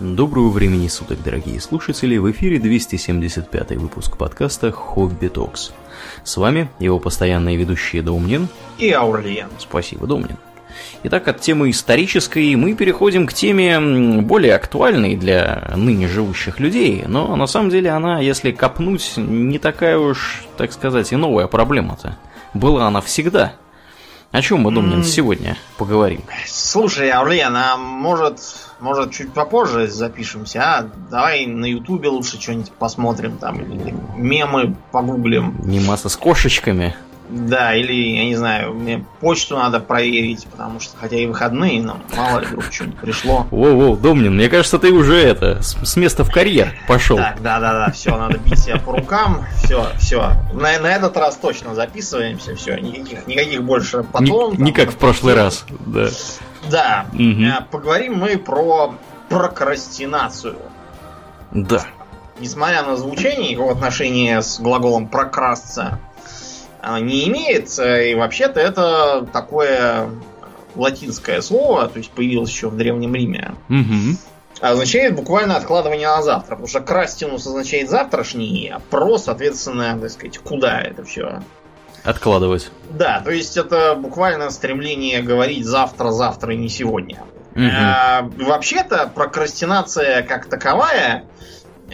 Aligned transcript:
Доброго 0.00 0.48
времени 0.48 0.88
суток, 0.88 1.22
дорогие 1.22 1.60
слушатели! 1.60 2.16
В 2.16 2.30
эфире 2.30 2.58
275 2.58 3.72
выпуск 3.72 4.16
подкаста 4.16 4.72
«Хобби 4.72 5.28
Токс». 5.28 5.72
С 6.24 6.38
вами 6.38 6.70
его 6.78 6.98
постоянные 6.98 7.56
ведущие 7.56 8.02
Домнин 8.02 8.48
и 8.78 8.90
Аурлиен. 8.90 9.48
Спасибо, 9.58 10.06
Домнин. 10.06 10.38
Итак, 11.04 11.28
от 11.28 11.40
темы 11.40 11.70
исторической 11.70 12.54
мы 12.56 12.74
переходим 12.74 13.26
к 13.26 13.34
теме 13.34 14.22
более 14.22 14.54
актуальной 14.54 15.14
для 15.14 15.72
ныне 15.76 16.08
живущих 16.08 16.58
людей, 16.58 17.04
но 17.06 17.36
на 17.36 17.46
самом 17.46 17.68
деле 17.68 17.90
она, 17.90 18.18
если 18.18 18.50
копнуть, 18.50 19.12
не 19.18 19.58
такая 19.58 19.98
уж, 19.98 20.44
так 20.56 20.72
сказать, 20.72 21.12
и 21.12 21.16
новая 21.16 21.46
проблема-то. 21.46 22.16
Была 22.54 22.86
она 22.86 23.02
всегда. 23.02 23.52
О 24.32 24.40
чем 24.40 24.60
мы, 24.60 24.72
Домнин, 24.72 25.00
mm. 25.00 25.04
сегодня 25.04 25.58
поговорим? 25.76 26.22
Слушай, 26.46 27.10
Аурлиен, 27.10 27.54
а 27.54 27.76
может 27.76 28.40
может, 28.82 29.12
чуть 29.12 29.32
попозже 29.32 29.86
запишемся, 29.86 30.60
а? 30.60 30.90
Давай 31.08 31.46
на 31.46 31.66
Ютубе 31.66 32.08
лучше 32.08 32.40
что-нибудь 32.40 32.72
посмотрим 32.72 33.38
там, 33.38 33.60
или 33.60 33.94
мемы 34.16 34.74
погуглим. 34.90 35.60
Мемасы 35.62 36.08
с 36.08 36.16
кошечками. 36.16 36.96
Да, 37.32 37.74
или, 37.74 37.94
я 37.94 38.26
не 38.26 38.36
знаю, 38.36 38.74
мне 38.74 39.02
почту 39.20 39.56
надо 39.56 39.80
проверить, 39.80 40.46
потому 40.48 40.80
что, 40.80 40.98
хотя 40.98 41.16
и 41.16 41.24
выходные, 41.24 41.80
но 41.80 41.96
мало 42.14 42.40
ли 42.40 42.46
вдруг 42.46 42.64
что-нибудь 42.70 42.98
пришло. 42.98 43.46
Воу-воу, 43.50 43.96
Домнин, 43.96 44.34
мне 44.34 44.50
кажется, 44.50 44.78
ты 44.78 44.92
уже 44.92 45.16
это, 45.16 45.62
с, 45.62 45.78
с 45.82 45.96
места 45.96 46.24
в 46.24 46.30
карьер 46.30 46.74
пошел. 46.86 47.16
Так, 47.16 47.40
да-да-да, 47.40 47.90
все, 47.92 48.18
надо 48.18 48.36
бить 48.36 48.58
себя 48.58 48.76
по 48.76 48.92
рукам, 48.92 49.46
все, 49.64 49.86
все. 49.98 50.32
На, 50.52 50.78
на 50.78 50.94
этот 50.94 51.16
раз 51.16 51.36
точно 51.36 51.74
записываемся, 51.74 52.54
все, 52.54 52.76
никаких, 52.76 53.26
никаких 53.26 53.62
больше 53.62 54.02
потом. 54.02 54.52
Не, 54.58 54.64
не 54.64 54.72
как 54.72 54.90
в 54.90 54.96
прошлый 54.96 55.34
раз, 55.34 55.64
да. 55.86 56.08
Да, 56.70 57.06
угу. 57.14 57.64
поговорим 57.70 58.18
мы 58.18 58.36
про 58.36 58.94
прокрастинацию. 59.30 60.58
Да. 61.50 61.82
Несмотря 62.40 62.82
на 62.82 62.96
звучание, 62.96 63.52
его 63.52 63.70
отношение 63.70 64.42
с 64.42 64.60
глаголом 64.60 65.08
прокрасться 65.08 65.98
не 67.00 67.28
имеет, 67.28 67.78
э, 67.78 68.10
и 68.10 68.14
вообще-то 68.14 68.60
это 68.60 69.26
такое 69.32 70.10
латинское 70.74 71.40
слово, 71.40 71.88
то 71.88 71.98
есть 71.98 72.10
появилось 72.10 72.50
еще 72.50 72.68
в 72.68 72.76
Древнем 72.76 73.14
Риме. 73.14 73.54
Угу. 73.68 74.16
Означает 74.60 75.14
буквально 75.14 75.56
откладывание 75.56 76.08
на 76.08 76.22
завтра, 76.22 76.50
потому 76.50 76.68
что 76.68 76.80
крастинус 76.80 77.46
означает 77.46 77.90
завтрашний, 77.90 78.72
а 78.74 78.80
про, 78.90 79.18
соответственно, 79.18 79.98
так 80.00 80.10
сказать, 80.10 80.38
куда 80.38 80.80
это 80.80 81.04
все 81.04 81.40
Откладывать. 82.04 82.70
Да, 82.90 83.20
то 83.20 83.30
есть 83.30 83.56
это 83.56 83.94
буквально 83.94 84.50
стремление 84.50 85.22
говорить 85.22 85.64
завтра, 85.64 86.10
завтра 86.10 86.54
и 86.54 86.56
не 86.56 86.68
сегодня. 86.68 87.20
Угу. 87.54 87.62
А, 87.64 88.28
вообще-то 88.38 89.10
прокрастинация 89.14 90.22
как 90.22 90.46
таковая, 90.46 91.26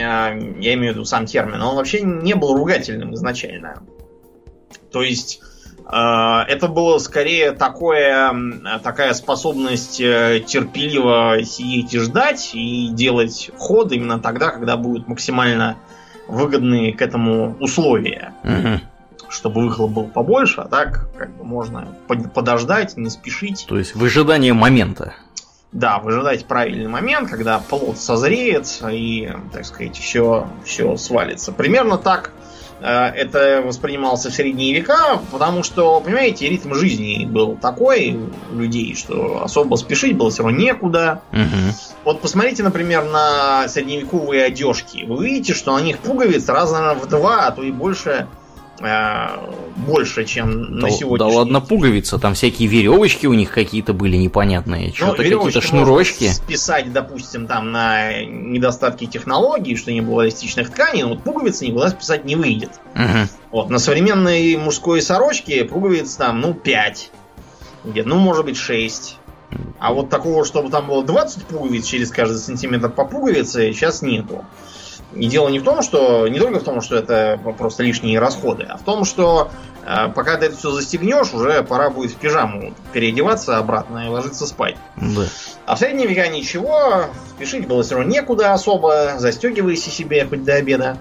а, 0.01 0.31
я 0.33 0.75
имею 0.75 0.93
в 0.93 0.97
виду 0.97 1.05
сам 1.05 1.27
термин, 1.27 1.61
он 1.61 1.77
вообще 1.77 2.01
не 2.01 2.35
был 2.35 2.57
ругательным 2.57 3.15
изначально. 3.15 3.83
То 4.91 5.03
есть 5.03 5.41
а, 5.85 6.45
это 6.49 6.69
было 6.69 6.99
скорее 6.99 7.53
такое, 7.53 8.35
такая 8.83 9.15
способность 9.15 10.01
э, 10.01 10.43
терпеливо 10.47 11.43
сидеть 11.45 11.95
и 11.95 11.99
ждать 11.99 12.51
и 12.53 12.89
делать 12.89 13.51
ход 13.57 13.93
именно 13.93 14.19
тогда, 14.19 14.51
когда 14.51 14.77
будут 14.77 15.09
максимально 15.09 15.79
выгодные 16.27 16.93
к 16.93 17.01
этому 17.01 17.57
условия. 17.59 18.35
Угу 18.45 18.81
чтобы 19.31 19.63
выхлоп 19.63 19.91
был 19.91 20.05
побольше, 20.05 20.63
а 20.63 20.69
так 20.69 21.07
как 21.17 21.37
бы 21.37 21.45
можно 21.45 21.89
подождать, 22.35 22.97
не 22.97 23.11
спешить. 23.11 23.67
То 23.69 23.79
есть 23.79 23.95
в 23.95 24.03
ожидании 24.03 24.53
момента. 24.53 25.15
Да, 25.71 25.99
выжидать 25.99 26.47
правильный 26.47 26.89
момент, 26.89 27.29
когда 27.29 27.59
плод 27.59 27.99
созреет 27.99 28.83
и, 28.91 29.31
так 29.53 29.67
сказать, 29.67 29.99
все, 29.99 30.49
все 30.65 30.97
свалится. 30.97 31.53
Примерно 31.53 31.99
так 31.99 32.31
э, 32.31 32.38
это 32.81 33.63
воспринималось 33.65 34.25
в 34.25 34.33
средние 34.33 34.75
века, 34.75 35.21
потому 35.33 35.63
что, 35.63 36.01
понимаете, 36.01 36.49
ритм 36.49 36.75
жизни 36.75 37.25
был 37.25 37.57
такой 37.57 38.19
у 38.53 38.59
людей, 38.59 38.95
что 38.95 39.43
особо 39.43 39.77
спешить 39.77 40.17
было 40.17 40.31
все 40.31 40.43
равно 40.43 40.59
некуда. 40.59 41.23
Угу. 41.33 41.75
Вот 42.05 42.21
посмотрите, 42.21 42.63
например, 42.63 43.05
на 43.05 43.69
средневековые 43.69 44.45
одежки. 44.45 45.05
Вы 45.07 45.27
видите, 45.27 45.55
что 45.55 45.77
на 45.77 45.83
них 45.83 45.99
пуговиц 45.99 46.49
раз, 46.49 46.73
наверное, 46.73 47.03
в 47.03 47.09
два, 47.09 47.47
а 47.47 47.51
то 47.51 47.63
и 47.63 47.71
больше 47.71 48.27
Э, 48.48 48.48
больше, 48.79 50.25
чем 50.25 50.81
да, 50.81 50.87
на 50.87 50.91
сегодняшний 50.91 51.19
Да 51.19 51.39
ладно, 51.39 51.61
пуговица, 51.61 52.19
там 52.19 52.35
всякие 52.35 52.69
веревочки 52.69 53.27
у 53.27 53.35
них 53.35 53.51
какие-то 53.51 53.93
были 53.93 54.17
непонятные, 54.17 54.93
что-то 54.93 55.23
ну, 55.23 55.39
какие-то 55.39 55.61
шнурочки. 55.61 56.29
списать, 56.29 56.93
допустим, 56.93 57.47
там 57.47 57.73
на 57.73 58.23
недостатки 58.25 59.07
технологий, 59.07 59.77
что 59.77 59.93
не 59.93 60.01
было 60.01 60.23
эластичных 60.23 60.71
тканей, 60.71 61.03
но 61.03 61.11
вот 61.11 61.23
пуговицы 61.23 61.67
никуда 61.67 61.91
списать 61.91 62.25
не 62.25 62.37
выйдет. 62.37 62.71
Угу. 62.95 63.29
Вот, 63.51 63.71
на 63.71 63.79
современной 63.79 64.57
мужской 64.57 65.03
сорочке 65.03 65.65
пуговиц 65.65 66.15
там, 66.17 66.41
ну, 66.41 66.55
5. 66.55 67.11
Где, 67.85 68.05
ну, 68.05 68.17
может 68.17 68.45
быть, 68.45 68.57
6. 68.57 69.17
А 69.79 69.93
вот 69.93 70.11
такого, 70.11 70.45
чтобы 70.45 70.71
там 70.71 70.87
было 70.87 71.05
20 71.05 71.47
пуговиц 71.47 71.87
через 71.87 72.11
каждый 72.11 72.37
сантиметр 72.37 72.91
по 72.91 73.05
пуговице, 73.05 73.73
сейчас 73.73 74.03
нету. 74.03 74.45
И 75.15 75.27
дело 75.27 75.49
не 75.49 75.59
в 75.59 75.65
том, 75.65 75.83
что 75.83 76.29
не 76.29 76.39
только 76.39 76.61
в 76.61 76.65
том, 76.65 76.81
что 76.81 76.97
это 76.97 77.41
просто 77.57 77.83
лишние 77.83 78.19
расходы, 78.19 78.65
а 78.65 78.77
в 78.77 78.83
том, 78.83 79.05
что 79.05 79.51
э, 79.85 80.09
пока 80.15 80.37
ты 80.37 80.47
это 80.47 80.57
все 80.57 80.71
застегнешь, 80.71 81.33
уже 81.33 81.63
пора 81.63 81.89
будет 81.89 82.13
в 82.13 82.17
пижаму 82.17 82.75
переодеваться 82.93 83.57
обратно 83.57 84.07
и 84.07 84.09
ложиться 84.09 84.47
спать. 84.47 84.77
Да. 84.97 85.25
А 85.65 85.77
в 85.77 85.79
средние 85.79 86.07
века 86.07 86.29
ничего, 86.29 87.07
спешить 87.31 87.67
было 87.67 87.83
все 87.83 87.97
равно 87.97 88.11
некуда 88.11 88.53
особо, 88.53 89.15
застегивайся 89.19 89.91
себе 89.91 90.27
хоть 90.27 90.45
до 90.45 90.55
обеда. 90.55 90.99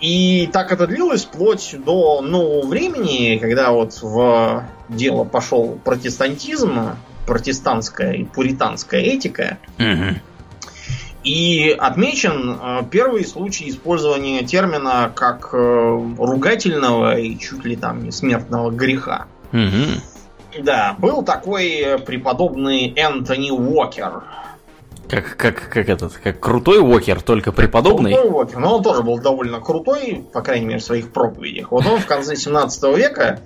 И 0.00 0.48
так 0.52 0.72
это 0.72 0.86
длилось 0.86 1.24
вплоть 1.24 1.74
до 1.84 2.22
нового 2.22 2.66
времени, 2.66 3.38
когда 3.38 3.70
вот 3.72 3.98
в 4.00 4.64
дело 4.88 5.24
пошел 5.24 5.78
протестантизм, 5.84 6.96
протестантская 7.26 8.12
и 8.14 8.24
пуританская 8.24 9.00
этика. 9.02 9.58
Угу. 9.78 10.20
И 11.22 11.76
отмечен 11.78 12.58
э, 12.60 12.82
первый 12.90 13.26
случай 13.26 13.68
использования 13.68 14.42
термина 14.42 15.12
как 15.14 15.50
э, 15.52 16.14
ругательного 16.18 17.18
и 17.18 17.38
чуть 17.38 17.64
ли 17.64 17.76
там 17.76 18.04
не 18.04 18.10
смертного 18.10 18.70
греха. 18.70 19.26
Угу. 19.52 20.62
Да, 20.62 20.96
был 20.98 21.22
такой 21.22 21.98
преподобный 22.06 22.92
Энтони 22.96 23.50
Уокер. 23.50 24.22
Как, 25.08 25.36
как, 25.36 25.68
как 25.68 25.88
этот, 25.88 26.14
как 26.14 26.40
крутой 26.40 26.78
Уокер, 26.80 27.20
только 27.20 27.52
преподобный? 27.52 28.14
Крутой 28.14 28.30
Уокер, 28.30 28.58
но 28.58 28.76
он 28.76 28.82
тоже 28.82 29.02
был 29.02 29.18
довольно 29.18 29.60
крутой, 29.60 30.24
по 30.32 30.40
крайней 30.40 30.66
мере, 30.66 30.78
в 30.78 30.84
своих 30.84 31.12
проповедях. 31.12 31.70
Вот 31.70 31.84
он 31.84 31.98
в 31.98 32.06
конце 32.06 32.34
17 32.34 32.96
века 32.96 33.40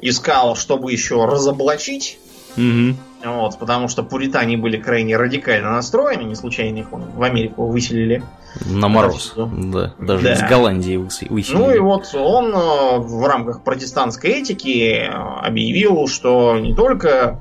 искал, 0.00 0.54
чтобы 0.54 0.92
еще 0.92 1.24
разоблачить 1.24 2.18
Угу. 2.60 2.96
Вот, 3.24 3.58
потому 3.58 3.88
что 3.88 4.02
пуритане 4.02 4.56
были 4.56 4.78
крайне 4.78 5.16
радикально 5.16 5.72
настроены, 5.72 6.22
не 6.22 6.34
случайно 6.34 6.78
их 6.78 6.86
в 6.90 7.22
Америку 7.22 7.66
выселили. 7.66 8.22
На 8.66 8.88
мороз. 8.88 9.34
Да, 9.36 9.94
даже 9.98 10.24
да. 10.24 10.32
из 10.32 10.42
Голландии 10.42 10.96
выселили. 10.96 11.54
Ну 11.54 11.70
и 11.70 11.78
вот 11.78 12.14
он 12.14 12.52
э, 12.52 12.98
в 12.98 13.24
рамках 13.26 13.62
протестантской 13.62 14.30
этики 14.30 15.06
объявил, 15.06 16.08
что 16.08 16.58
не 16.58 16.74
только 16.74 17.40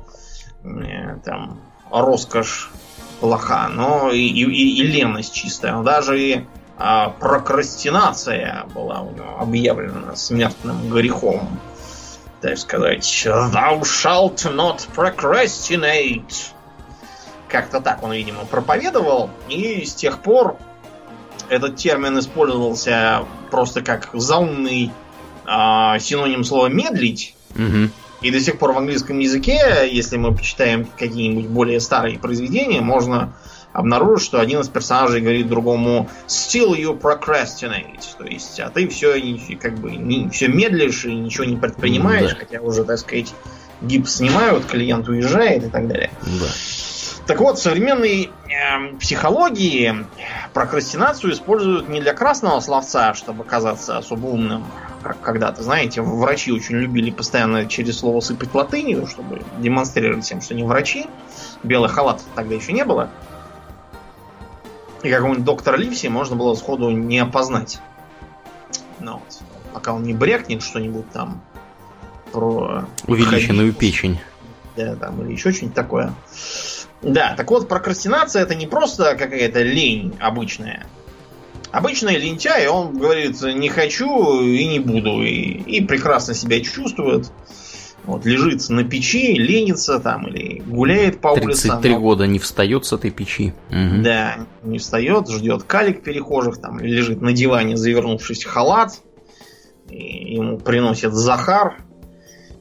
э, 0.64 1.18
там 1.24 1.60
роскошь 1.92 2.70
плоха, 3.20 3.70
но 3.70 4.12
и, 4.12 4.20
и, 4.20 4.44
и 4.44 4.84
леность 4.84 5.34
чистая, 5.34 5.74
но 5.74 5.84
даже 5.84 6.22
и 6.22 6.46
а, 6.78 7.10
прокрастинация 7.10 8.66
была 8.74 9.02
у 9.02 9.12
него 9.12 9.40
объявлена 9.40 10.16
смертным 10.16 10.90
грехом 10.90 11.60
так 12.42 12.58
сказать, 12.58 13.24
thou 13.26 13.82
shalt 13.82 14.44
not 14.56 14.88
procrastinate. 14.96 16.52
Как-то 17.48 17.82
так 17.82 18.04
он, 18.04 18.12
видимо, 18.14 18.46
проповедовал, 18.46 19.30
и 19.50 19.84
с 19.84 19.94
тех 19.94 20.20
пор 20.20 20.58
этот 21.50 21.76
термин 21.78 22.18
использовался 22.20 23.26
просто 23.50 23.82
как 23.82 24.10
заумный 24.14 24.92
э, 25.46 26.00
синоним 26.00 26.44
слова 26.44 26.68
медлить. 26.68 27.36
Угу. 27.56 27.90
И 28.22 28.32
до 28.32 28.40
сих 28.40 28.60
пор 28.60 28.74
в 28.74 28.78
английском 28.78 29.18
языке, 29.20 29.88
если 29.90 30.18
мы 30.18 30.36
почитаем 30.36 30.88
какие-нибудь 30.98 31.48
более 31.48 31.80
старые 31.80 32.20
произведения, 32.20 32.82
можно 32.82 33.34
обнаружит, 33.80 34.26
что 34.26 34.40
один 34.40 34.60
из 34.60 34.70
персонажей 34.70 35.22
говорит 35.22 35.48
другому 35.48 36.10
still 36.28 36.76
you 36.76 37.00
procrastinate. 37.00 38.02
То 38.18 38.26
есть, 38.26 38.60
а 38.60 38.70
ты 38.70 38.88
все 38.88 39.14
как 39.56 39.76
бы 39.80 39.96
не, 39.96 40.30
все 40.30 40.50
медлишь 40.50 41.06
и 41.06 41.16
ничего 41.16 41.46
не 41.46 41.56
предпринимаешь, 41.56 42.32
да. 42.32 42.40
хотя 42.40 42.62
уже, 42.62 42.84
так 42.84 43.00
сказать, 43.00 43.34
гипс 43.82 44.18
снимают, 44.18 44.66
клиент 44.66 45.08
уезжает 45.08 45.64
и 45.64 45.70
так 45.70 45.88
далее. 45.88 46.12
Да. 46.22 46.48
Так 47.26 47.40
вот, 47.42 47.60
в 47.60 47.62
современной 47.62 48.32
э, 48.48 48.96
психологии 49.00 49.96
прокрастинацию 50.54 51.32
используют 51.32 51.88
не 51.88 52.02
для 52.02 52.14
красного 52.14 52.60
словца, 52.60 53.14
чтобы 53.14 53.44
казаться 53.44 53.98
особо 53.98 54.26
умным, 54.26 54.66
как 55.04 55.22
когда-то, 55.22 55.62
знаете, 55.62 56.02
врачи 56.02 56.52
очень 56.52 56.78
любили 56.78 57.12
постоянно 57.12 57.68
через 57.68 58.00
слово 58.00 58.20
сыпать 58.20 58.54
латынью, 58.54 59.06
чтобы 59.06 59.44
демонстрировать 59.60 60.26
всем, 60.26 60.42
что 60.42 60.56
они 60.56 60.64
врачи. 60.64 61.06
Белых 61.62 61.92
халатов 61.92 62.26
тогда 62.36 62.56
еще 62.56 62.74
не 62.74 62.84
было. 62.84 63.12
И 65.04 65.10
какого-нибудь 65.10 65.46
доктора 65.46 65.78
Ливси 65.78 66.08
можно 66.08 66.36
было 66.36 66.56
сходу 66.56 66.90
не 66.90 67.20
опознать. 67.20 67.80
Ну, 69.00 69.14
вот. 69.14 69.42
Пока 69.74 69.94
он 69.94 70.04
не 70.04 70.14
брякнет 70.14 70.62
что-нибудь 70.62 71.10
там 71.12 71.42
про... 72.32 72.86
Увеличенную 73.08 73.74
печень. 73.74 74.20
Да, 74.76 74.96
там, 74.96 75.22
или 75.24 75.34
еще 75.34 75.52
что-нибудь 75.52 75.76
такое. 75.76 76.14
Да, 77.02 77.34
так 77.36 77.50
вот, 77.50 77.68
прокрастинация 77.70 78.42
это 78.42 78.56
не 78.56 78.68
просто 78.68 79.16
какая-то 79.16 79.62
лень 79.62 80.16
обычная. 80.20 80.86
Обычный 81.72 82.18
лентяй, 82.18 82.68
он 82.68 82.98
говорит, 82.98 83.42
не 83.42 83.70
хочу 83.70 84.42
и 84.42 84.66
не 84.66 84.80
буду, 84.80 85.22
и, 85.22 85.62
и 85.62 85.82
прекрасно 85.82 86.34
себя 86.34 86.62
чувствует. 86.62 87.32
Вот, 88.10 88.26
лежит 88.26 88.68
на 88.70 88.84
печи, 88.84 89.36
ленится 89.36 90.00
там 90.00 90.26
или 90.26 90.64
гуляет 90.66 91.22
по 91.22 91.36
33 91.36 91.46
улицам. 91.46 91.70
33 91.82 91.98
года 91.98 92.26
не 92.26 92.40
встает 92.40 92.84
с 92.84 92.92
этой 92.92 93.12
печи. 93.12 93.54
Угу. 93.70 94.02
Да, 94.02 94.48
не 94.64 94.80
встает, 94.80 95.30
ждет 95.30 95.62
калик 95.62 96.02
перехожих, 96.02 96.60
там 96.60 96.80
лежит 96.80 97.22
на 97.22 97.34
диване, 97.34 97.78
завернувшись 97.78 98.46
в 98.46 98.50
халат. 98.50 99.00
И 99.90 100.34
ему 100.34 100.58
приносят 100.58 101.14
Захар 101.14 101.78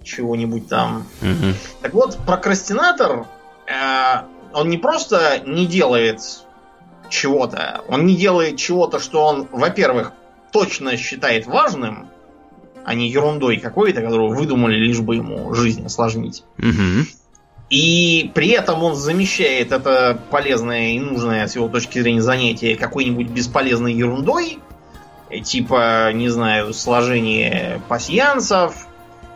чего-нибудь 0.04 0.68
там. 0.68 1.06
Угу. 1.22 1.54
Так 1.80 1.94
вот, 1.94 2.18
прокрастинатор, 2.26 3.24
э, 3.66 4.24
он 4.52 4.68
не 4.68 4.76
просто 4.76 5.42
не 5.46 5.66
делает 5.66 6.20
чего-то, 7.08 7.84
он 7.88 8.04
не 8.04 8.16
делает 8.16 8.58
чего-то, 8.58 9.00
что 9.00 9.24
он, 9.24 9.48
во-первых, 9.50 10.12
точно 10.52 10.98
считает 10.98 11.46
важным, 11.46 12.07
а 12.88 12.94
не 12.94 13.10
ерундой 13.10 13.58
какой-то, 13.58 14.00
которую 14.00 14.30
выдумали, 14.30 14.74
лишь 14.74 15.00
бы 15.00 15.16
ему 15.16 15.52
жизнь 15.52 15.84
осложнить. 15.84 16.42
Угу. 16.58 17.06
И 17.68 18.30
при 18.34 18.48
этом 18.48 18.82
он 18.82 18.96
замещает 18.96 19.72
это 19.72 20.18
полезное 20.30 20.92
и 20.92 20.98
нужное 20.98 21.46
с 21.46 21.54
его 21.54 21.68
точки 21.68 22.00
зрения 22.00 22.22
занятие 22.22 22.76
какой-нибудь 22.76 23.28
бесполезной 23.28 23.92
ерундой, 23.92 24.58
типа, 25.44 26.14
не 26.14 26.30
знаю, 26.30 26.72
сложение 26.72 27.82
пасьянцев, 27.88 28.86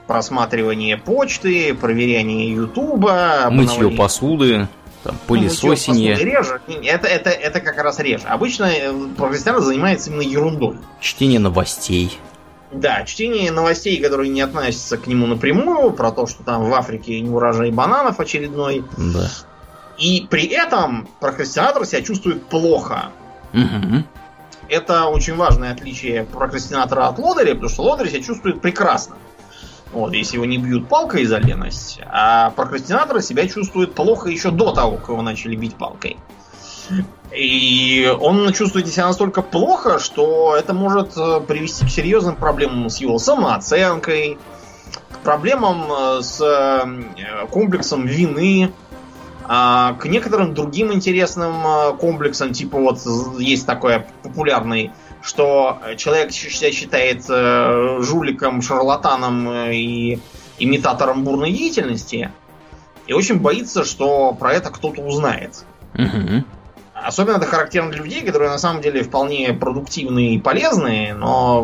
просматривание 0.07 0.97
почты, 0.97 1.75
проверяние 1.75 2.55
ютуба, 2.55 3.49
мытье 3.51 3.91
посуды, 3.91 4.67
там, 5.05 5.15
пылесосение. 5.27 6.17
Ну, 6.17 6.25
реже. 6.25 6.61
Это, 6.85 7.07
это, 7.07 7.29
это 7.29 7.61
как 7.61 7.77
раз 7.77 7.99
реже. 7.99 8.25
Обычно 8.29 8.65
э, 8.65 8.95
профессионал 9.19 9.61
занимается 9.61 10.09
именно 10.09 10.23
ерундой. 10.23 10.77
Чтение 11.03 11.39
новостей. 11.39 12.19
Да, 12.73 13.05
чтение 13.05 13.53
новостей, 13.53 14.03
которые 14.03 14.31
не 14.31 14.41
относятся 14.41 14.97
к 14.97 15.07
нему 15.07 15.27
напрямую, 15.27 15.93
про 15.93 16.11
то, 16.11 16.27
что 16.27 16.43
там 16.43 16.71
в 16.71 16.75
Африке 16.75 17.21
не 17.21 17.29
урожай 17.29 17.71
бананов 17.71 18.19
очередной. 18.19 18.85
Да. 18.97 19.29
И 19.99 20.27
при 20.29 20.47
этом 20.47 21.09
прокрастинатор 21.21 21.85
себя 21.85 22.03
чувствует 22.03 22.47
плохо. 22.47 23.11
Угу. 23.53 24.05
Это 24.69 25.05
очень 25.07 25.37
важное 25.37 25.73
отличие 25.73 26.25
прокрастинатора 26.25 27.09
от 27.09 27.19
лодыря, 27.19 27.53
потому 27.53 27.69
что 27.69 27.83
лодырь 27.83 28.09
себя 28.09 28.23
чувствует 28.23 28.63
прекрасно. 28.63 29.17
Вот, 29.93 30.15
если 30.15 30.37
его 30.37 30.47
не 30.47 30.57
бьют 30.57 30.89
палкой 30.89 31.27
за 31.27 31.37
леность, 31.37 32.01
а 32.07 32.51
прокрастинатор 32.51 33.21
себя 33.21 33.47
чувствует 33.47 33.95
плохо 33.95 34.31
еще 34.31 34.51
до 34.51 34.73
того, 34.73 34.97
как 34.97 35.11
его 35.11 35.21
начали 35.21 35.55
бить 35.55 35.75
палкой. 35.75 36.17
И 37.35 38.15
он 38.21 38.53
чувствует 38.53 38.89
себя 38.89 39.07
настолько 39.07 39.41
плохо, 39.43 39.99
что 39.99 40.55
это 40.57 40.75
может 40.75 41.17
э, 41.17 41.41
привести 41.41 41.87
к 41.87 41.89
серьезным 41.89 42.37
проблемам 42.37 42.91
с 42.91 42.99
его 42.99 43.19
самооценкой, 43.19 44.39
к 45.11 45.19
проблемам 45.19 45.91
э, 45.91 46.23
с 46.23 46.41
э, 46.41 47.47
комплексом 47.51 48.07
вины, 48.07 48.73
а, 49.45 49.95
к 49.95 50.07
некоторым 50.07 50.55
другим 50.55 50.93
интересным 50.93 51.97
комплексам, 51.97 52.53
типа 52.53 52.79
вот 52.79 53.01
есть 53.41 53.67
такой 53.67 54.05
популярный, 54.23 54.93
что 55.21 55.81
человек 55.97 56.31
себя 56.31 56.71
считает 56.71 57.25
жуликом, 58.07 58.63
шарлатаном 58.63 59.51
и 59.69 60.21
имитатором 60.61 61.25
бурной 61.25 61.51
деятельности, 61.51 62.31
и 63.09 63.13
очень 63.13 63.41
боится, 63.41 63.85
что 63.85 64.33
про 64.33 64.53
это 64.53 64.71
кто-то 64.71 65.03
узнает. 65.03 65.65
Угу. 65.95 66.45
Особенно 67.05 67.37
это 67.37 67.47
характерно 67.47 67.91
для 67.91 68.03
людей, 68.03 68.23
которые 68.23 68.51
на 68.51 68.59
самом 68.59 68.83
деле 68.83 69.03
вполне 69.03 69.53
продуктивные 69.53 70.35
и 70.35 70.39
полезные, 70.39 71.15
но 71.15 71.63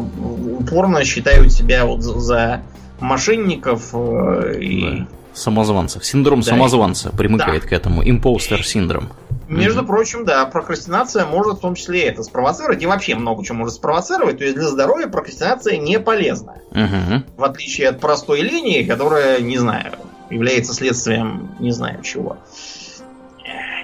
упорно 0.60 1.04
считают 1.04 1.52
себя 1.52 1.84
вот 1.84 2.02
за 2.02 2.62
мошенников 3.00 3.90
э, 3.92 4.58
и... 4.60 4.98
Да. 5.00 5.06
Самозванцев. 5.34 6.04
Синдром 6.04 6.40
да. 6.40 6.46
самозванца 6.46 7.10
примыкает 7.10 7.62
да. 7.62 7.68
к 7.68 7.72
этому. 7.72 8.02
Импостер 8.02 8.66
синдром. 8.66 9.10
Между 9.48 9.82
mm-hmm. 9.82 9.86
прочим, 9.86 10.24
да, 10.24 10.44
прокрастинация 10.46 11.24
может 11.26 11.58
в 11.58 11.60
том 11.60 11.76
числе 11.76 12.02
это 12.02 12.22
спровоцировать, 12.24 12.82
и 12.82 12.86
вообще 12.86 13.14
много 13.14 13.44
чего 13.44 13.58
может 13.58 13.74
спровоцировать. 13.74 14.38
То 14.38 14.44
есть 14.44 14.56
для 14.56 14.66
здоровья 14.66 15.06
прокрастинация 15.06 15.76
не 15.76 16.00
полезна. 16.00 16.56
Mm-hmm. 16.72 17.22
В 17.36 17.44
отличие 17.44 17.88
от 17.88 18.00
простой 18.00 18.40
линии, 18.40 18.82
которая, 18.82 19.40
не 19.40 19.58
знаю, 19.58 19.92
является 20.30 20.74
следствием 20.74 21.50
не 21.58 21.70
знаю 21.70 22.02
чего 22.02 22.36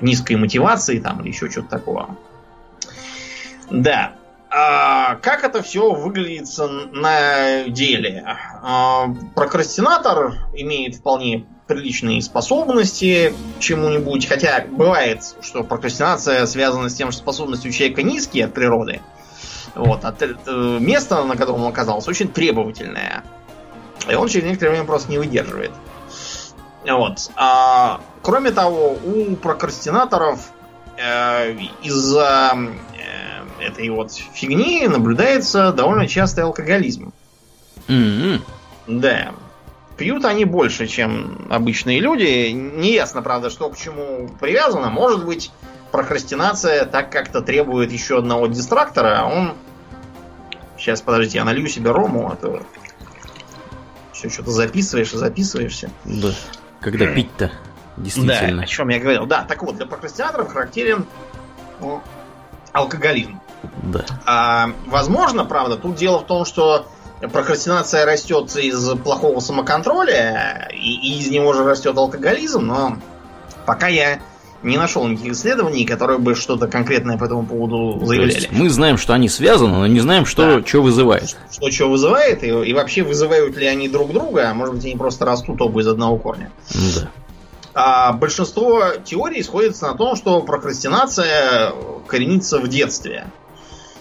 низкой 0.05 0.37
мотивации 0.37 0.99
там 1.01 1.21
или 1.21 1.29
еще 1.29 1.51
что-то 1.51 1.69
такого. 1.69 2.17
Да. 3.71 4.13
А 4.51 5.17
как 5.17 5.43
это 5.43 5.63
все 5.63 5.93
выглядит 5.93 6.47
на 6.93 7.65
деле? 7.65 8.25
А, 8.63 9.09
прокрастинатор 9.35 10.35
имеет 10.55 10.97
вполне 10.97 11.47
приличные 11.67 12.23
способности 12.23 13.35
чему-нибудь, 13.59 14.29
хотя 14.29 14.65
бывает, 14.71 15.23
что 15.41 15.65
прокрастинация 15.65 16.47
связана 16.47 16.89
с 16.89 16.95
тем, 16.95 17.11
что 17.11 17.21
способности 17.23 17.67
у 17.67 17.73
человека 17.73 18.03
низкие 18.03 18.45
от 18.45 18.55
природы. 18.55 19.01
Вот, 19.75 20.05
а 20.05 20.15
место, 20.79 21.25
на 21.25 21.37
котором 21.37 21.63
он 21.63 21.73
оказался, 21.73 22.11
очень 22.11 22.29
требовательное. 22.29 23.25
И 24.09 24.15
он 24.15 24.29
через 24.29 24.45
некоторое 24.45 24.71
время 24.71 24.85
просто 24.85 25.11
не 25.11 25.19
выдерживает. 25.19 25.73
Вот. 26.87 27.31
А, 27.37 28.01
кроме 28.23 28.51
того, 28.51 28.99
у 29.05 29.37
прокрастинаторов 29.37 30.51
э, 30.97 31.53
из-за 31.83 32.57
э, 32.95 33.65
этой 33.65 33.89
вот 33.91 34.13
фигни 34.13 34.87
наблюдается 34.87 35.73
довольно 35.73 36.07
частый 36.07 36.45
алкоголизм. 36.45 37.13
Mm-hmm. 37.89 38.41
Да. 38.87 39.33
Пьют 39.97 40.25
они 40.25 40.45
больше, 40.45 40.87
чем 40.87 41.47
обычные 41.51 42.01
люди. 42.01 42.51
Неясно, 42.51 43.23
правда, 43.23 43.49
что 43.49 43.71
к 43.71 43.79
чему 43.79 44.29
привязано. 44.41 44.91
Может 44.91 45.25
быть, 45.25 45.53
прокрастинация 45.93 46.85
так 46.85 47.11
как-то 47.11 47.41
требует 47.41 47.93
еще 47.93 48.19
одного 48.19 48.49
дистрактора, 48.49 49.21
а 49.21 49.27
он... 49.27 49.55
Сейчас, 50.77 51.01
подождите, 51.01 51.39
я 51.39 51.45
налью 51.45 51.69
себе 51.69 51.93
рому, 51.93 52.31
а 52.31 52.37
то 52.37 52.61
все 54.13 54.29
что-то 54.29 54.51
записываешь 54.51 55.13
и 55.13 55.17
записываешься. 55.17 55.91
Да. 56.05 56.33
Когда 56.85 57.07
пить-то? 57.07 57.51
Действительно. 57.97 58.59
Да, 58.59 58.65
о 58.65 58.67
чем 58.67 58.89
я 58.91 59.01
говорил. 59.01 59.25
Да, 59.25 59.45
так 59.49 59.63
вот, 59.63 59.77
для 59.77 59.87
прокрастинаторов 59.87 60.53
характерен 60.53 61.07
ну, 61.81 62.03
алкоголизм. 62.73 63.41
Да. 63.83 64.05
А, 64.27 64.71
возможно, 64.87 65.47
правда, 65.47 65.77
тут 65.77 65.95
дело 65.95 66.19
в 66.19 66.27
том, 66.27 66.45
что 66.45 66.87
прокрастинация 67.33 68.05
растет 68.05 68.55
из 68.57 68.87
плохого 68.99 69.41
самоконтроля, 69.41 70.69
и, 70.75 70.77
и 70.77 71.21
из 71.21 71.31
него 71.31 71.55
же 71.55 71.65
растет 71.65 71.97
алкоголизм, 71.97 72.67
но 72.67 72.99
пока 73.65 73.89
я 73.89 74.21
не 74.65 74.77
нашел 74.77 75.07
никаких 75.07 75.33
исследований, 75.33 75.85
которые 75.85 76.19
бы 76.19 76.35
что-то 76.35 76.67
конкретное 76.67 77.19
по 77.19 77.25
этому 77.25 77.47
поводу 77.47 78.05
заявляли. 78.05 78.49
мы 78.51 78.69
знаем, 78.71 78.97
что 78.97 79.13
они 79.13 79.29
связаны, 79.29 79.79
но 79.79 79.87
не 79.87 80.01
знаем, 80.01 80.27
что, 80.27 80.61
да. 80.61 80.67
что 80.67 80.83
вызывает. 80.83 81.37
Что 81.51 81.71
что 81.71 81.89
вызывает, 81.89 82.43
и, 82.43 82.49
и 82.49 82.73
вообще 82.73 83.03
вызывают 83.03 83.57
ли 83.57 83.67
они 83.67 83.89
друг 83.89 84.13
друга, 84.13 84.51
а 84.51 84.55
может 84.55 84.75
быть 84.75 84.85
они 84.85 84.97
просто 84.97 85.25
растут 85.25 85.61
оба 85.61 85.81
из 85.81 85.87
одного 85.87 86.17
корня. 86.17 86.51
Да. 86.73 87.11
А 87.75 88.13
большинство 88.13 88.85
теорий 89.05 89.43
сходится 89.43 89.87
на 89.87 89.95
том, 89.95 90.15
что 90.17 90.41
прокрастинация 90.41 91.73
коренится 92.07 92.59
в 92.59 92.69
детстве. 92.69 93.27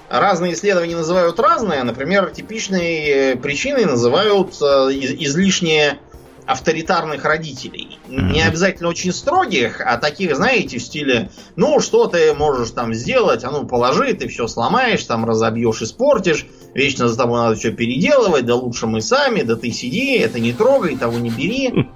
Разные 0.09 0.53
исследования 0.53 0.95
называют 0.95 1.39
разные. 1.39 1.81
Например, 1.81 2.29
типичной 2.29 3.35
причиной 3.35 3.85
называют 3.85 4.53
э, 4.61 4.65
излишнее 4.93 5.97
авторитарных 6.45 7.23
родителей. 7.25 7.99
Не 8.07 8.41
обязательно 8.41 8.89
очень 8.89 9.13
строгих, 9.13 9.81
а 9.81 9.97
таких, 9.97 10.35
знаете, 10.35 10.77
в 10.77 10.81
стиле, 10.81 11.29
ну, 11.55 11.79
что 11.79 12.07
ты 12.07 12.33
можешь 12.33 12.71
там 12.71 12.93
сделать, 12.93 13.43
а 13.43 13.51
ну, 13.51 13.65
положи, 13.65 14.13
ты 14.13 14.27
все 14.27 14.47
сломаешь, 14.47 15.03
там 15.03 15.25
разобьешь, 15.25 15.81
испортишь, 15.81 16.45
вечно 16.73 17.07
за 17.07 17.17
тобой 17.17 17.39
надо 17.39 17.55
все 17.55 17.71
переделывать, 17.71 18.45
да 18.45 18.55
лучше 18.55 18.87
мы 18.87 19.01
сами, 19.01 19.41
да 19.41 19.55
ты 19.55 19.71
сиди, 19.71 20.17
это 20.17 20.39
не 20.39 20.53
трогай, 20.53 20.97
того 20.97 21.17
не 21.17 21.29
бери, 21.29 21.89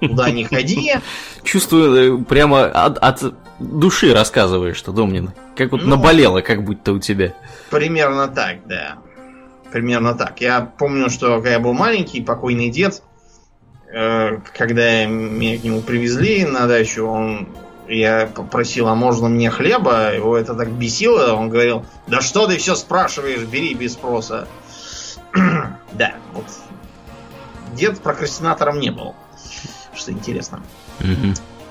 туда 0.00 0.30
не 0.30 0.44
ходи. 0.44 0.94
Чувствую, 1.42 2.20
э, 2.20 2.24
прямо 2.24 2.66
от, 2.66 2.98
от 2.98 3.34
души 3.58 4.12
рассказываешь, 4.12 4.76
что, 4.76 4.92
Домнин, 4.92 5.32
как 5.56 5.72
вот 5.72 5.82
ну, 5.82 5.96
наболело, 5.96 6.40
как 6.40 6.64
будто 6.64 6.92
у 6.92 6.98
тебя. 6.98 7.34
Примерно 7.70 8.28
так, 8.28 8.66
да. 8.66 8.98
Примерно 9.72 10.14
так. 10.14 10.40
Я 10.40 10.62
помню, 10.62 11.10
что 11.10 11.36
когда 11.36 11.50
я 11.50 11.58
был 11.58 11.74
маленький, 11.74 12.22
покойный 12.22 12.70
дед 12.70 13.02
когда 13.90 15.06
меня 15.06 15.58
к 15.58 15.64
нему 15.64 15.80
привезли 15.80 16.44
на 16.44 16.66
дачу, 16.66 17.06
он 17.06 17.48
я 17.88 18.26
попросил, 18.26 18.88
а 18.88 18.94
можно 18.94 19.28
мне 19.28 19.50
хлеба? 19.50 20.14
Его 20.14 20.36
это 20.36 20.54
так 20.54 20.70
бесило. 20.70 21.32
Он 21.32 21.48
говорил, 21.48 21.86
да 22.06 22.20
что 22.20 22.46
ты 22.46 22.58
все 22.58 22.74
спрашиваешь, 22.74 23.42
бери 23.42 23.74
без 23.74 23.94
спроса. 23.94 24.46
да, 25.92 26.14
вот. 26.34 26.44
Дед 27.74 28.00
прокрастинатором 28.00 28.80
не 28.80 28.90
был. 28.90 29.14
Что 29.94 30.12
интересно. 30.12 30.62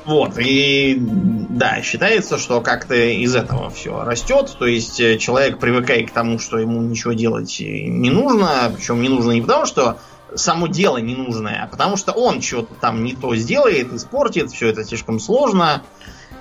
Вот, 0.06 0.38
и 0.38 0.98
да, 1.02 1.82
считается, 1.82 2.38
что 2.38 2.62
как-то 2.62 2.96
из 2.96 3.36
этого 3.36 3.70
все 3.70 4.06
растет. 4.06 4.56
То 4.58 4.66
есть 4.66 5.02
э, 5.02 5.18
человек 5.18 5.60
привыкает 5.60 6.10
к 6.10 6.14
тому, 6.14 6.40
что 6.40 6.58
ему 6.60 6.82
ничего 6.82 7.12
делать 7.12 7.60
не 7.60 8.10
нужно. 8.10 8.72
Причем 8.74 9.02
не 9.02 9.10
нужно 9.10 9.32
не 9.32 9.42
потому, 9.42 9.66
что 9.66 10.00
само 10.38 10.68
дело 10.68 10.98
ненужное, 10.98 11.64
а 11.64 11.68
потому 11.68 11.98
что 11.98 12.12
он 12.12 12.42
что-то 12.42 12.74
там 12.76 13.04
не 13.04 13.14
то 13.16 13.36
сделает, 13.36 13.94
испортит, 13.94 14.52
все 14.52 14.70
это 14.70 14.84
слишком 14.84 15.20
сложно. 15.20 15.82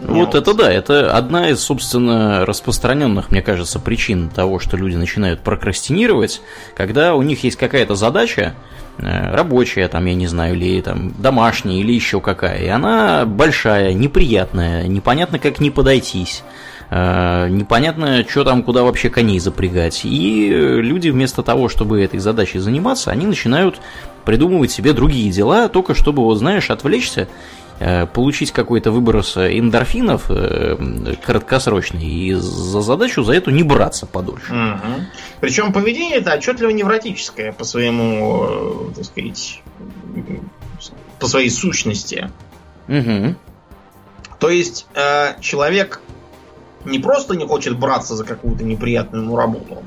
Вот, 0.00 0.10
вот 0.10 0.34
это 0.34 0.52
да, 0.52 0.70
это 0.70 1.16
одна 1.16 1.48
из, 1.48 1.60
собственно, 1.60 2.44
распространенных, 2.44 3.30
мне 3.30 3.40
кажется, 3.40 3.78
причин 3.78 4.28
того, 4.28 4.58
что 4.58 4.76
люди 4.76 4.96
начинают 4.96 5.40
прокрастинировать, 5.40 6.42
когда 6.74 7.14
у 7.14 7.22
них 7.22 7.44
есть 7.44 7.56
какая-то 7.56 7.94
задача, 7.94 8.54
э, 8.98 9.34
рабочая, 9.34 9.88
там, 9.88 10.04
я 10.04 10.14
не 10.14 10.26
знаю, 10.26 10.54
или 10.54 10.82
там 10.82 11.14
домашняя, 11.16 11.80
или 11.80 11.92
еще 11.92 12.20
какая, 12.20 12.58
и 12.62 12.68
она 12.68 13.24
большая, 13.24 13.94
неприятная, 13.94 14.86
непонятно, 14.86 15.38
как 15.38 15.60
не 15.60 15.70
подойтись. 15.70 16.42
Э, 16.90 17.48
непонятно, 17.48 18.24
что 18.28 18.44
там, 18.44 18.62
куда 18.62 18.82
вообще 18.82 19.10
коней 19.10 19.40
запрягать. 19.40 20.04
И 20.04 20.48
люди 20.48 21.08
вместо 21.08 21.42
того, 21.42 21.68
чтобы 21.68 22.02
этой 22.02 22.20
задачей 22.20 22.58
заниматься, 22.58 23.10
они 23.10 23.26
начинают 23.26 23.80
придумывать 24.24 24.70
себе 24.70 24.92
другие 24.92 25.30
дела, 25.30 25.68
только 25.68 25.94
чтобы, 25.94 26.22
вот 26.22 26.36
знаешь, 26.36 26.70
отвлечься, 26.70 27.28
э, 27.80 28.06
получить 28.06 28.52
какой-то 28.52 28.92
выброс 28.92 29.36
эндорфинов 29.36 30.26
э, 30.28 31.16
краткосрочный 31.24 32.04
и 32.04 32.34
за 32.34 32.80
задачу 32.80 33.24
за 33.24 33.32
эту 33.32 33.50
не 33.50 33.64
браться 33.64 34.06
подольше. 34.06 34.52
Угу. 34.52 35.02
Причем 35.40 35.72
поведение 35.72 36.18
это 36.18 36.34
отчетливо 36.34 36.70
невротическое 36.70 37.52
по 37.52 37.64
своему, 37.64 38.90
так 38.94 39.04
сказать, 39.04 39.62
по 41.18 41.26
своей 41.26 41.50
сущности. 41.50 42.30
Угу. 42.88 43.34
То 44.38 44.50
есть 44.50 44.86
человек 45.40 46.00
не 46.86 46.98
просто 46.98 47.34
не 47.34 47.46
хочет 47.46 47.78
браться 47.78 48.16
за 48.16 48.24
какую-то 48.24 48.64
неприятную 48.64 49.24
ему 49.24 49.36
работу, 49.36 49.82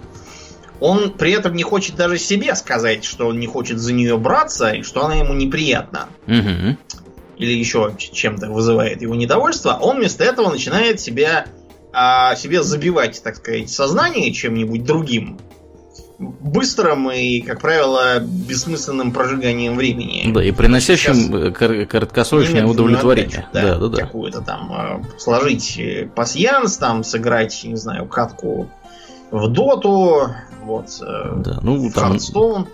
он 0.79 1.11
при 1.11 1.31
этом 1.31 1.55
не 1.55 1.63
хочет 1.63 1.95
даже 1.95 2.17
себе 2.17 2.55
сказать, 2.55 3.03
что 3.03 3.27
он 3.27 3.39
не 3.39 3.47
хочет 3.47 3.79
за 3.79 3.93
нее 3.93 4.17
браться 4.17 4.71
и 4.71 4.83
что 4.83 5.05
она 5.05 5.15
ему 5.15 5.33
неприятна. 5.33 6.07
Угу. 6.27 6.77
Или 7.37 7.53
еще 7.53 7.93
чем-то 7.97 8.49
вызывает 8.49 9.01
его 9.01 9.15
недовольство. 9.15 9.77
Он 9.81 9.97
вместо 9.97 10.23
этого 10.23 10.49
начинает 10.49 10.99
себя, 10.99 11.47
а, 11.91 12.35
себе 12.35 12.63
забивать, 12.63 13.21
так 13.23 13.35
сказать, 13.35 13.69
сознание 13.69 14.31
чем-нибудь 14.31 14.83
другим 14.83 15.39
быстрым 16.19 17.09
и, 17.11 17.39
как 17.39 17.61
правило, 17.61 18.19
бессмысленным 18.19 19.11
прожиганием 19.11 19.77
времени. 19.77 20.31
Да, 20.31 20.43
и 20.43 20.51
приносящим 20.51 21.15
Сейчас 21.15 21.87
короткосрочное 21.87 22.65
удовлетворение. 22.65 23.47
Отдачу, 23.51 23.53
да, 23.53 23.61
да, 23.61 23.77
да, 23.77 23.87
да. 23.87 23.97
Какую-то 24.01 24.41
там 24.41 24.71
э, 24.71 25.17
сложить 25.17 25.79
э, 25.79 26.09
пасьянс, 26.13 26.77
там 26.77 27.03
сыграть, 27.03 27.63
не 27.63 27.77
знаю, 27.77 28.05
катку 28.05 28.69
в 29.31 29.47
доту, 29.47 30.29
вот, 30.63 30.87
э, 31.01 31.33
да, 31.37 31.59
ну, 31.61 31.89
там 31.91 32.17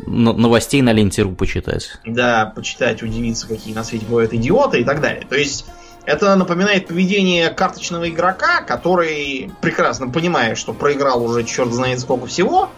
новостей 0.08 0.82
на 0.82 0.92
ленте.ру 0.92 1.34
почитать. 1.34 2.00
Да, 2.06 2.52
почитать, 2.56 3.04
удивиться, 3.04 3.48
какие 3.48 3.76
на 3.76 3.84
свете 3.84 4.06
бывают 4.08 4.34
идиоты 4.34 4.82
и 4.82 4.84
так 4.84 5.02
далее. 5.02 5.26
То 5.30 5.36
есть 5.36 5.66
это 6.06 6.36
напоминает 6.36 6.88
поведение 6.88 7.50
карточного 7.50 8.10
игрока, 8.10 8.62
который 8.62 9.52
прекрасно 9.62 10.10
понимает, 10.10 10.58
что 10.58 10.74
проиграл 10.74 11.24
уже 11.24 11.44
черт 11.44 11.74
знает 11.74 12.00
сколько 12.00 12.28
всего, 12.28 12.70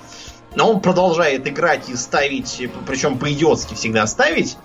но 0.58 0.72
он 0.72 0.82
продолжает 0.82 1.48
играть 1.48 1.88
и 1.88 1.96
ставить, 1.96 2.68
причем 2.88 3.20
по-идиотски 3.20 3.76
всегда 3.76 4.08
ставить, 4.08 4.58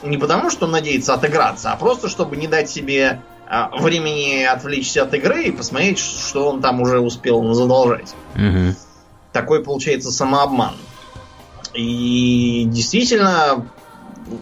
не 0.00 0.16
потому, 0.16 0.48
что 0.48 0.66
он 0.66 0.70
надеется 0.70 1.12
отыграться, 1.12 1.72
а 1.72 1.76
просто, 1.76 2.08
чтобы 2.08 2.36
не 2.36 2.46
дать 2.46 2.70
себе 2.70 3.20
а, 3.48 3.68
времени 3.76 4.44
отвлечься 4.44 5.02
от 5.02 5.12
игры 5.12 5.46
и 5.46 5.50
посмотреть, 5.50 5.98
что 5.98 6.50
он 6.50 6.62
там 6.62 6.80
уже 6.80 7.00
успел 7.00 7.52
задолжать. 7.52 8.14
Угу. 8.36 8.76
Такой 9.32 9.64
получается 9.64 10.12
самообман. 10.12 10.74
И 11.74 12.62
действительно, 12.66 13.66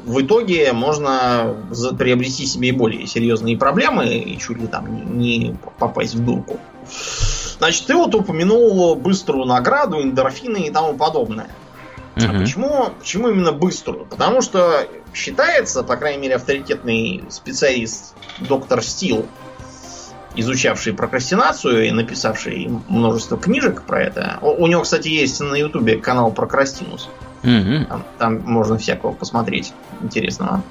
в 0.05 0.21
итоге 0.21 0.75
можно 0.75 1.57
приобрести 1.99 2.45
себе 2.45 2.75
более 2.75 3.07
серьезные 3.07 3.57
проблемы 3.57 4.15
и 4.15 4.39
чуть 4.39 4.59
ли 4.59 4.67
там 4.67 5.19
не 5.19 5.57
попасть 5.79 6.15
в 6.15 6.23
дурку. 6.23 6.61
Значит, 7.59 7.87
ты 7.87 7.95
вот 7.95 8.15
упомянул 8.15 8.95
быструю 8.95 9.45
награду, 9.45 10.01
эндорфины 10.01 10.67
и 10.67 10.71
тому 10.71 10.95
подобное. 10.95 11.49
Угу. 12.17 12.27
А 12.27 12.39
почему, 12.39 12.91
почему 12.99 13.29
именно 13.29 13.53
быструю? 13.53 14.07
Потому 14.07 14.43
что 14.43 14.87
считается, 15.15 15.83
по 15.83 15.97
крайней 15.97 16.23
мере, 16.23 16.37
авторитетный 16.37 17.25
специалист 17.31 18.15
доктор 18.41 18.83
Стил, 18.83 19.27
изучавший 20.35 20.93
прокрастинацию 20.93 21.89
и 21.89 21.91
написавший 21.91 22.71
множество 22.89 23.37
книжек 23.37 23.83
про 23.83 24.03
это. 24.03 24.39
У, 24.41 24.65
у 24.65 24.67
него, 24.67 24.83
кстати, 24.83 25.09
есть 25.09 25.41
на 25.41 25.55
Ютубе 25.55 25.97
канал 25.97 26.31
Прокрастинус. 26.31 27.09
Угу. 27.43 27.87
Там, 27.89 28.05
там 28.19 28.41
можно 28.45 28.79
всякого 28.79 29.13
посмотреть 29.13 29.73
интересного. 30.01 30.63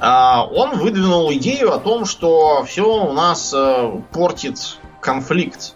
А, 0.00 0.44
он 0.44 0.78
выдвинул 0.78 1.32
идею 1.32 1.72
о 1.72 1.78
том, 1.78 2.04
что 2.04 2.64
все 2.64 2.86
у 2.86 3.12
нас 3.12 3.52
э, 3.54 3.90
портит 4.12 4.77
конфликт 5.00 5.74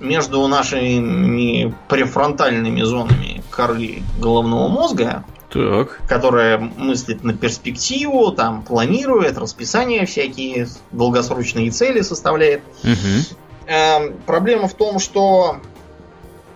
между 0.00 0.46
нашими 0.46 1.74
префронтальными 1.88 2.82
зонами 2.82 3.42
коры 3.50 4.02
головного 4.18 4.68
мозга, 4.68 5.24
так. 5.50 6.00
которая 6.08 6.58
мыслит 6.58 7.22
на 7.22 7.34
перспективу, 7.34 8.32
там 8.32 8.62
планирует, 8.62 9.38
расписание 9.38 10.06
всякие, 10.06 10.66
долгосрочные 10.90 11.70
цели 11.70 12.00
составляет. 12.00 12.62
Угу. 12.82 13.36
Эм, 13.66 14.18
проблема 14.26 14.68
в 14.68 14.74
том, 14.74 14.98
что 14.98 15.60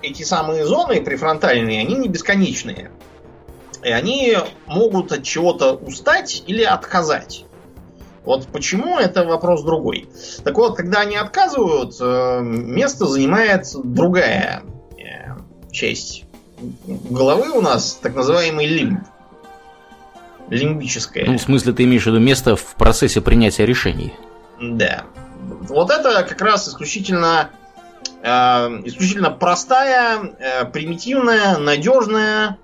эти 0.03 0.23
самые 0.23 0.65
зоны 0.67 1.00
префронтальные, 1.03 1.81
они 1.81 1.95
не 1.95 2.09
бесконечные. 2.09 2.91
И 3.83 3.91
они 3.91 4.37
могут 4.67 5.12
от 5.12 5.23
чего-то 5.23 5.75
устать 5.75 6.43
или 6.47 6.62
отказать. 6.62 7.46
Вот 8.26 8.49
почему, 8.49 8.99
это 8.99 9.25
вопрос 9.25 9.62
другой. 9.62 10.09
Так 10.42 10.56
вот, 10.56 10.76
когда 10.76 11.00
они 11.00 11.14
отказывают, 11.14 11.95
э, 12.00 12.40
место 12.42 13.06
занимает 13.06 13.68
другая 13.85 14.64
э, 14.99 15.37
часть 15.71 16.25
головы 17.09 17.50
у 17.52 17.61
нас, 17.61 17.95
так 18.02 18.16
называемый 18.16 18.66
лимб. 18.66 19.00
Лимбическое. 20.50 21.25
Ну, 21.25 21.38
в 21.38 21.40
смысле, 21.40 21.73
ты 21.73 21.85
имеешь 21.85 22.02
в 22.02 22.06
виду 22.06 22.18
место 22.18 22.56
в 22.56 22.75
процессе 22.75 23.21
принятия 23.21 23.64
решений? 23.64 24.12
Да. 24.61 25.04
Вот 25.68 25.90
это 25.90 26.25
как 26.25 26.40
раз 26.40 26.68
исключительно, 26.68 27.50
э, 28.23 28.28
исключительно 28.85 29.30
простая, 29.30 30.66
примитивная, 30.73 31.59
надежная 31.59 32.59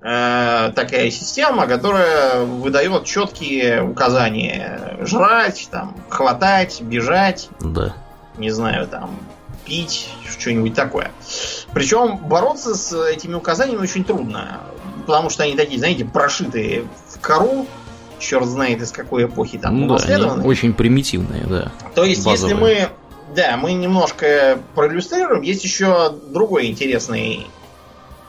такая 0.00 1.10
система, 1.10 1.66
которая 1.66 2.44
выдает 2.44 3.04
четкие 3.04 3.82
указания. 3.82 4.96
Жрать, 5.00 5.68
там, 5.70 5.96
хватать, 6.08 6.80
бежать. 6.80 7.48
Да. 7.60 7.94
Не 8.36 8.50
знаю, 8.50 8.86
там, 8.86 9.18
пить, 9.64 10.08
что-нибудь 10.28 10.74
такое. 10.74 11.10
Причем 11.72 12.16
бороться 12.16 12.74
с 12.74 12.92
этими 12.92 13.34
указаниями 13.34 13.82
очень 13.82 14.04
трудно. 14.04 14.60
Потому 15.06 15.30
что 15.30 15.44
они 15.44 15.56
такие, 15.56 15.78
знаете, 15.78 16.04
прошитые 16.04 16.84
в 17.08 17.20
кору, 17.20 17.66
черт 18.18 18.46
знает 18.46 18.82
из 18.82 18.92
какой 18.92 19.24
эпохи 19.24 19.58
там 19.58 19.86
ну, 19.86 19.98
да, 19.98 20.34
очень 20.44 20.74
примитивные, 20.74 21.44
да. 21.44 21.72
То 21.94 22.04
есть, 22.04 22.24
базовые. 22.24 22.74
если 22.74 22.84
мы, 22.84 22.88
да, 23.34 23.56
мы 23.56 23.72
немножко 23.72 24.58
проиллюстрируем, 24.74 25.42
есть 25.42 25.64
еще 25.64 26.14
другой 26.30 26.66
интересный 26.66 27.46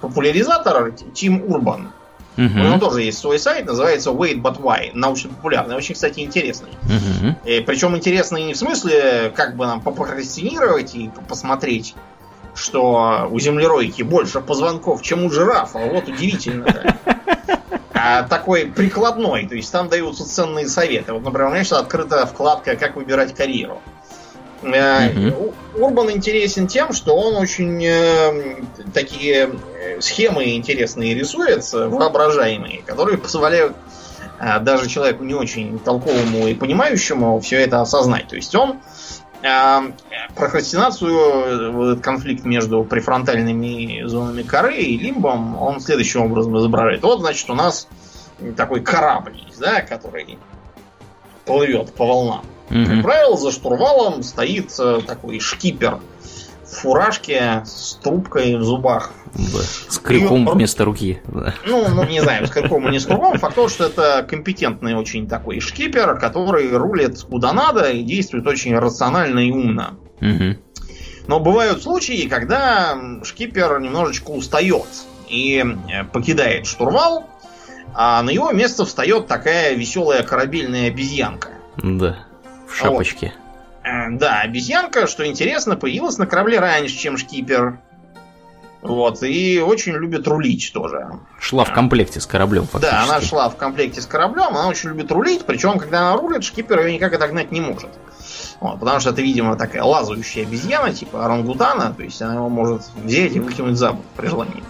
популяризатор 0.02 0.92
Тим 1.14 1.44
Урбан. 1.52 1.92
Угу. 2.38 2.46
У 2.46 2.64
него 2.64 2.78
тоже 2.78 3.02
есть 3.02 3.18
свой 3.18 3.38
сайт, 3.38 3.66
называется 3.66 4.12
Wait 4.12 4.42
But 4.42 4.62
Why, 4.62 4.92
научно-популярный, 4.94 5.76
очень, 5.76 5.96
кстати, 5.96 6.22
интересный. 6.22 6.70
Угу. 6.84 7.36
И, 7.46 7.60
причем 7.60 7.98
интересный 7.98 8.44
не 8.44 8.54
в 8.54 8.58
смысле, 8.58 9.34
как 9.36 9.58
бы 9.58 9.66
нам 9.66 9.82
попрокрастинировать 9.82 10.96
и 10.96 11.12
посмотреть, 11.28 11.96
что 12.56 13.28
у 13.30 13.40
землеройки 13.40 14.04
больше 14.04 14.40
позвонков, 14.42 15.02
чем 15.02 15.26
у 15.26 15.30
жирафа. 15.30 15.80
Вот 15.80 16.08
удивительно. 16.08 16.96
А 17.94 18.24
такой 18.24 18.68
прикладной, 18.68 19.46
то 19.46 19.56
есть 19.56 19.72
там 19.72 19.90
даются 19.90 20.24
ценные 20.26 20.70
советы. 20.70 21.12
Вот, 21.12 21.22
например, 21.24 21.50
у 21.50 21.52
меня 21.52 21.66
сейчас 21.66 21.82
открыта 21.82 22.26
вкладка 22.26 22.78
«Как 22.78 22.96
выбирать 22.96 23.36
карьеру». 23.36 23.74
Угу. 23.74 23.82
Урбан 25.76 26.12
интересен 26.12 26.68
тем, 26.68 26.94
что 26.94 27.16
он 27.16 27.36
очень 27.36 27.84
э, 27.86 28.58
такие 28.94 29.50
э, 29.50 30.02
схемы 30.02 30.56
интересные 30.56 31.14
рисует, 31.14 31.64
воображаемые, 31.72 32.82
которые 32.84 33.18
позволяют 33.18 33.76
э, 34.40 34.60
даже 34.60 34.90
человеку 34.90 35.24
не 35.24 35.34
очень 35.34 35.80
толковому 35.80 36.48
и 36.48 36.54
понимающему 36.54 37.40
все 37.40 37.58
это 37.58 37.82
осознать. 37.82 38.28
То 38.28 38.36
есть 38.36 38.54
он 38.54 38.80
э, 39.44 39.80
прокрастинацию, 40.36 41.72
этот 41.72 42.04
конфликт 42.04 42.44
между 42.44 42.84
префронтальными 42.84 44.04
зонами 44.06 44.44
коры 44.44 44.78
и 44.78 44.98
лимбом, 44.98 45.62
он 45.62 45.80
следующим 45.80 46.24
образом 46.24 46.58
изображает. 46.58 47.02
Вот, 47.04 47.22
значит, 47.22 47.50
у 47.50 47.56
нас 47.56 47.88
такой 48.58 48.82
корабль 48.82 49.38
есть, 49.48 49.60
да, 49.60 49.82
который 49.82 50.38
плывет 51.46 51.94
по 51.94 52.06
волнам. 52.06 52.46
Как 52.70 53.02
правило, 53.02 53.38
за 53.38 53.52
штурвалом 53.52 54.24
стоит 54.24 54.72
такой 55.08 55.40
шкипер 55.40 56.00
в 56.64 56.82
фуражке 56.82 57.64
с 57.66 57.96
трубкой 57.96 58.56
в 58.56 58.64
зубах. 58.64 59.12
Да. 59.34 59.60
С 59.88 60.00
крюком 60.00 60.48
и, 60.48 60.54
вместо 60.54 60.86
руки. 60.86 61.20
Да. 61.28 61.54
Ну, 61.66 61.88
ну, 61.90 62.04
не 62.06 62.22
знаю, 62.22 62.48
с 62.48 62.52
крюком 62.52 62.88
или 62.88 62.98
с 62.98 63.06
кругом. 63.06 63.38
Факт 63.38 63.56
то, 63.56 63.68
что 63.68 63.86
это 63.86 64.26
компетентный 64.28 64.96
очень 64.96 65.28
такой 65.28 65.60
шкипер, 65.60 66.18
который 66.20 66.70
рулит 66.72 67.22
куда 67.24 67.54
надо 67.54 67.90
и 67.90 68.04
действует 68.04 68.46
очень 68.48 68.78
рационально 68.78 69.40
и 69.40 69.52
умно. 69.52 69.98
Угу. 70.22 70.58
Но 71.28 71.40
бывают 71.40 71.84
случаи, 71.84 72.28
когда 72.28 72.98
шкипер 73.24 73.80
немножечко 73.80 74.32
устает 74.32 74.88
и 75.28 75.64
э, 75.92 76.04
покидает 76.06 76.66
штурвал, 76.66 77.30
а 77.94 78.22
на 78.24 78.30
его 78.30 78.52
место 78.52 78.86
встает 78.86 79.28
такая 79.28 79.76
веселая 79.76 80.24
корабельная 80.24 80.88
обезьянка. 80.88 81.50
Да, 81.78 82.26
в 82.70 82.76
шапочке. 82.76 83.34
Вот. 83.84 83.90
Э, 83.90 84.10
да, 84.12 84.42
обезьянка, 84.42 85.08
что 85.08 85.26
интересно, 85.26 85.76
появилась 85.76 86.18
на 86.18 86.28
корабле 86.28 86.60
раньше, 86.60 86.96
чем 86.96 87.18
шкипер. 87.18 87.80
Вот, 88.82 89.24
и 89.24 89.60
очень 89.60 89.92
любит 89.94 90.26
рулить 90.26 90.72
тоже. 90.74 91.10
Шла 91.38 91.66
в 91.66 91.74
комплекте 91.74 92.22
с 92.22 92.26
кораблем, 92.26 92.64
фактически. 92.66 92.96
Да, 92.96 93.04
она 93.04 93.20
шла 93.20 93.50
в 93.50 93.58
комплекте 93.58 94.00
с 94.00 94.06
кораблем, 94.06 94.56
она 94.56 94.70
очень 94.70 94.90
любит 94.90 95.12
рулить, 95.12 95.46
причем, 95.46 95.80
когда 95.80 96.12
она 96.12 96.22
рулит, 96.22 96.46
шкипер 96.46 96.80
ее 96.86 96.94
никак 96.94 97.14
отогнать 97.14 97.52
не 97.52 97.60
может. 97.60 97.90
Вот, 98.62 98.80
потому 98.80 99.02
что 99.02 99.10
это, 99.10 99.22
видимо, 99.22 99.58
такая 99.58 99.84
лазающая 99.84 100.44
обезьяна, 100.44 100.94
типа 100.94 101.26
орангутана, 101.26 101.94
то 101.94 102.04
есть 102.04 102.22
она 102.22 102.36
его 102.36 102.48
может 102.48 102.84
взять 103.04 103.36
и 103.36 103.40
выкинуть 103.40 103.78
за 103.78 103.92
борт 103.92 104.06
при 104.16 104.28
желании. 104.28 104.64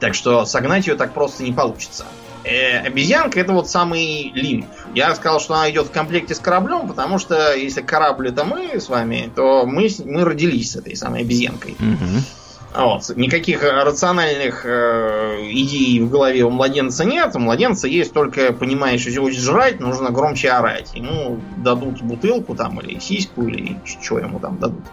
Так 0.00 0.14
что 0.14 0.44
согнать 0.44 0.88
ее 0.88 0.96
так 0.96 1.12
просто 1.12 1.44
не 1.44 1.52
получится. 1.52 2.04
Э, 2.44 2.78
обезьянка 2.78 3.40
это 3.40 3.52
вот 3.52 3.68
самый 3.68 4.32
лимб. 4.34 4.66
Я 4.94 5.14
сказал, 5.14 5.40
что 5.40 5.54
она 5.54 5.70
идет 5.70 5.86
в 5.86 5.90
комплекте 5.92 6.34
с 6.34 6.38
кораблем, 6.38 6.88
потому 6.88 7.18
что 7.18 7.54
если 7.54 7.82
корабль 7.82 8.28
это 8.28 8.44
мы 8.44 8.80
с 8.80 8.88
вами, 8.88 9.30
то 9.34 9.64
мы, 9.64 9.88
мы 10.04 10.24
родились 10.24 10.72
с 10.72 10.76
этой 10.76 10.96
самой 10.96 11.20
обезьянкой. 11.20 11.72
Угу. 11.78 12.84
Вот. 12.84 13.16
Никаких 13.16 13.62
рациональных 13.62 14.64
э, 14.64 15.38
идей 15.50 16.00
в 16.00 16.10
голове 16.10 16.42
у 16.42 16.50
младенца 16.50 17.04
нет. 17.04 17.36
У 17.36 17.38
младенца 17.38 17.86
есть 17.86 18.12
только 18.12 18.52
понимание, 18.52 18.98
что 18.98 19.10
если 19.10 19.20
хочет 19.20 19.40
жрать, 19.40 19.78
нужно 19.78 20.10
громче 20.10 20.50
орать. 20.50 20.94
Ему 20.94 21.40
дадут 21.58 22.00
бутылку 22.02 22.54
там, 22.54 22.80
или 22.80 22.98
сиську, 22.98 23.42
или 23.42 23.78
что 23.84 24.18
ему 24.18 24.40
там 24.40 24.58
дадут. 24.58 24.84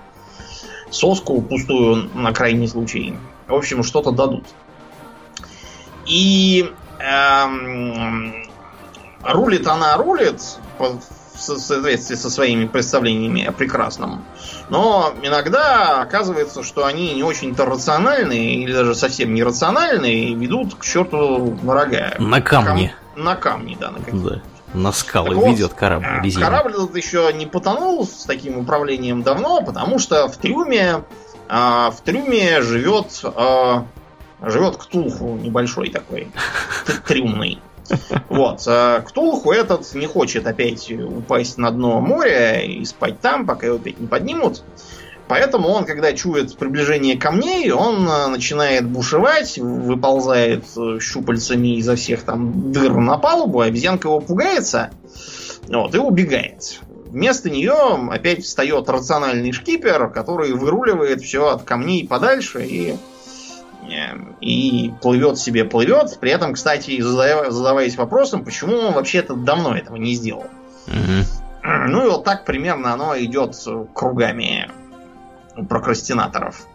Соску 0.92 1.42
пустую 1.42 2.10
на 2.16 2.34
крайний 2.34 2.68
случай. 2.68 3.16
В 3.48 3.54
общем, 3.54 3.84
что-то 3.84 4.12
дадут. 4.12 4.46
И 6.06 6.70
эм, 7.00 8.34
рулит 9.24 9.68
она 9.68 9.98
рулит 9.98 10.42
в 10.78 11.40
соответствии 11.40 12.16
со 12.16 12.30
своими 12.30 12.66
представлениями 12.66 13.46
о 13.46 13.52
прекрасном. 13.52 14.24
Но 14.70 15.14
иногда 15.24 16.02
оказывается, 16.02 16.64
что 16.64 16.86
они 16.86 17.14
не 17.14 17.24
очень-то 17.24 17.66
рациональные 17.66 18.56
или 18.56 18.74
даже 18.74 18.96
совсем 18.96 19.34
нерациональные 19.34 20.30
и 20.30 20.36
ведут 20.36 20.76
к 20.76 20.84
черту 20.84 21.58
на 21.64 21.74
рога. 21.74 22.16
На 22.20 22.42
камни. 22.42 22.94
Кам... 23.16 23.24
На 23.24 23.36
камни, 23.36 23.78
да, 23.80 23.92
на 23.92 24.00
какие 24.00 24.22
Да. 24.22 24.42
На 24.74 24.92
скалы 24.92 25.36
так 25.36 25.46
ведет 25.48 25.74
корабль 25.74 26.06
э, 26.06 26.20
обезьяна. 26.20 26.46
Корабль 26.46 26.74
этот 26.74 26.96
еще 26.96 27.32
не 27.34 27.48
потонул 27.48 28.06
с 28.06 28.26
таким 28.26 28.60
управлением 28.60 29.24
давно, 29.24 29.64
потому 29.64 29.98
что 29.98 30.28
в 30.28 30.38
трюме 30.38 31.04
э, 31.50 31.90
в 31.92 31.96
трюме 32.06 32.62
живет 32.62 33.08
э, 33.24 33.82
живет 34.42 34.78
Ктулху 34.78 35.38
небольшой 35.38 35.90
такой, 35.90 36.28
трюмный. 37.08 37.60
Вот. 38.30 38.64
А 38.68 39.02
Ктулху 39.02 39.52
этот 39.52 39.94
не 39.96 40.06
хочет 40.06 40.46
опять 40.46 40.92
упасть 40.92 41.58
на 41.58 41.72
дно 41.72 42.00
моря 42.00 42.62
и 42.62 42.86
спать 42.86 43.20
там, 43.20 43.46
пока 43.46 43.68
его 43.68 43.78
опять 43.78 44.00
не 44.00 44.08
поднимут. 44.08 44.64
Поэтому 45.28 45.70
он, 45.70 45.86
когда 45.86 46.12
чует 46.14 46.58
приближение 46.58 47.16
камней, 47.16 47.72
он 47.72 48.10
э, 48.10 48.28
начинает 48.30 48.88
бушевать, 48.88 49.60
выползает 49.60 50.66
э, 50.76 50.98
щупальцами 51.00 51.78
изо 51.78 51.96
всех 51.96 52.24
там 52.24 52.72
дыр 52.72 52.96
на 52.96 53.20
палубу, 53.20 53.62
обезьянка 53.62 54.08
его 54.08 54.22
пугается 54.22 54.90
вот, 55.68 55.94
и 55.94 56.00
убегает. 56.00 56.80
Вместо 57.06 57.52
нее 57.52 57.76
опять 58.12 58.44
встает 58.44 58.90
рациональный 58.90 59.52
шкипер, 59.52 60.10
который 60.10 60.54
выруливает 60.54 61.22
все 61.22 61.50
от 61.50 61.62
камней 61.62 62.08
подальше 62.08 62.66
и 62.66 62.96
и 64.42 64.94
плывет 65.02 65.38
себе, 65.38 65.66
плывет. 65.66 66.18
При 66.20 66.32
этом, 66.32 66.54
кстати, 66.54 67.00
задаваясь 67.02 67.98
вопросом, 67.98 68.44
почему 68.44 68.78
он 68.78 68.94
вообще-то 68.94 69.36
давно 69.36 69.76
этого 69.76 69.96
не 69.96 70.14
сделал. 70.14 70.46
Угу. 70.88 71.70
Ну 71.88 72.06
и 72.06 72.10
вот 72.10 72.24
так 72.24 72.46
примерно 72.46 72.94
оно 72.94 73.18
идет 73.18 73.56
кругами 73.94 74.72
у 75.56 75.66
прокрастинаторов. 75.66 76.66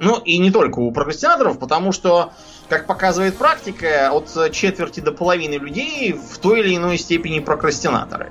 Ну 0.00 0.18
и 0.18 0.38
не 0.38 0.50
только 0.50 0.80
у 0.80 0.90
прокрастинаторов, 0.90 1.58
потому 1.58 1.92
что, 1.92 2.32
как 2.68 2.86
показывает 2.86 3.36
практика, 3.36 4.10
от 4.12 4.52
четверти 4.52 5.00
до 5.00 5.12
половины 5.12 5.54
людей 5.54 6.12
в 6.12 6.38
той 6.38 6.60
или 6.60 6.76
иной 6.76 6.98
степени 6.98 7.38
прокрастинаторы. 7.38 8.30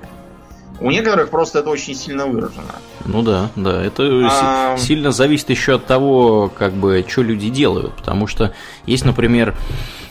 У 0.80 0.90
некоторых 0.90 1.30
просто 1.30 1.60
это 1.60 1.70
очень 1.70 1.94
сильно 1.94 2.26
выражено. 2.26 2.74
Ну 3.04 3.22
да, 3.22 3.50
да. 3.54 3.82
Это 3.82 4.02
а... 4.30 4.76
сильно 4.76 5.12
зависит 5.12 5.50
еще 5.50 5.76
от 5.76 5.86
того, 5.86 6.50
как 6.56 6.72
бы, 6.72 7.04
что 7.08 7.22
люди 7.22 7.48
делают. 7.48 7.94
Потому 7.94 8.26
что 8.26 8.52
есть, 8.86 9.04
например, 9.04 9.54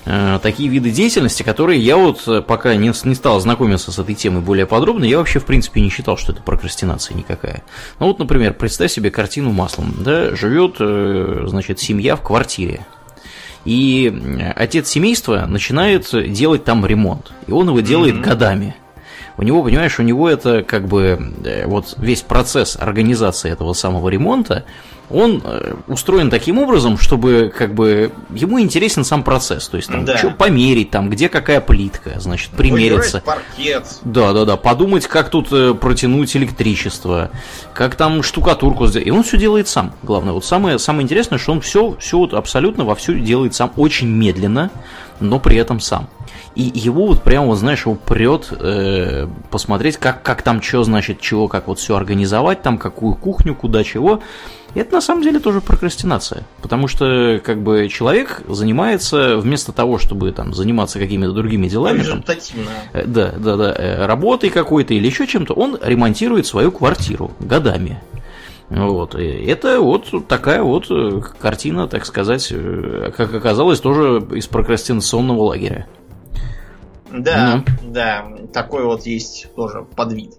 э, 0.05 0.39
такие 0.41 0.69
виды 0.69 0.91
деятельности, 0.91 1.43
которые 1.43 1.81
я 1.81 1.97
вот 1.97 2.25
э, 2.27 2.41
пока 2.41 2.75
не, 2.75 2.93
не 3.03 3.15
стал 3.15 3.39
знакомиться 3.41 3.91
с 3.91 3.99
этой 3.99 4.15
темой 4.15 4.41
более 4.41 4.65
подробно, 4.65 5.03
я 5.03 5.17
вообще 5.17 5.39
в 5.39 5.45
принципе 5.45 5.81
не 5.81 5.89
считал, 5.89 6.17
что 6.17 6.31
это 6.31 6.41
прокрастинация 6.41 7.15
никакая. 7.15 7.63
Ну 7.99 8.07
вот, 8.07 8.19
например, 8.19 8.53
представь 8.53 8.91
себе 8.91 9.11
картину 9.11 9.51
маслом, 9.51 9.93
да, 9.99 10.35
живет, 10.35 10.77
э, 10.79 11.43
значит, 11.47 11.79
семья 11.79 12.15
в 12.15 12.21
квартире, 12.21 12.85
и 13.65 14.51
отец 14.55 14.89
семейства 14.89 15.45
начинает 15.45 16.09
делать 16.31 16.63
там 16.63 16.85
ремонт, 16.85 17.31
и 17.47 17.51
он 17.51 17.69
его 17.69 17.79
делает 17.79 18.15
mm-hmm. 18.15 18.21
годами 18.21 18.75
у 19.37 19.43
него, 19.43 19.63
понимаешь, 19.63 19.99
у 19.99 20.03
него 20.03 20.29
это 20.29 20.63
как 20.63 20.87
бы 20.87 21.33
э, 21.43 21.65
вот 21.65 21.95
весь 21.97 22.21
процесс 22.21 22.77
организации 22.79 23.51
этого 23.51 23.73
самого 23.73 24.09
ремонта, 24.09 24.65
он 25.09 25.41
э, 25.43 25.75
устроен 25.87 26.29
таким 26.29 26.59
образом, 26.59 26.97
чтобы 26.97 27.53
как 27.55 27.73
бы 27.73 28.11
ему 28.29 28.59
интересен 28.59 29.03
сам 29.03 29.23
процесс, 29.23 29.67
то 29.67 29.77
есть 29.77 29.89
там 29.89 30.05
да. 30.05 30.17
что 30.17 30.31
померить, 30.31 30.91
там 30.91 31.09
где 31.09 31.29
какая 31.29 31.61
плитка, 31.61 32.19
значит 32.19 32.51
примериться, 32.51 33.21
паркет, 33.21 33.85
да, 34.03 34.33
да, 34.33 34.45
да, 34.45 34.57
подумать, 34.57 35.07
как 35.07 35.29
тут 35.29 35.47
э, 35.51 35.73
протянуть 35.73 36.35
электричество, 36.35 37.31
как 37.73 37.95
там 37.95 38.23
штукатурку 38.23 38.87
сделать, 38.87 39.07
и 39.07 39.11
он 39.11 39.23
все 39.23 39.37
делает 39.37 39.67
сам. 39.67 39.93
Главное, 40.03 40.33
вот 40.33 40.45
самое 40.45 40.79
самое 40.79 41.03
интересное, 41.03 41.37
что 41.37 41.51
он 41.51 41.61
все 41.61 41.95
все 41.99 42.17
вот 42.17 42.33
абсолютно 42.33 42.85
во 42.85 42.95
все 42.95 43.13
делает 43.13 43.53
сам, 43.53 43.71
очень 43.75 44.07
медленно, 44.07 44.71
но 45.19 45.39
при 45.39 45.57
этом 45.57 45.79
сам. 45.79 46.07
И 46.55 46.71
его 46.73 47.07
вот 47.07 47.23
прямо, 47.23 47.47
вот, 47.47 47.57
знаешь, 47.57 47.85
его 47.85 47.95
прет 47.95 48.49
э, 48.51 49.27
посмотреть, 49.49 49.97
как, 49.97 50.21
как 50.21 50.43
там 50.43 50.61
что, 50.61 50.83
значит, 50.83 51.19
чего, 51.19 51.47
как 51.47 51.67
вот 51.67 51.79
все 51.79 51.95
организовать, 51.95 52.61
там 52.61 52.77
какую 52.77 53.15
кухню, 53.15 53.55
куда 53.55 53.83
чего. 53.83 54.21
И 54.75 54.79
это 54.79 54.93
на 54.93 55.01
самом 55.01 55.23
деле 55.23 55.39
тоже 55.39 55.61
прокрастинация. 55.61 56.45
Потому 56.61 56.87
что, 56.87 57.41
как 57.43 57.61
бы, 57.61 57.87
человек 57.89 58.41
занимается, 58.47 59.37
вместо 59.37 59.71
того, 59.71 59.97
чтобы 59.97 60.31
там 60.31 60.53
заниматься 60.53 60.99
какими-то 60.99 61.31
другими 61.31 61.67
делами. 61.67 62.03
Там, 62.03 62.23
э, 62.93 63.05
да, 63.05 63.33
да, 63.37 63.55
да, 63.55 63.73
э, 63.75 64.05
работой 64.05 64.49
какой-то 64.51 64.93
или 64.93 65.07
еще 65.07 65.25
чем-то, 65.25 65.53
он 65.53 65.79
ремонтирует 65.81 66.45
свою 66.45 66.71
квартиру 66.71 67.31
годами. 67.39 67.99
Вот. 68.69 69.15
И 69.15 69.25
это 69.25 69.79
вот 69.79 70.27
такая 70.27 70.63
вот 70.63 70.85
э, 70.89 71.21
картина, 71.39 71.87
так 71.87 72.05
сказать, 72.05 72.51
как 73.15 73.33
оказалось, 73.33 73.79
тоже 73.79 74.25
из 74.33 74.47
прокрастинационного 74.47 75.43
лагеря. 75.43 75.87
Да, 77.13 77.57
mm 77.57 77.69
да, 77.83 78.25
такой 78.51 78.85
вот 78.85 79.05
есть 79.05 79.53
тоже 79.55 79.83
подвид. 79.83 80.33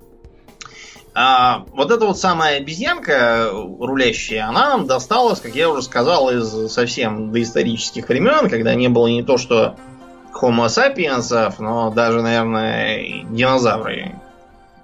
А, 1.15 1.65
вот 1.73 1.93
эта 1.93 2.05
вот 2.07 2.19
самая 2.19 2.59
обезьянка 2.59 3.49
рулящая, 3.53 4.49
она 4.49 4.71
нам 4.71 4.87
досталась, 4.87 5.41
как 5.41 5.55
я 5.55 5.71
уже 5.71 5.83
сказал, 5.83 6.31
из 6.31 6.73
совсем 6.73 7.31
доисторических 7.31 8.09
времен, 8.09 8.51
когда 8.51 8.75
не 8.75 8.89
было 8.89 9.07
не 9.07 9.23
то 9.23 9.39
что 9.39 9.77
Homo 10.33 10.67
sapiens, 10.67 11.55
но 11.61 11.91
даже, 11.91 12.21
наверное, 12.21 13.25
динозавры 13.31 14.17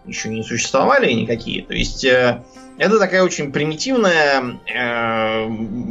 еще 0.07 0.29
не 0.29 0.45
существовали 0.45 1.13
никакие. 1.13 1.65
То 1.65 1.75
есть 1.75 2.05
э, 2.05 2.43
это 2.79 2.99
такая 2.99 3.23
очень 3.25 3.53
примитивная 3.53 4.61
э, 4.67 5.45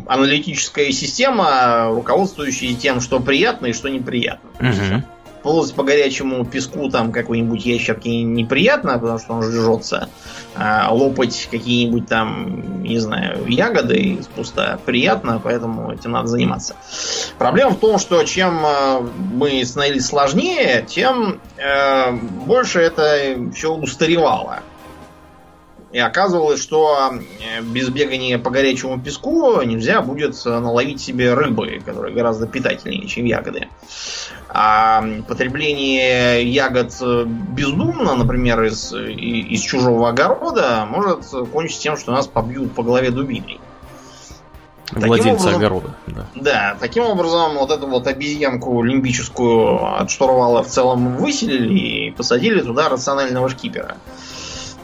аналитическая 0.08 0.92
система, 0.92 1.90
руководствующая 1.90 2.74
тем, 2.76 3.02
что 3.02 3.20
приятно 3.20 3.68
и 3.68 3.74
что 3.74 3.90
неприятно. 3.90 4.50
Угу. 4.60 5.04
Ползать 5.42 5.76
по 5.76 5.84
горячему 5.84 6.46
песку 6.46 6.90
там 6.90 7.12
какой-нибудь 7.12 7.66
ящерки 7.66 8.10
неприятно, 8.10 9.00
потому 9.00 9.20
что 9.20 9.34
он 9.34 9.44
жжется. 9.44 10.10
А 10.56 10.94
лопать 10.94 11.48
какие-нибудь 11.50 12.08
там, 12.08 12.84
не 12.84 13.00
знаю, 13.00 13.46
ягоды 13.48 13.98
из 13.98 14.28
пуста 14.28 14.80
приятно, 14.86 15.40
поэтому 15.44 15.92
этим 15.92 16.12
надо 16.12 16.28
заниматься. 16.28 16.76
Проблема 17.38 17.72
в 17.72 17.80
том, 17.80 18.00
что 18.00 18.24
чем 18.24 18.66
э, 18.66 19.02
мы 19.34 19.64
становились 19.64 20.06
сложнее, 20.06 20.86
тем 20.88 21.40
э, 21.58 22.12
больше 22.12 22.80
это 22.80 23.36
все 23.54 23.74
устаревало. 23.74 24.60
И 25.92 25.98
оказывалось, 25.98 26.62
что 26.62 27.12
э, 27.12 27.62
без 27.62 27.90
бегания 27.90 28.38
по 28.38 28.52
горячему 28.52 29.00
песку 29.00 29.62
нельзя 29.64 30.02
будет 30.02 30.36
наловить 30.46 31.02
себе 31.02 31.34
рыбы, 31.34 31.82
которые 31.84 32.14
гораздо 32.14 32.46
питательнее, 32.46 33.08
чем 33.08 33.26
ягоды. 33.26 33.68
А 34.50 35.04
потребление 35.28 36.44
ягод 36.44 36.94
бездумно, 37.02 38.16
например, 38.16 38.64
из, 38.64 38.94
из 38.94 39.62
чужого 39.62 40.10
огорода, 40.10 40.86
может 40.90 41.26
кончиться 41.52 41.82
тем, 41.82 41.98
что 41.98 42.12
нас 42.12 42.28
побьют 42.28 42.74
по 42.74 42.84
голове 42.84 43.10
дубиной. 43.10 43.60
Владельца 44.92 45.32
образом, 45.32 45.56
огорода. 45.56 45.96
Да. 46.08 46.26
да, 46.36 46.78
таким 46.80 47.04
образом 47.04 47.56
вот 47.58 47.70
эту 47.70 47.88
вот 47.88 48.08
обезьянку 48.08 48.82
лимбическую 48.82 50.00
от 50.00 50.10
штурвала 50.10 50.64
в 50.64 50.68
целом 50.68 51.18
выселили 51.18 52.08
и 52.08 52.12
посадили 52.12 52.62
туда 52.62 52.90
рационального 52.90 53.50
шкипера 53.50 53.98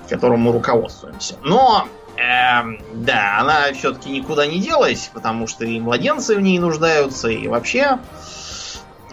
которым 0.08 0.42
мы 0.42 0.52
руководствуемся. 0.52 1.36
Но, 1.44 1.88
э, 2.18 2.64
да, 2.94 3.40
она 3.40 3.74
все-таки 3.74 4.10
никуда 4.10 4.46
не 4.48 4.60
делась, 4.60 5.10
потому 5.14 5.48
что 5.48 5.66
и 5.66 5.80
младенцы 5.80 6.36
в 6.36 6.42
ней 6.42 6.60
нуждаются, 6.60 7.30
и 7.30 7.48
вообще. 7.48 8.00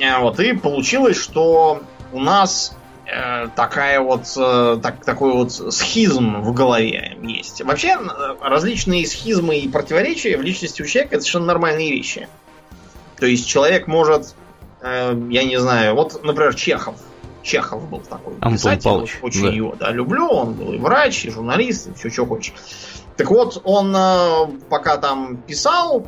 Э, 0.00 0.18
вот, 0.18 0.40
и 0.40 0.52
получилось, 0.55 1.16
что 1.16 1.83
у 2.12 2.20
нас 2.20 2.76
э, 3.07 3.48
такая 3.55 4.00
вот, 4.00 4.26
э, 4.37 4.78
так, 4.83 5.05
такой 5.05 5.33
вот 5.33 5.52
схизм 5.52 6.40
в 6.42 6.52
голове 6.52 7.16
есть. 7.22 7.62
Вообще, 7.62 7.98
различные 8.40 9.07
схизмы 9.07 9.59
и 9.59 9.68
противоречия 9.68 10.37
в 10.37 10.42
личности 10.42 10.83
у 10.83 10.87
человека 10.87 11.16
это 11.16 11.22
совершенно 11.22 11.46
нормальные 11.46 11.90
вещи. 11.90 12.28
То 13.18 13.26
есть 13.26 13.48
человек 13.48 13.87
может, 13.87 14.35
э, 14.81 15.14
я 15.31 15.44
не 15.44 15.59
знаю, 15.59 15.94
вот, 15.94 16.24
например, 16.24 16.55
Чехов 16.55 16.96
Чехов 17.42 17.88
был 17.88 18.00
такой 18.00 18.35
Антон 18.35 18.52
писатель. 18.52 18.85
Павлович, 18.85 19.18
очень 19.22 19.42
да. 19.42 19.50
его 19.50 19.74
да, 19.78 19.90
люблю. 19.90 20.26
Он 20.28 20.55
был 20.55 20.72
и 20.72 20.78
врач, 20.78 21.24
и 21.24 21.31
журналист, 21.31 21.88
и 21.88 21.94
все, 21.94 22.11
что 22.11 22.26
хочешь. 22.26 22.55
Так 23.16 23.31
вот, 23.31 23.61
он 23.64 23.94
э, 23.94 24.46
пока 24.68 24.96
там 24.96 25.37
писал, 25.37 26.07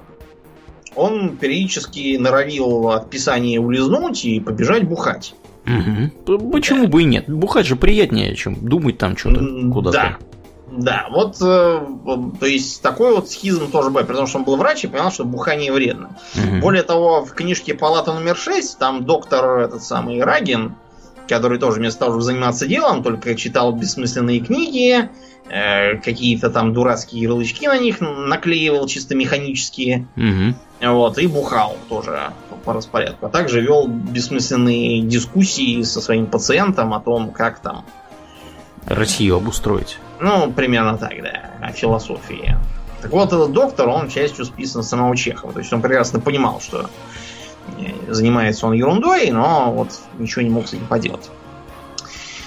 он 0.94 1.36
периодически 1.36 2.16
норовил 2.16 2.90
от 2.90 3.10
писания 3.10 3.60
улизнуть 3.60 4.24
и 4.24 4.40
побежать 4.40 4.84
бухать. 4.84 5.34
Угу. 5.66 6.50
Почему 6.50 6.84
да. 6.84 6.88
бы 6.88 7.02
и 7.02 7.04
нет? 7.04 7.28
Бухать 7.28 7.66
же 7.66 7.76
приятнее, 7.76 8.34
чем 8.36 8.54
думать 8.54 8.98
там 8.98 9.16
что-то 9.16 9.40
куда-то. 9.72 9.96
Да. 9.96 10.18
Да, 10.76 11.06
вот, 11.10 11.36
э, 11.40 11.86
то 12.40 12.46
есть 12.46 12.82
такой 12.82 13.14
вот 13.14 13.30
схизм 13.30 13.70
тоже 13.70 13.90
был, 13.90 14.02
потому 14.04 14.26
что 14.26 14.38
он 14.38 14.44
был 14.44 14.56
врач 14.56 14.82
и 14.82 14.88
понял, 14.88 15.12
что 15.12 15.24
бухание 15.24 15.72
вредно. 15.72 16.16
Угу. 16.34 16.60
Более 16.60 16.82
того, 16.82 17.24
в 17.24 17.32
книжке 17.32 17.74
«Палата 17.74 18.12
номер 18.12 18.34
6» 18.34 18.78
там 18.78 19.04
доктор 19.04 19.60
этот 19.60 19.84
самый 19.84 20.22
Рагин, 20.22 20.74
который 21.28 21.58
тоже 21.58 21.78
вместо 21.78 22.00
того, 22.00 22.12
чтобы 22.12 22.22
заниматься 22.22 22.66
делом, 22.66 23.02
только 23.02 23.34
читал 23.34 23.72
бессмысленные 23.72 24.40
книги, 24.40 25.08
э, 25.48 25.96
какие-то 25.98 26.50
там 26.50 26.72
дурацкие 26.72 27.22
ярлычки 27.22 27.66
на 27.66 27.78
них 27.78 28.00
наклеивал 28.00 28.86
чисто 28.86 29.14
механические. 29.14 30.06
Угу. 30.16 30.92
Вот, 30.92 31.18
и 31.18 31.26
бухал 31.26 31.76
тоже 31.88 32.32
по 32.64 32.72
распорядку. 32.72 33.26
А 33.26 33.28
также 33.28 33.60
вел 33.60 33.86
бессмысленные 33.86 35.02
дискуссии 35.02 35.82
со 35.82 36.00
своим 36.00 36.26
пациентом 36.26 36.92
о 36.94 37.00
том, 37.00 37.30
как 37.30 37.60
там 37.60 37.84
Россию 38.86 39.36
обустроить. 39.36 39.98
Ну, 40.20 40.52
примерно 40.52 40.98
так, 40.98 41.22
да, 41.22 41.50
о 41.60 41.72
философии. 41.72 42.56
Так 43.00 43.12
вот, 43.12 43.32
этот 43.32 43.52
доктор, 43.52 43.88
он 43.88 44.08
частью 44.08 44.44
списан 44.44 44.82
самого 44.82 45.16
Чехова. 45.16 45.52
То 45.52 45.58
есть 45.58 45.72
он 45.72 45.82
прекрасно 45.82 46.20
понимал, 46.20 46.60
что 46.60 46.88
занимается 48.08 48.66
он 48.66 48.72
ерундой, 48.72 49.30
но 49.30 49.72
вот 49.72 49.88
ничего 50.18 50.42
не 50.42 50.50
мог 50.50 50.66
с 50.66 50.74
этим 50.74 50.86
поделать. 50.86 51.30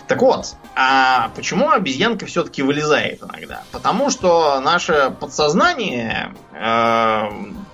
Так 0.07 0.21
вот, 0.21 0.55
а 0.73 1.31
почему 1.35 1.69
обезьянка 1.69 2.25
все-таки 2.27 2.63
вылезает 2.63 3.21
иногда? 3.21 3.63
Потому 3.73 4.09
что 4.09 4.61
наше 4.61 5.13
подсознание 5.19 6.33
э, 6.53 7.23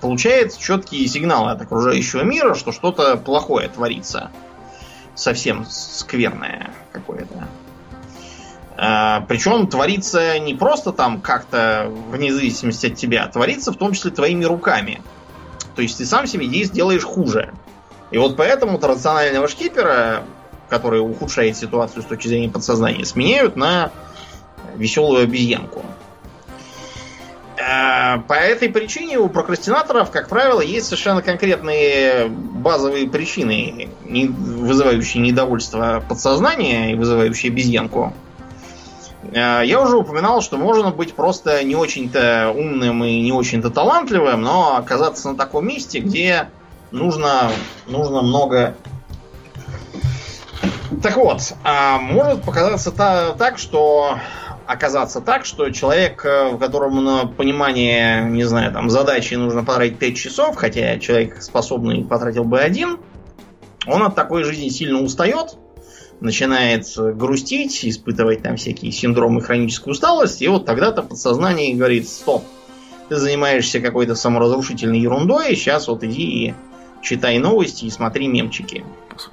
получает 0.00 0.56
четкие 0.58 1.06
сигналы 1.06 1.52
от 1.52 1.62
окружающего 1.62 2.22
мира, 2.22 2.54
что 2.54 2.72
что-то 2.72 3.16
плохое 3.16 3.68
творится. 3.68 4.32
Совсем 5.14 5.64
скверное 5.66 6.72
какое-то. 6.90 7.46
Э, 8.76 9.24
причем 9.28 9.68
творится 9.68 10.36
не 10.40 10.54
просто 10.54 10.92
там 10.92 11.20
как-то 11.20 11.92
вне 12.10 12.32
зависимости 12.32 12.86
от 12.86 12.96
тебя, 12.96 13.24
а 13.24 13.28
творится 13.28 13.70
в 13.70 13.76
том 13.76 13.92
числе 13.92 14.10
твоими 14.10 14.44
руками. 14.44 15.00
То 15.74 15.82
есть 15.82 15.98
ты 15.98 16.06
сам 16.06 16.26
себе 16.26 16.46
здесь 16.46 16.70
делаешь 16.70 17.04
хуже. 17.04 17.52
И 18.10 18.18
вот 18.18 18.36
поэтому 18.36 18.78
рационального 18.80 19.48
шкипера, 19.48 20.22
который 20.68 21.00
ухудшает 21.00 21.56
ситуацию 21.56 22.02
с 22.02 22.06
точки 22.06 22.28
зрения 22.28 22.48
подсознания, 22.48 23.04
сменяют 23.04 23.56
на 23.56 23.90
веселую 24.76 25.24
обезьянку. 25.24 25.84
Э, 27.56 28.18
по 28.26 28.34
этой 28.34 28.68
причине 28.68 29.18
у 29.18 29.28
прокрастинаторов, 29.28 30.10
как 30.10 30.28
правило, 30.28 30.60
есть 30.60 30.86
совершенно 30.86 31.22
конкретные 31.22 32.28
базовые 32.28 33.08
причины, 33.08 33.88
вызывающие 34.04 35.22
недовольство 35.22 36.02
подсознания 36.08 36.92
и 36.92 36.94
вызывающие 36.94 37.50
обезьянку. 37.50 38.12
Э, 39.32 39.62
я 39.64 39.80
уже 39.80 39.96
упоминал, 39.96 40.40
что 40.42 40.56
можно 40.56 40.90
быть 40.90 41.14
просто 41.14 41.62
не 41.64 41.76
очень-то 41.76 42.52
умным 42.54 43.04
и 43.04 43.20
не 43.20 43.32
очень-то 43.32 43.70
талантливым, 43.70 44.42
но 44.42 44.76
оказаться 44.76 45.30
на 45.30 45.36
таком 45.36 45.66
месте, 45.66 46.00
где 46.00 46.48
нужно, 46.90 47.50
нужно 47.86 48.22
много... 48.22 48.74
Так 51.02 51.16
вот, 51.16 51.54
а 51.64 51.98
может 51.98 52.42
показаться 52.42 52.92
та, 52.92 53.32
так, 53.32 53.58
что 53.58 54.18
оказаться 54.66 55.20
так, 55.20 55.44
что 55.44 55.70
человек, 55.70 56.24
э, 56.24 56.50
в 56.50 56.58
котором 56.58 57.04
на 57.04 57.26
понимание, 57.26 58.22
не 58.24 58.44
знаю, 58.44 58.72
там, 58.72 58.90
задачи 58.90 59.34
нужно 59.34 59.64
потратить 59.64 59.98
5 59.98 60.16
часов, 60.16 60.56
хотя 60.56 60.98
человек 60.98 61.42
способный 61.42 62.04
потратил 62.04 62.44
бы 62.44 62.60
один, 62.60 62.98
он 63.86 64.02
от 64.02 64.14
такой 64.14 64.44
жизни 64.44 64.68
сильно 64.68 65.00
устает, 65.00 65.56
начинает 66.20 66.86
грустить, 66.96 67.84
испытывать 67.84 68.42
там 68.42 68.56
всякие 68.56 68.92
синдромы 68.92 69.40
хронической 69.40 69.92
усталости, 69.92 70.44
и 70.44 70.48
вот 70.48 70.66
тогда-то 70.66 71.02
подсознание 71.02 71.74
говорит, 71.74 72.08
стоп, 72.08 72.44
ты 73.08 73.16
занимаешься 73.16 73.80
какой-то 73.80 74.14
саморазрушительной 74.14 75.00
ерундой, 75.00 75.54
сейчас 75.56 75.88
вот 75.88 76.02
иди 76.04 76.22
и 76.22 76.54
читай 77.02 77.38
новости 77.38 77.84
и 77.84 77.90
смотри 77.90 78.28
мемчики. 78.28 78.84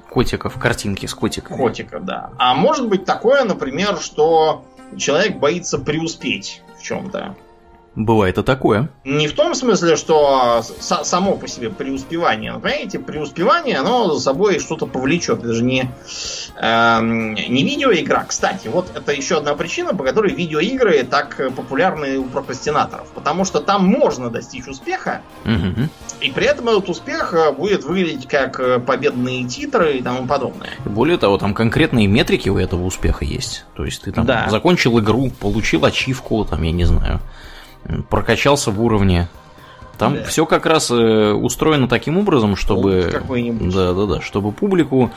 Котиков, 0.09 0.59
картинки 0.59 1.05
с 1.05 1.13
котиками. 1.13 1.57
Котиков, 1.57 2.05
да. 2.05 2.31
А 2.37 2.53
может 2.53 2.87
быть 2.87 3.05
такое, 3.05 3.43
например, 3.45 3.97
что 3.99 4.65
человек 4.97 5.37
боится 5.37 5.79
преуспеть 5.79 6.61
в 6.77 6.83
чем-то. 6.83 7.35
Бывает 7.95 8.37
и 8.37 8.43
такое. 8.43 8.89
Не 9.03 9.27
в 9.27 9.33
том 9.33 9.53
смысле, 9.53 9.97
что 9.97 10.61
само 10.79 11.35
по 11.35 11.47
себе 11.47 11.69
преуспевание. 11.69 12.53
Понимаете, 12.53 12.99
преуспевание, 12.99 13.77
оно 13.77 14.13
за 14.13 14.21
собой 14.21 14.59
что-то 14.59 14.85
повлечет. 14.85 15.39
Это 15.39 15.53
же 15.53 15.63
не, 15.63 15.91
э, 16.55 16.99
не 17.01 17.63
видеоигра. 17.63 18.25
Кстати, 18.27 18.69
вот 18.69 18.87
это 18.95 19.11
еще 19.11 19.37
одна 19.37 19.55
причина, 19.55 19.93
по 19.93 20.05
которой 20.05 20.33
видеоигры 20.33 21.03
так 21.03 21.35
популярны 21.53 22.17
у 22.17 22.23
прокрастинаторов. 22.25 23.09
Потому 23.09 23.43
что 23.43 23.59
там 23.59 23.85
можно 23.85 24.29
достичь 24.29 24.67
успеха, 24.67 25.21
угу. 25.43 25.89
и 26.21 26.31
при 26.31 26.45
этом 26.45 26.69
этот 26.69 26.87
успех 26.87 27.35
будет 27.57 27.83
выглядеть 27.83 28.25
как 28.25 28.85
победные 28.85 29.45
титры 29.45 29.97
и 29.97 30.01
тому 30.01 30.27
подобное. 30.27 30.69
Более 30.85 31.17
того, 31.17 31.37
там 31.37 31.53
конкретные 31.53 32.07
метрики 32.07 32.47
у 32.47 32.57
этого 32.57 32.85
успеха 32.85 33.25
есть. 33.25 33.65
То 33.75 33.83
есть 33.83 34.03
ты 34.03 34.13
там 34.13 34.25
да. 34.25 34.47
закончил 34.49 34.97
игру, 34.99 35.29
получил 35.29 35.83
ачивку, 35.83 36.45
там, 36.45 36.61
я 36.63 36.71
не 36.71 36.85
знаю 36.85 37.19
прокачался 38.09 38.71
в 38.71 38.81
уровне. 38.81 39.29
Там 39.97 40.15
да. 40.15 40.23
все 40.23 40.45
как 40.45 40.65
раз 40.65 40.89
э, 40.89 41.31
устроено 41.31 41.87
таким 41.87 42.17
образом, 42.17 42.55
чтобы, 42.55 43.21
да, 43.29 43.93
да, 43.93 44.05
да, 44.05 44.21
чтобы 44.21 44.51
публику 44.51 45.11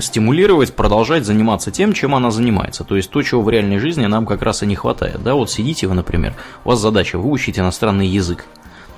стимулировать, 0.00 0.74
продолжать 0.74 1.26
заниматься 1.26 1.70
тем, 1.70 1.92
чем 1.92 2.14
она 2.14 2.30
занимается. 2.30 2.84
То 2.84 2.96
есть 2.96 3.10
то, 3.10 3.20
чего 3.22 3.42
в 3.42 3.50
реальной 3.50 3.78
жизни 3.78 4.06
нам 4.06 4.26
как 4.26 4.42
раз 4.42 4.62
и 4.62 4.66
не 4.66 4.76
хватает. 4.76 5.22
Да, 5.22 5.34
вот 5.34 5.50
сидите 5.50 5.86
вы, 5.86 5.94
например, 5.94 6.34
у 6.64 6.70
вас 6.70 6.78
задача 6.78 7.18
выучить 7.18 7.58
иностранный 7.58 8.06
язык. 8.06 8.46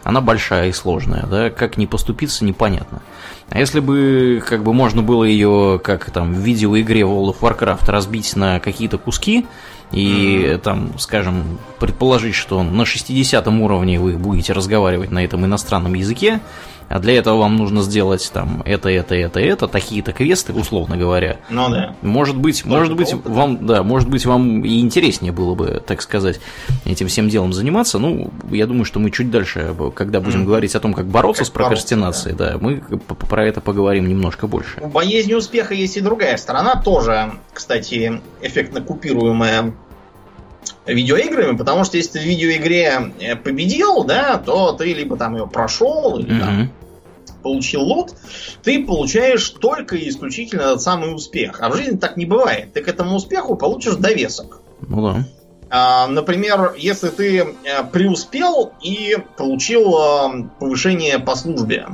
Она 0.03 0.21
большая 0.21 0.69
и 0.69 0.73
сложная, 0.73 1.25
да, 1.27 1.49
как 1.49 1.79
не 1.79 1.87
поступиться, 1.87 2.45
непонятно. 2.45 3.01
А 3.49 3.59
если 3.59 3.81
бы 3.81 4.43
как 4.47 4.63
бы 4.63 4.75
можно 4.75 5.03
было 5.03 5.25
ее, 5.25 5.81
как 5.83 6.11
там 6.11 6.35
в 6.35 6.39
видеоигре 6.39 7.01
World 7.01 7.35
of 7.35 7.41
Warcraft, 7.41 7.91
разбить 7.91 8.37
на 8.37 8.61
какие-то 8.61 8.99
куски, 8.99 9.47
и 9.93 10.59
там, 10.63 10.99
скажем, 10.99 11.59
предположить, 11.79 12.35
что 12.35 12.63
на 12.63 12.85
60 12.85 13.47
уровне 13.49 14.01
вы 14.01 14.17
будете 14.17 14.53
разговаривать 14.53 15.11
на 15.11 15.25
этом 15.25 15.45
иностранном 15.45 15.95
языке, 15.95 16.41
а 16.89 16.99
для 16.99 17.15
этого 17.19 17.39
вам 17.39 17.57
нужно 17.57 17.83
сделать 17.83 18.31
там 18.33 18.63
это, 18.65 18.89
это, 18.89 19.15
это, 19.15 19.41
это, 19.41 19.69
такие-то 19.69 20.13
квесты, 20.13 20.53
условно 20.53 20.97
говоря. 20.97 21.39
Ну 21.51 21.69
да. 21.69 21.95
Может 22.03 22.37
быть, 22.37 22.63
Только 22.63 22.77
может 22.77 22.97
быть, 22.97 23.15
опыта. 23.15 23.31
вам, 23.31 23.67
да, 23.67 23.83
может 23.83 24.09
быть, 24.09 24.27
вам 24.27 24.65
и 24.65 24.81
интереснее 24.81 25.33
было 25.33 25.55
бы, 25.55 25.83
так 25.85 26.03
сказать, 26.03 26.41
этим 26.85 27.09
всем 27.09 27.29
делом 27.29 27.53
заниматься. 27.53 27.99
Ну, 27.99 28.31
я 28.51 28.67
думаю, 28.67 28.85
что 28.85 29.01
мы 29.01 29.11
чуть 29.11 29.31
дальше, 29.31 29.75
когда 29.95 30.21
будем 30.21 30.43
mm. 30.43 30.47
говорить 30.47 30.75
о 30.75 30.81
том, 30.81 30.95
как 30.95 31.07
бороться 31.07 31.43
как 31.43 31.49
с 31.49 31.51
прокрастинацией, 31.51 32.35
бороться, 32.37 32.59
да. 32.59 32.59
да, 32.59 32.59
мы 32.59 32.99
про 33.07 33.47
это 33.47 33.61
поговорим 33.61 34.09
немножко 34.09 34.47
больше. 34.47 34.79
У 34.81 34.89
боязни 34.89 35.35
успеха 35.35 35.75
есть 35.75 35.97
и 35.97 36.01
другая 36.01 36.37
сторона, 36.37 36.81
тоже, 36.81 37.33
кстати, 37.53 38.21
эффектно 38.41 38.81
купируемая 38.81 39.75
видеоиграми, 40.87 41.57
потому 41.57 41.85
что 41.85 41.97
если 41.97 42.19
ты 42.19 42.21
в 42.21 42.25
видеоигре 42.25 43.13
э, 43.21 43.37
победил, 43.37 44.05
да, 44.05 44.39
то 44.39 44.73
ты 44.73 44.93
либо 44.93 45.17
там 45.17 45.37
ее 45.37 45.47
прошел, 45.47 46.19
или 46.19 46.35
mm-hmm. 46.35 46.41
там 46.41 46.73
получил 47.43 47.83
лут, 47.83 48.15
ты 48.63 48.85
получаешь 48.85 49.49
только 49.51 49.97
и 49.97 50.09
исключительно 50.09 50.63
этот 50.63 50.83
самый 50.83 51.15
успех. 51.15 51.59
А 51.61 51.69
в 51.69 51.77
жизни 51.77 51.97
так 51.97 52.17
не 52.17 52.27
бывает. 52.27 52.73
Ты 52.73 52.83
к 52.83 52.89
этому 52.89 53.17
успеху 53.17 53.57
получишь 53.57 53.97
довесок. 53.97 54.61
Ну 54.87 55.03
да. 55.03 55.25
А, 55.71 56.07
например, 56.07 56.75
если 56.77 57.09
ты 57.09 57.39
э, 57.39 57.85
преуспел 57.93 58.73
и 58.83 59.17
получил 59.37 59.95
э, 59.95 60.49
повышение 60.59 61.19
по 61.19 61.35
службе, 61.35 61.87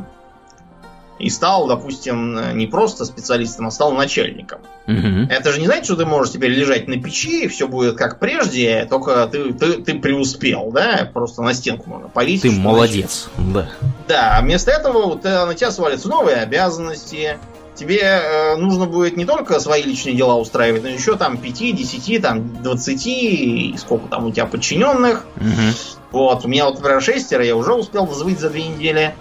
и 1.21 1.29
стал, 1.29 1.67
допустим, 1.69 2.57
не 2.57 2.67
просто 2.67 3.05
специалистом, 3.05 3.67
а 3.67 3.71
стал 3.71 3.93
начальником. 3.93 4.61
Угу. 4.87 5.29
Это 5.31 5.53
же 5.53 5.61
не 5.61 5.67
значит, 5.67 5.85
что 5.85 5.97
ты 5.97 6.07
можешь 6.07 6.33
теперь 6.33 6.51
лежать 6.51 6.89
на 6.89 7.01
печи, 7.01 7.45
и 7.45 7.49
все 7.49 7.69
будет 7.69 7.97
как 7.97 8.19
прежде, 8.19 8.87
только 8.89 9.29
ты, 9.31 9.53
ты, 9.53 9.83
ты 9.83 9.99
преуспел, 9.99 10.71
да? 10.73 11.09
Просто 11.13 11.43
на 11.43 11.53
стенку 11.55 11.89
можно 11.89 12.09
повесить. 12.09 12.43
Ты 12.43 12.51
молодец, 12.53 13.29
значит. 13.37 13.53
да. 13.55 13.69
Да, 14.09 14.39
а 14.39 14.43
вместо 14.43 14.71
этого 14.71 15.07
вот, 15.07 15.25
э, 15.25 15.45
на 15.45 15.55
тебя 15.55 15.71
свалятся 15.71 16.09
новые 16.09 16.39
обязанности, 16.39 17.39
тебе 17.75 18.01
э, 18.01 18.57
нужно 18.57 18.87
будет 18.87 19.17
не 19.17 19.25
только 19.25 19.61
свои 19.61 19.83
личные 19.83 20.17
дела 20.17 20.37
устраивать, 20.37 20.83
но 20.83 20.89
еще 20.89 21.17
там 21.17 21.37
5, 21.37 21.77
10, 21.77 22.23
там 22.23 22.63
20, 22.63 23.79
сколько 23.79 24.09
там 24.09 24.27
у 24.27 24.33
тебя 24.33 24.47
подчиненных. 24.47 25.27
Угу. 25.37 25.77
Вот, 26.13 26.45
у 26.45 26.49
меня 26.49 26.65
вот, 26.65 26.77
например, 26.77 27.01
шестеро, 27.01 27.45
я 27.45 27.55
уже 27.55 27.75
успел 27.75 28.07
взвыть 28.07 28.41
за 28.41 28.51
две 28.51 28.67
недели 28.67 29.15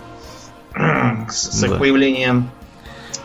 с, 1.29 1.63
их 1.63 1.77
появлением. 1.77 2.49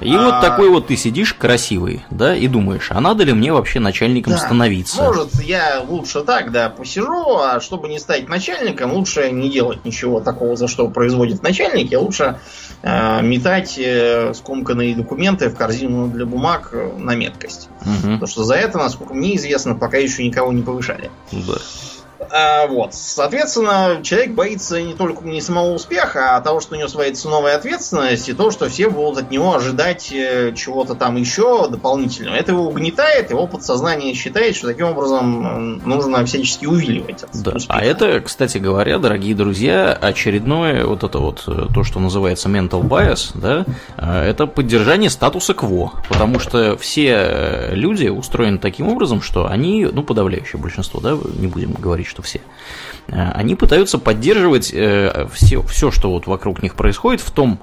И 0.00 0.14
а... 0.14 0.22
вот 0.22 0.40
такой 0.40 0.68
вот 0.68 0.88
ты 0.88 0.96
сидишь 0.96 1.34
красивый, 1.34 2.04
да, 2.10 2.34
и 2.36 2.48
думаешь, 2.48 2.88
а 2.90 3.00
надо 3.00 3.24
ли 3.24 3.32
мне 3.32 3.52
вообще 3.52 3.80
начальником 3.80 4.32
да, 4.32 4.38
становиться? 4.38 5.02
Может, 5.02 5.42
я 5.42 5.82
лучше 5.86 6.22
так, 6.22 6.50
да, 6.50 6.68
посижу, 6.68 7.38
а 7.38 7.60
чтобы 7.60 7.88
не 7.88 7.98
стать 7.98 8.28
начальником, 8.28 8.92
лучше 8.92 9.30
не 9.30 9.50
делать 9.50 9.84
ничего 9.84 10.20
такого, 10.20 10.56
за 10.56 10.68
что 10.68 10.88
производит 10.88 11.42
начальник, 11.42 11.90
я 11.90 12.00
лучше 12.00 12.38
э, 12.82 13.22
метать 13.22 13.78
э, 13.78 14.34
скомканные 14.34 14.96
документы 14.96 15.48
в 15.48 15.56
корзину 15.56 16.08
для 16.08 16.26
бумаг 16.26 16.70
э, 16.72 16.92
на 16.98 17.14
меткость. 17.14 17.68
Угу. 17.82 18.12
Потому 18.14 18.26
что 18.26 18.44
за 18.44 18.54
это, 18.54 18.78
насколько 18.78 19.14
мне 19.14 19.36
известно, 19.36 19.74
пока 19.74 19.98
еще 19.98 20.24
никого 20.24 20.52
не 20.52 20.62
повышали. 20.62 21.10
Да. 21.30 21.54
А, 22.30 22.66
вот. 22.66 22.94
Соответственно, 22.94 24.00
человек 24.02 24.32
боится 24.32 24.80
не 24.80 24.94
только 24.94 25.24
не 25.24 25.40
самого 25.40 25.72
успеха, 25.72 26.36
а 26.36 26.40
того, 26.40 26.60
что 26.60 26.74
у 26.74 26.78
него 26.78 26.88
своится 26.88 27.28
новая 27.28 27.56
ответственность, 27.56 28.28
и 28.28 28.32
то, 28.32 28.50
что 28.50 28.68
все 28.68 28.88
будут 28.88 29.24
от 29.24 29.30
него 29.30 29.54
ожидать 29.54 30.12
э, 30.12 30.52
чего-то 30.56 30.94
там 30.94 31.16
еще 31.16 31.68
дополнительного. 31.68 32.34
Это 32.36 32.52
его 32.52 32.66
угнетает, 32.66 33.30
его 33.30 33.46
подсознание 33.46 34.14
считает, 34.14 34.56
что 34.56 34.68
таким 34.68 34.86
образом 34.88 35.78
нужно 35.84 36.24
всячески 36.24 36.66
увиливать. 36.66 37.24
да. 37.32 37.52
А 37.68 37.84
это, 37.84 38.20
кстати 38.20 38.58
говоря, 38.58 38.98
дорогие 38.98 39.34
друзья, 39.34 39.92
очередное 39.92 40.84
вот 40.84 41.04
это 41.04 41.18
вот 41.18 41.44
э, 41.46 41.66
то, 41.72 41.84
что 41.84 42.00
называется 42.00 42.48
mental 42.48 42.82
bias, 42.82 43.30
да, 43.34 43.64
э, 43.96 44.30
это 44.30 44.46
поддержание 44.46 45.10
статуса 45.10 45.54
кво, 45.54 45.92
потому 46.08 46.38
что 46.38 46.76
все 46.76 47.70
люди 47.72 48.08
устроены 48.08 48.58
таким 48.58 48.88
образом, 48.88 49.22
что 49.22 49.46
они, 49.46 49.86
ну, 49.90 50.02
подавляющее 50.02 50.60
большинство, 50.60 51.00
да, 51.00 51.16
не 51.38 51.46
будем 51.46 51.72
говорить, 51.72 52.06
что 52.14 52.22
все, 52.22 52.40
э, 53.08 53.30
они 53.32 53.56
пытаются 53.56 53.98
поддерживать 53.98 54.66
все, 54.66 54.74
э, 54.76 55.26
все, 55.66 55.90
что 55.90 56.10
вот 56.10 56.26
вокруг 56.26 56.62
них 56.62 56.74
происходит, 56.74 57.20
в 57.20 57.30
том 57.30 57.58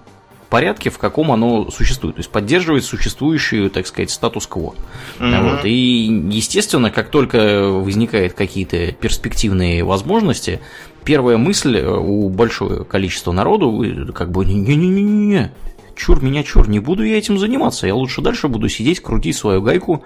порядке, 0.49 0.89
в 0.89 0.97
каком 0.97 1.31
оно 1.31 1.71
существует. 1.71 2.15
То 2.17 2.19
есть 2.19 2.29
поддерживать 2.29 2.83
существующую, 2.83 3.69
так 3.69 3.87
сказать, 3.87 4.11
статус-кво. 4.11 4.75
Mm-hmm. 5.19 5.51
Вот. 5.51 5.65
И, 5.65 6.27
естественно, 6.29 6.91
как 6.91 7.09
только 7.09 7.69
возникают 7.69 8.33
какие-то 8.33 8.91
перспективные 8.91 9.85
возможности, 9.85 10.59
первая 11.05 11.37
мысль 11.37 11.77
э, 11.77 11.89
у 11.89 12.27
большого 12.29 12.83
количества 12.83 13.31
народу 13.31 14.11
как 14.13 14.31
бы 14.31 14.43
не-не-не-не, 14.43 15.53
чур 15.95 16.21
меня 16.21 16.43
чур, 16.43 16.67
не 16.67 16.79
буду 16.79 17.03
я 17.03 17.17
этим 17.17 17.37
заниматься, 17.37 17.87
я 17.87 17.95
лучше 17.95 18.21
дальше 18.21 18.49
буду 18.49 18.67
сидеть, 18.67 18.99
крутить 18.99 19.37
свою 19.37 19.61
гайку, 19.61 20.03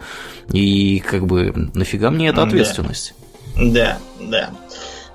и 0.52 1.00
как 1.00 1.26
бы 1.26 1.72
нафига 1.74 2.12
мне 2.12 2.28
эта 2.28 2.44
ответственность. 2.44 3.16
Да, 3.58 3.98
да. 4.20 4.50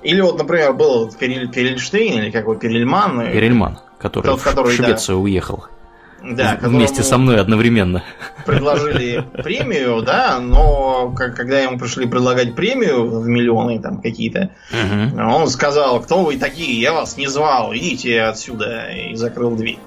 Или 0.01 0.21
вот, 0.21 0.37
например, 0.37 0.73
был 0.73 1.11
Перель, 1.11 1.49
Перельштейн, 1.49 2.23
или 2.23 2.31
как 2.31 2.43
его, 2.43 2.55
Перельман. 2.55 3.31
Перельман, 3.31 3.79
который, 3.99 4.25
тот, 4.25 4.41
который 4.41 4.71
в 4.71 4.75
Швецию 4.75 5.17
да, 5.17 5.23
уехал. 5.23 5.65
Да, 6.23 6.59
вместе 6.61 7.01
со 7.01 7.17
мной 7.17 7.39
одновременно. 7.39 8.03
Предложили 8.45 9.25
премию, 9.33 10.01
да, 10.03 10.39
но 10.39 11.11
когда 11.15 11.59
ему 11.59 11.79
пришли 11.79 12.05
предлагать 12.05 12.55
премию 12.55 13.07
в 13.07 13.27
миллионы 13.27 13.79
там 13.79 14.01
какие-то, 14.01 14.51
угу. 14.71 15.19
он 15.19 15.47
сказал, 15.47 15.99
кто 16.01 16.23
вы 16.23 16.37
такие, 16.37 16.79
я 16.79 16.93
вас 16.93 17.17
не 17.17 17.27
звал, 17.27 17.73
идите 17.75 18.21
отсюда, 18.21 18.89
и 18.91 19.15
закрыл 19.15 19.55
дверь. 19.55 19.79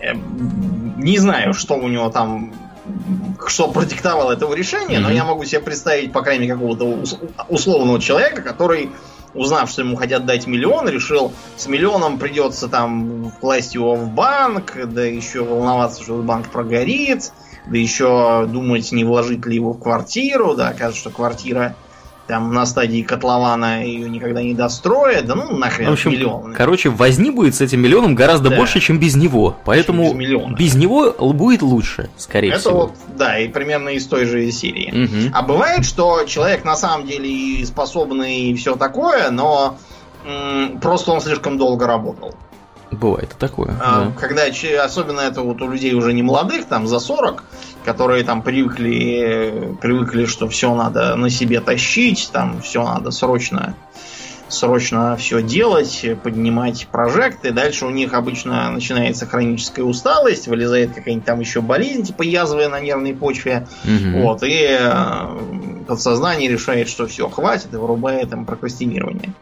Эм, 0.00 0.94
не 0.98 1.18
знаю, 1.18 1.54
что 1.54 1.74
у 1.74 1.88
него 1.88 2.10
там 2.10 2.52
что 3.46 3.68
продиктовало 3.68 4.32
этого 4.32 4.54
решения, 4.54 4.96
mm-hmm. 4.96 5.02
но 5.02 5.10
я 5.10 5.24
могу 5.24 5.44
себе 5.44 5.60
представить, 5.60 6.12
по 6.12 6.22
крайней 6.22 6.46
мере, 6.46 6.54
какого-то 6.54 7.04
условного 7.48 8.00
человека, 8.00 8.42
который, 8.42 8.90
узнав, 9.34 9.70
что 9.70 9.82
ему 9.82 9.96
хотят 9.96 10.26
дать 10.26 10.46
миллион, 10.46 10.88
решил, 10.88 11.32
с 11.56 11.66
миллионом 11.66 12.18
придется 12.18 12.68
там 12.68 13.32
класть 13.40 13.74
его 13.74 13.94
в 13.94 14.08
банк, 14.08 14.76
да 14.86 15.04
еще 15.04 15.44
волноваться, 15.44 16.02
что 16.02 16.16
банк 16.22 16.48
прогорит, 16.48 17.32
да 17.66 17.78
еще 17.78 18.46
думать, 18.48 18.90
не 18.92 19.04
вложить 19.04 19.46
ли 19.46 19.54
его 19.54 19.72
в 19.72 19.78
квартиру, 19.78 20.54
да, 20.54 20.68
оказывается, 20.68 21.00
что 21.00 21.10
квартира 21.10 21.76
там 22.32 22.54
на 22.54 22.64
стадии 22.64 23.02
котлована 23.02 23.84
ее 23.84 24.08
никогда 24.08 24.42
не 24.42 24.54
достроят, 24.54 25.26
да 25.26 25.34
ну 25.34 25.54
нахрен 25.54 25.90
в 25.90 25.92
общем, 25.92 26.12
миллион. 26.12 26.54
Короче, 26.54 26.88
возни 26.88 27.30
будет 27.30 27.54
с 27.54 27.60
этим 27.60 27.82
миллионом 27.82 28.14
гораздо 28.14 28.48
да. 28.48 28.56
больше, 28.56 28.80
чем 28.80 28.98
без 28.98 29.16
него. 29.16 29.58
Поэтому 29.66 30.14
без, 30.14 30.58
без 30.58 30.74
него 30.74 31.12
будет 31.34 31.60
лучше, 31.60 32.08
скорее 32.16 32.52
Это 32.52 32.60
всего. 32.60 32.74
вот, 32.74 32.94
да, 33.18 33.38
и 33.38 33.48
примерно 33.48 33.90
из 33.90 34.06
той 34.06 34.24
же 34.24 34.50
серии. 34.50 35.04
Угу. 35.04 35.34
А 35.34 35.42
бывает, 35.42 35.84
что 35.84 36.24
человек 36.24 36.64
на 36.64 36.74
самом 36.74 37.06
деле 37.06 37.66
способный 37.66 38.44
и 38.44 38.54
все 38.54 38.76
такое, 38.76 39.30
но 39.30 39.76
м- 40.24 40.80
просто 40.80 41.12
он 41.12 41.20
слишком 41.20 41.58
долго 41.58 41.86
работал. 41.86 42.34
Бывает 42.92 43.34
такое. 43.38 43.74
А, 43.80 44.04
да. 44.04 44.12
Когда, 44.20 44.42
особенно 44.84 45.20
это 45.20 45.40
вот 45.40 45.60
у 45.62 45.70
людей 45.70 45.94
уже 45.94 46.12
не 46.12 46.22
молодых, 46.22 46.66
там 46.66 46.86
за 46.86 46.98
40, 46.98 47.42
которые 47.84 48.22
там 48.22 48.42
привыкли, 48.42 49.76
привыкли, 49.80 50.26
что 50.26 50.48
все 50.48 50.74
надо 50.74 51.16
на 51.16 51.30
себе 51.30 51.60
тащить, 51.60 52.30
там 52.32 52.60
все 52.60 52.84
надо 52.84 53.10
срочно 53.10 53.74
срочно 54.52 55.16
все 55.16 55.42
делать, 55.42 56.04
поднимать 56.22 56.86
прожекты. 56.90 57.52
Дальше 57.52 57.86
у 57.86 57.90
них 57.90 58.12
обычно 58.12 58.70
начинается 58.70 59.26
хроническая 59.26 59.84
усталость, 59.84 60.46
вылезает 60.46 60.94
какая-нибудь 60.94 61.24
там 61.24 61.40
еще 61.40 61.60
болезнь, 61.60 62.04
типа 62.04 62.22
язвы 62.22 62.68
на 62.68 62.80
нервной 62.80 63.14
почве. 63.14 63.66
Угу. 63.84 64.22
Вот, 64.22 64.42
и 64.42 64.66
э, 64.68 65.84
подсознание 65.88 66.50
решает, 66.50 66.88
что 66.88 67.06
все, 67.06 67.28
хватит, 67.28 67.72
и 67.72 67.76
вырубает 67.76 68.32
им 68.32 68.44
прокрастинирование. 68.44 69.32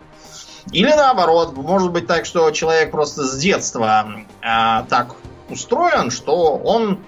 Или 0.73 0.91
наоборот, 0.91 1.57
может 1.57 1.91
быть 1.93 2.07
так, 2.07 2.27
что 2.27 2.51
человек 2.51 2.91
просто 2.91 3.25
с 3.25 3.37
детства 3.39 4.07
э, 4.43 4.85
так 4.89 5.17
устроен, 5.49 6.11
что 6.11 6.57
он 6.57 7.01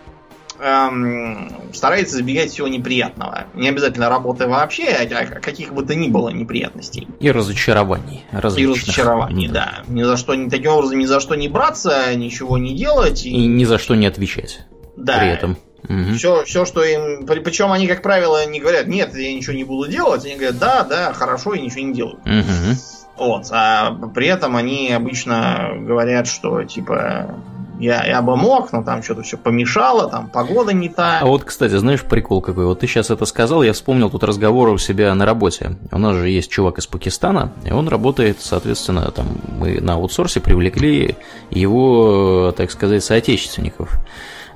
эм, 0.58 1.52
старается 1.72 2.18
избегать 2.18 2.50
всего 2.50 2.68
неприятного. 2.68 3.44
Не 3.54 3.68
обязательно 3.68 4.08
работы 4.08 4.46
вообще, 4.46 4.88
а 4.88 5.40
каких 5.40 5.72
бы 5.72 5.84
то 5.84 5.94
ни 5.94 6.08
было 6.08 6.30
неприятностей. 6.30 7.08
И 7.20 7.30
разочарований. 7.30 8.24
И 8.32 8.36
разочарований, 8.36 9.48
да. 9.48 9.84
да. 9.86 9.92
Ни 9.92 10.02
за 10.02 10.16
что, 10.16 10.32
таким 10.48 10.72
образом, 10.72 10.98
ни 10.98 11.06
за 11.06 11.20
что 11.20 11.34
не 11.34 11.48
браться, 11.48 12.14
ничего 12.14 12.58
не 12.58 12.74
делать. 12.74 13.24
И, 13.24 13.30
и 13.30 13.46
ни 13.46 13.64
за 13.64 13.78
что 13.78 13.94
не 13.94 14.06
отвечать. 14.06 14.60
Да. 14.96 15.18
При 15.18 15.28
этом. 15.28 15.56
Угу. 15.85 16.14
Все, 16.16 16.45
все, 16.45 16.64
что 16.64 16.83
им. 16.83 17.27
Причем 17.27 17.73
они, 17.73 17.87
как 17.87 18.03
правило, 18.03 18.47
не 18.47 18.61
говорят, 18.61 18.87
нет, 18.87 19.14
я 19.14 19.33
ничего 19.35 19.55
не 19.55 19.64
буду 19.64 19.90
делать. 19.90 20.25
Они 20.25 20.35
говорят, 20.35 20.59
да, 20.59 20.85
да, 20.85 21.12
хорошо, 21.12 21.55
и 21.55 21.61
ничего 21.61 21.87
не 21.87 21.95
делают. 21.95 22.21
Угу. 22.21 22.77
Вот. 23.18 23.47
А 23.51 23.92
при 24.14 24.27
этом 24.27 24.57
они 24.57 24.92
обычно 24.92 25.73
говорят, 25.81 26.27
что 26.27 26.62
типа 26.64 27.35
я, 27.83 28.05
я 28.07 28.23
бы 28.23 28.37
мог, 28.37 28.73
но 28.73 28.83
там 28.83 29.03
что-то 29.03 29.23
все 29.23 29.37
помешало, 29.37 30.09
там 30.09 30.29
погода 30.29 30.73
не 30.73 30.88
та. 30.88 31.18
А 31.21 31.27
вот, 31.27 31.45
кстати, 31.45 31.77
знаешь, 31.77 32.03
прикол 32.03 32.40
какой? 32.40 32.64
Вот 32.64 32.81
ты 32.81 32.87
сейчас 32.87 33.11
это 33.11 33.25
сказал, 33.25 33.62
я 33.62 33.73
вспомнил 33.73 34.09
тут 34.09 34.23
разговор 34.23 34.68
у 34.68 34.79
себя 34.79 35.14
на 35.14 35.27
работе. 35.27 35.77
У 35.90 35.99
нас 35.99 36.16
же 36.16 36.29
есть 36.29 36.51
чувак 36.51 36.79
из 36.79 36.87
Пакистана, 36.87 37.53
и 37.64 37.73
он 37.73 37.88
работает, 37.88 38.40
соответственно, 38.40 39.11
там 39.11 39.27
мы 39.59 39.81
на 39.81 39.95
аутсорсе 39.95 40.40
привлекли 40.40 41.16
его, 41.51 42.55
так 42.57 42.71
сказать, 42.71 43.03
соотечественников 43.03 43.99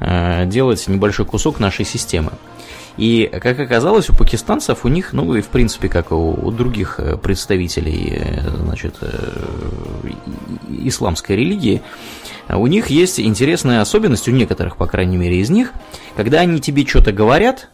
делать 0.01 0.87
небольшой 0.89 1.27
кусок 1.27 1.61
нашей 1.61 1.85
системы. 1.85 2.33
И, 2.97 3.31
как 3.31 3.61
оказалось, 3.61 4.09
у 4.09 4.15
пакистанцев, 4.15 4.85
у 4.85 4.89
них, 4.89 5.13
ну 5.13 5.35
и 5.35 5.43
в 5.43 5.49
принципе, 5.49 5.89
как 5.89 6.13
у, 6.13 6.33
у 6.33 6.51
других 6.51 6.99
э, 6.99 7.17
представителей 7.17 8.15
э, 8.17 8.51
значит, 8.57 8.97
э, 9.03 10.09
исламской 10.69 11.37
религии, 11.37 11.83
у 12.49 12.67
них 12.67 12.89
есть 12.89 13.21
интересная 13.21 13.83
особенность, 13.83 14.29
у 14.29 14.31
некоторых, 14.31 14.77
по 14.77 14.87
крайней 14.87 15.17
мере, 15.17 15.41
из 15.41 15.51
них, 15.51 15.73
когда 16.17 16.41
они 16.41 16.61
тебе 16.61 16.87
что-то 16.87 17.13
говорят, 17.13 17.69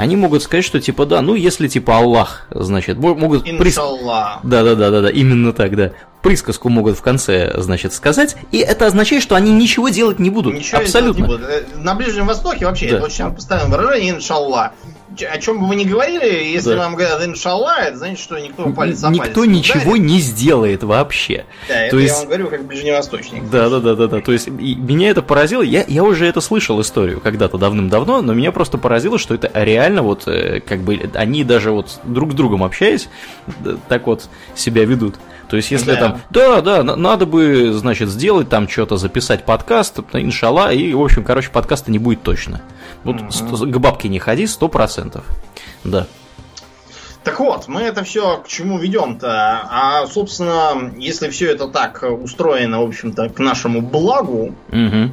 они 0.00 0.16
могут 0.16 0.42
сказать, 0.42 0.64
что 0.64 0.80
типа 0.80 1.06
да, 1.06 1.22
ну 1.22 1.34
если 1.34 1.68
типа 1.68 1.98
Аллах, 1.98 2.46
значит, 2.50 2.98
могут... 2.98 3.46
Иншаллах. 3.46 4.40
Да, 4.42 4.62
да, 4.62 4.74
да, 4.74 4.90
да, 4.90 5.02
да, 5.02 5.10
именно 5.10 5.52
так, 5.52 5.76
да 5.76 5.92
присказку 6.22 6.68
могут 6.68 6.98
в 6.98 7.02
конце, 7.02 7.54
значит, 7.60 7.92
сказать, 7.92 8.36
и 8.52 8.58
это 8.58 8.86
означает, 8.86 9.22
что 9.22 9.34
они 9.34 9.52
ничего 9.52 9.88
делать 9.88 10.18
не 10.18 10.30
будут. 10.30 10.54
Ничего 10.54 10.80
Абсолютно. 10.80 11.22
Не 11.22 11.26
будут. 11.26 11.48
Э, 11.48 11.64
на 11.76 11.94
Ближнем 11.94 12.26
Востоке 12.26 12.66
вообще 12.66 12.90
да. 12.90 12.96
это 12.96 13.06
очень 13.06 13.30
постоянное 13.32 13.78
выражение, 13.78 14.16
иншалла. 14.16 14.72
О 15.28 15.38
чем 15.38 15.60
бы 15.60 15.66
вы 15.66 15.76
ни 15.76 15.84
говорили, 15.84 16.44
если 16.44 16.70
да. 16.70 16.78
вам 16.78 16.94
говорят 16.94 17.24
иншалла, 17.24 17.80
это 17.80 17.98
значит, 17.98 18.20
что 18.20 18.38
никто 18.38 18.70
палец 18.70 19.02
о 19.02 19.10
Никто 19.10 19.44
ничего 19.44 19.92
ударит. 19.92 20.06
не 20.06 20.20
сделает 20.20 20.82
вообще. 20.84 21.46
Да, 21.68 21.82
это 21.82 21.90
То 21.90 21.96
я 21.98 22.02
есть... 22.04 22.16
вам 22.16 22.26
говорю 22.26 22.48
как 22.48 22.64
ближневосточник. 22.64 23.50
Да, 23.50 23.68
да, 23.68 23.80
да, 23.80 23.96
да, 23.96 24.06
да. 24.06 24.20
То 24.20 24.32
есть 24.32 24.48
меня 24.48 25.10
это 25.10 25.22
поразило. 25.22 25.62
Я, 25.62 25.84
я 25.88 26.04
уже 26.04 26.26
это 26.26 26.40
слышал 26.40 26.80
историю 26.80 27.20
когда-то 27.20 27.58
давным-давно, 27.58 28.22
но 28.22 28.34
меня 28.34 28.52
просто 28.52 28.78
поразило, 28.78 29.18
что 29.18 29.34
это 29.34 29.50
реально 29.52 30.02
вот 30.02 30.28
э, 30.28 30.60
как 30.60 30.80
бы 30.80 31.10
они 31.14 31.42
даже 31.42 31.72
вот 31.72 32.00
друг 32.04 32.32
с 32.32 32.34
другом 32.34 32.62
общаясь, 32.62 33.08
так 33.88 34.06
вот 34.06 34.28
себя 34.54 34.84
ведут. 34.84 35.16
То 35.50 35.56
есть, 35.56 35.72
если 35.72 35.94
да. 35.94 35.96
там, 35.96 36.20
да, 36.30 36.60
да, 36.60 36.82
надо 36.84 37.26
бы, 37.26 37.72
значит, 37.72 38.08
сделать 38.08 38.48
там 38.48 38.68
что-то, 38.68 38.96
записать 38.96 39.44
подкаст, 39.44 39.98
иншалла, 40.12 40.72
и, 40.72 40.94
в 40.94 41.02
общем, 41.02 41.24
короче, 41.24 41.50
подкаста 41.50 41.90
не 41.90 41.98
будет 41.98 42.22
точно. 42.22 42.62
Вот 43.04 43.16
mm-hmm. 43.16 43.70
к 43.70 43.78
бабке 43.78 44.08
не 44.08 44.18
ходи, 44.18 44.46
сто 44.46 44.68
процентов. 44.68 45.24
Да. 45.84 46.06
Так 47.24 47.38
вот, 47.38 47.68
мы 47.68 47.82
это 47.82 48.02
все 48.02 48.38
к 48.38 48.48
чему 48.48 48.78
ведем-то? 48.78 49.28
А, 49.28 50.06
собственно, 50.06 50.92
если 50.96 51.28
все 51.28 51.50
это 51.50 51.68
так 51.68 52.02
устроено, 52.02 52.80
в 52.80 52.88
общем-то, 52.88 53.28
к 53.28 53.38
нашему 53.38 53.82
благу, 53.82 54.54
угу. 54.68 55.10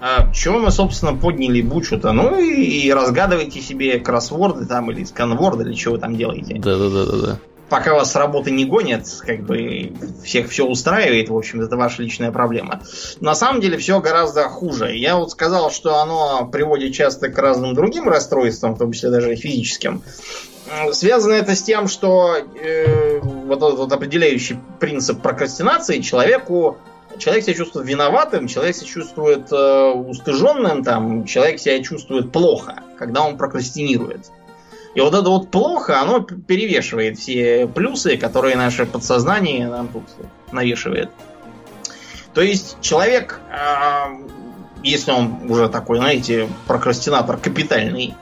а, 0.00 0.30
чего 0.32 0.58
мы, 0.58 0.70
собственно, 0.70 1.14
подняли 1.14 1.62
бучу-то? 1.62 2.12
Ну 2.12 2.38
и, 2.38 2.82
и 2.86 2.92
разгадывайте 2.92 3.62
себе 3.62 3.98
кроссворды 3.98 4.66
там 4.66 4.90
или 4.90 5.04
сканворды, 5.04 5.64
или 5.64 5.74
что 5.74 5.92
вы 5.92 5.98
там 5.98 6.16
делаете. 6.16 6.56
Да-да-да-да 6.58 7.38
пока 7.68 7.94
вас 7.94 8.12
с 8.12 8.16
работы 8.16 8.50
не 8.50 8.64
гонят, 8.64 9.06
как 9.20 9.40
бы 9.40 9.92
всех 10.24 10.50
все 10.50 10.66
устраивает, 10.66 11.28
в 11.28 11.36
общем, 11.36 11.60
это 11.60 11.76
ваша 11.76 12.02
личная 12.02 12.32
проблема. 12.32 12.82
На 13.20 13.34
самом 13.34 13.60
деле 13.60 13.78
все 13.78 14.00
гораздо 14.00 14.48
хуже. 14.48 14.96
Я 14.96 15.16
вот 15.16 15.30
сказал, 15.30 15.70
что 15.70 16.00
оно 16.00 16.46
приводит 16.46 16.94
часто 16.94 17.28
к 17.28 17.38
разным 17.38 17.74
другим 17.74 18.08
расстройствам, 18.08 18.74
в 18.74 18.78
том 18.78 18.92
числе 18.92 19.10
даже 19.10 19.36
физическим. 19.36 20.02
Связано 20.92 21.32
это 21.32 21.54
с 21.54 21.62
тем, 21.62 21.88
что 21.88 22.36
э, 22.36 23.20
вот 23.20 23.58
этот 23.58 23.78
вот 23.78 23.92
определяющий 23.92 24.58
принцип 24.78 25.22
прокрастинации 25.22 26.00
человеку 26.00 26.76
человек 27.18 27.44
себя 27.44 27.54
чувствует 27.54 27.86
виноватым, 27.86 28.48
человек 28.48 28.76
себя 28.76 28.86
чувствует 28.86 29.50
э, 29.50 29.90
устыженным, 29.92 30.84
там, 30.84 31.24
человек 31.24 31.58
себя 31.58 31.82
чувствует 31.82 32.32
плохо, 32.32 32.82
когда 32.98 33.22
он 33.22 33.38
прокрастинирует. 33.38 34.30
И 34.98 35.00
вот 35.00 35.14
это 35.14 35.28
вот 35.28 35.52
плохо, 35.52 36.00
оно 36.00 36.22
перевешивает 36.22 37.20
все 37.20 37.68
плюсы, 37.68 38.16
которые 38.16 38.56
наше 38.56 38.84
подсознание 38.84 39.68
нам 39.68 39.86
тут 39.86 40.02
навешивает. 40.50 41.08
То 42.34 42.40
есть 42.40 42.78
человек, 42.80 43.38
а, 43.48 44.10
если 44.82 45.12
он 45.12 45.48
уже 45.48 45.68
такой, 45.68 45.98
знаете, 45.98 46.48
прокрастинатор 46.66 47.36
капитальный, 47.36 48.16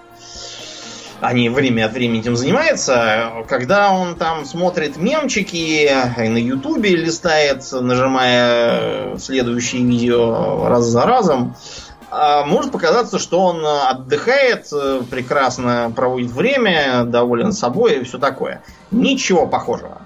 а 1.22 1.32
не 1.32 1.48
время 1.48 1.86
от 1.86 1.94
времени 1.94 2.20
этим 2.20 2.36
занимается, 2.36 3.32
когда 3.48 3.90
он 3.90 4.14
там 4.14 4.44
смотрит 4.44 4.98
мемчики, 4.98 5.90
на 6.18 6.36
ютубе 6.36 6.94
листает, 6.94 7.64
нажимая 7.72 9.16
следующие 9.16 9.82
видео 9.82 10.68
раз 10.68 10.84
за 10.84 11.06
разом, 11.06 11.54
а, 11.54 11.85
может 12.46 12.72
показаться, 12.72 13.18
что 13.18 13.40
он 13.40 13.64
отдыхает, 13.64 14.66
э, 14.72 15.02
прекрасно 15.10 15.92
проводит 15.94 16.30
время, 16.30 17.04
доволен 17.04 17.52
собой 17.52 18.00
и 18.00 18.04
все 18.04 18.18
такое. 18.18 18.62
Ничего 18.90 19.46
похожего. 19.46 20.02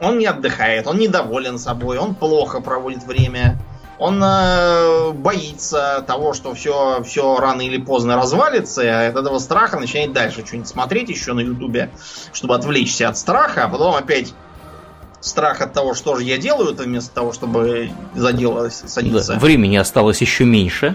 Он 0.00 0.18
не 0.18 0.26
отдыхает, 0.26 0.86
он 0.86 0.98
недоволен 0.98 1.58
собой, 1.58 1.98
он 1.98 2.14
плохо 2.14 2.60
проводит 2.60 3.04
время, 3.04 3.58
он 3.98 4.22
э, 4.22 5.12
боится 5.12 6.04
того, 6.06 6.34
что 6.34 6.54
все, 6.54 7.02
все 7.02 7.38
рано 7.38 7.62
или 7.62 7.78
поздно 7.78 8.16
развалится, 8.16 8.82
и 8.82 8.88
от 8.88 9.16
этого 9.16 9.38
страха 9.38 9.78
начинает 9.78 10.12
дальше 10.12 10.44
что-нибудь 10.46 10.68
смотреть 10.68 11.08
еще 11.08 11.32
на 11.32 11.40
Ютубе, 11.40 11.90
чтобы 12.32 12.54
отвлечься 12.54 13.08
от 13.08 13.16
страха, 13.16 13.64
а 13.64 13.68
потом 13.68 13.94
опять 13.94 14.34
страх 15.20 15.62
от 15.62 15.72
того, 15.72 15.94
что 15.94 16.16
же 16.16 16.24
я 16.24 16.36
делаю, 16.36 16.74
вместо 16.74 17.14
того, 17.14 17.32
чтобы 17.32 17.90
за 18.14 18.32
дело 18.32 18.68
садиться. 18.68 19.32
Да, 19.32 19.38
времени 19.38 19.76
осталось 19.76 20.20
еще 20.20 20.44
меньше. 20.44 20.94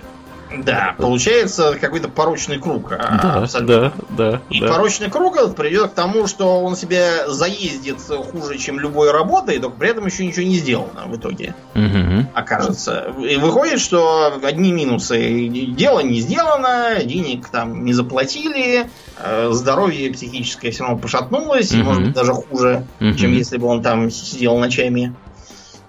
Да, 0.57 0.95
получается 0.97 1.77
какой-то 1.79 2.09
порочный 2.09 2.59
круг. 2.59 2.91
А, 2.91 3.19
да, 3.21 3.33
абсолютно. 3.43 3.93
да, 4.09 4.31
да. 4.31 4.41
И 4.49 4.59
да. 4.59 4.67
порочный 4.67 5.09
круг 5.09 5.31
приведет 5.55 5.91
к 5.91 5.93
тому, 5.93 6.27
что 6.27 6.61
он 6.61 6.75
себя 6.75 7.29
заездит 7.29 7.97
хуже, 8.31 8.57
чем 8.57 8.79
любой 8.79 9.11
работой, 9.11 9.59
только 9.59 9.77
при 9.77 9.89
этом 9.89 10.05
еще 10.05 10.25
ничего 10.25 10.45
не 10.45 10.57
сделано 10.57 11.05
в 11.05 11.15
итоге. 11.15 11.55
Угу. 11.75 12.31
Окажется. 12.33 13.13
И 13.19 13.37
выходит, 13.37 13.79
что 13.79 14.39
одни 14.43 14.71
минусы. 14.71 15.47
Дело 15.47 15.99
не 15.99 16.19
сделано, 16.19 17.03
денег 17.03 17.47
там 17.47 17.85
не 17.85 17.93
заплатили, 17.93 18.89
э, 19.19 19.49
здоровье 19.51 20.11
психическое 20.11 20.71
все 20.71 20.83
равно 20.83 20.99
пошатнулось, 20.99 21.73
угу. 21.73 21.83
может 21.83 22.03
быть 22.03 22.13
даже 22.13 22.33
хуже, 22.33 22.85
угу. 22.99 23.13
чем 23.13 23.33
если 23.33 23.57
бы 23.57 23.67
он 23.67 23.81
там 23.81 24.11
сидел 24.11 24.57
ночами. 24.57 25.15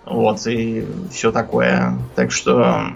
Вот, 0.05 0.45
и 0.49 0.85
все 1.13 1.31
такое. 1.31 1.97
Так 2.17 2.33
что... 2.33 2.87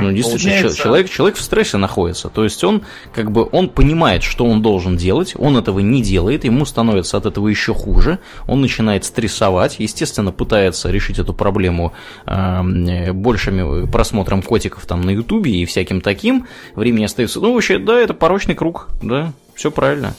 Ну, 0.00 0.10
действительно, 0.12 0.52
получается... 0.54 0.82
человек, 0.82 1.10
человек 1.10 1.36
в 1.36 1.42
стрессе 1.42 1.76
находится. 1.76 2.30
То 2.30 2.44
есть 2.44 2.64
он, 2.64 2.82
как 3.14 3.30
бы, 3.30 3.46
он 3.52 3.68
понимает, 3.68 4.22
что 4.22 4.46
он 4.46 4.62
должен 4.62 4.96
делать, 4.96 5.34
он 5.36 5.58
этого 5.58 5.80
не 5.80 6.02
делает, 6.02 6.44
ему 6.44 6.64
становится 6.64 7.18
от 7.18 7.26
этого 7.26 7.48
еще 7.48 7.74
хуже, 7.74 8.20
он 8.46 8.62
начинает 8.62 9.04
стрессовать, 9.04 9.76
естественно, 9.78 10.32
пытается 10.32 10.90
решить 10.90 11.18
эту 11.18 11.34
проблему 11.34 11.92
э, 12.24 13.12
большими 13.12 13.86
просмотром 13.86 14.40
котиков 14.40 14.86
там 14.86 15.02
на 15.02 15.10
ютубе 15.10 15.52
и 15.52 15.66
всяким 15.66 16.00
таким. 16.00 16.46
Времени 16.74 17.04
остается... 17.04 17.38
Ну, 17.40 17.52
вообще, 17.52 17.78
да, 17.78 18.00
это 18.00 18.14
порочный 18.14 18.54
круг, 18.54 18.88
да, 19.02 19.32
все 19.54 19.70
правильно. 19.70 20.14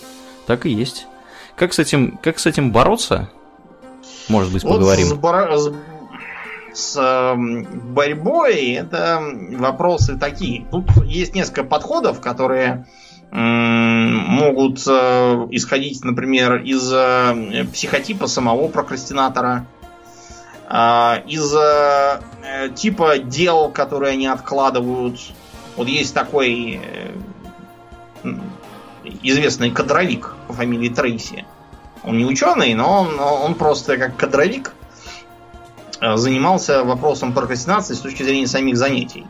Так 0.45 0.67
и 0.67 0.69
есть. 0.69 1.07
Как 1.55 1.73
с 1.73 1.79
этим, 1.79 2.19
как 2.21 2.37
с 2.37 2.45
этим 2.45 2.71
бороться? 2.71 3.31
Может 4.29 4.53
быть, 4.53 4.61
поговорим. 4.61 5.07
Вот 5.09 5.59
с, 5.59 5.71
с 6.77 6.95
эм, 6.95 7.63
борьбой 7.93 8.73
это 8.73 9.19
вопросы 9.53 10.17
такие. 10.17 10.65
Тут 10.69 10.85
есть 11.05 11.33
несколько 11.33 11.63
подходов, 11.63 12.21
которые 12.21 12.85
могут 13.29 14.87
э, 14.87 15.47
исходить, 15.51 16.03
например, 16.05 16.61
из 16.61 16.89
э, 16.93 17.65
психотипа 17.73 18.27
самого 18.27 18.69
прокрастинатора, 18.69 19.67
а, 20.69 21.21
из 21.27 21.53
э, 21.53 22.69
типа 22.73 23.17
дел, 23.17 23.69
которые 23.69 24.13
они 24.13 24.27
откладывают. 24.27 25.19
Вот 25.75 25.89
есть 25.89 26.13
такой 26.13 26.79
известный 29.23 29.71
кадровик 29.71 30.33
по 30.47 30.53
фамилии 30.53 30.89
Трейси. 30.89 31.45
Он 32.03 32.17
не 32.17 32.25
ученый, 32.25 32.73
но 32.75 33.01
он, 33.01 33.19
он 33.19 33.55
просто 33.55 33.97
как 33.97 34.15
кадровик 34.15 34.73
занимался 36.01 36.83
вопросом 36.83 37.33
прокрастинации 37.33 37.93
с 37.93 37.99
точки 37.99 38.23
зрения 38.23 38.47
самих 38.47 38.77
занятий. 38.77 39.25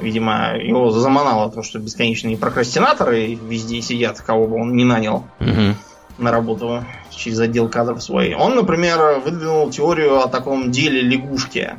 Видимо, 0.00 0.56
его 0.56 0.90
заманало 0.90 1.50
то, 1.50 1.62
что 1.62 1.78
бесконечные 1.78 2.36
прокрастинаторы 2.36 3.34
везде 3.34 3.80
сидят, 3.82 4.20
кого 4.20 4.46
бы 4.46 4.56
он 4.56 4.74
не 4.76 4.84
нанял 4.84 5.24
угу. 5.38 5.76
на 6.18 6.30
работу 6.32 6.84
через 7.10 7.38
отдел 7.38 7.68
кадров 7.68 8.02
свой. 8.02 8.34
Он, 8.34 8.56
например, 8.56 9.20
выдвинул 9.24 9.70
теорию 9.70 10.20
о 10.20 10.28
таком 10.28 10.70
деле 10.72 11.02
лягушки. 11.02 11.76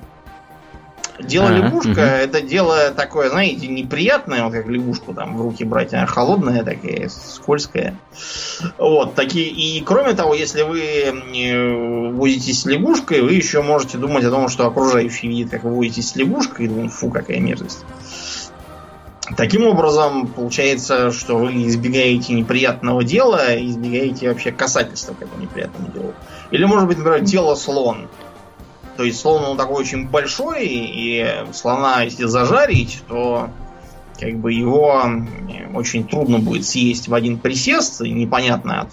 Дело 1.23 1.47
Ага, 1.47 1.57
лягушка 1.57 1.89
мгм. 1.89 1.99
это 2.01 2.41
дело 2.41 2.91
такое, 2.91 3.29
знаете, 3.29 3.67
неприятное, 3.67 4.43
вот 4.43 4.53
как 4.53 4.67
лягушку 4.67 5.13
там 5.13 5.37
в 5.37 5.41
руки 5.41 5.63
брать, 5.63 5.93
она 5.93 6.05
холодная 6.05 6.63
такая, 6.63 7.09
скользкая. 7.09 7.97
Вот, 8.77 9.15
такие. 9.15 9.49
И 9.49 9.81
кроме 9.83 10.13
того, 10.13 10.33
если 10.33 10.63
вы 10.63 10.81
э, 10.81 12.11
возитесь 12.11 12.61
с 12.61 12.65
лягушкой, 12.65 13.21
вы 13.21 13.33
еще 13.33 13.61
можете 13.61 13.97
думать 13.97 14.23
о 14.25 14.31
том, 14.31 14.49
что 14.49 14.67
окружающий 14.67 15.27
видит, 15.27 15.51
как 15.51 15.63
вы 15.63 15.75
возитесь 15.75 16.09
с 16.09 16.15
лягушкой, 16.15 16.65
и 16.65 16.69
думают, 16.69 16.93
фу, 16.93 17.09
какая 17.09 17.39
мерзость. 17.39 17.79
Таким 19.37 19.65
образом, 19.65 20.27
получается, 20.27 21.11
что 21.11 21.37
вы 21.37 21.67
избегаете 21.67 22.33
неприятного 22.33 23.03
дела, 23.03 23.55
избегаете 23.55 24.27
вообще 24.27 24.51
касательства 24.51 25.13
к 25.13 25.21
этому 25.21 25.41
неприятному 25.41 25.91
делу. 25.93 26.13
Или, 26.51 26.65
может 26.65 26.87
быть, 26.87 26.97
например, 26.97 27.21
дело 27.21 27.55
слон. 27.55 28.09
То 28.97 29.03
есть 29.03 29.19
слон 29.19 29.43
он 29.43 29.57
такой 29.57 29.81
очень 29.81 30.07
большой, 30.07 30.65
и 30.67 31.25
слона, 31.53 32.01
если 32.03 32.25
зажарить, 32.25 33.01
то 33.07 33.49
как 34.19 34.35
бы 34.37 34.53
его 34.53 35.03
очень 35.73 36.07
трудно 36.07 36.39
будет 36.39 36.65
съесть 36.65 37.07
в 37.07 37.13
один 37.13 37.37
присест, 37.39 38.01
и 38.01 38.11
непонятно 38.11 38.87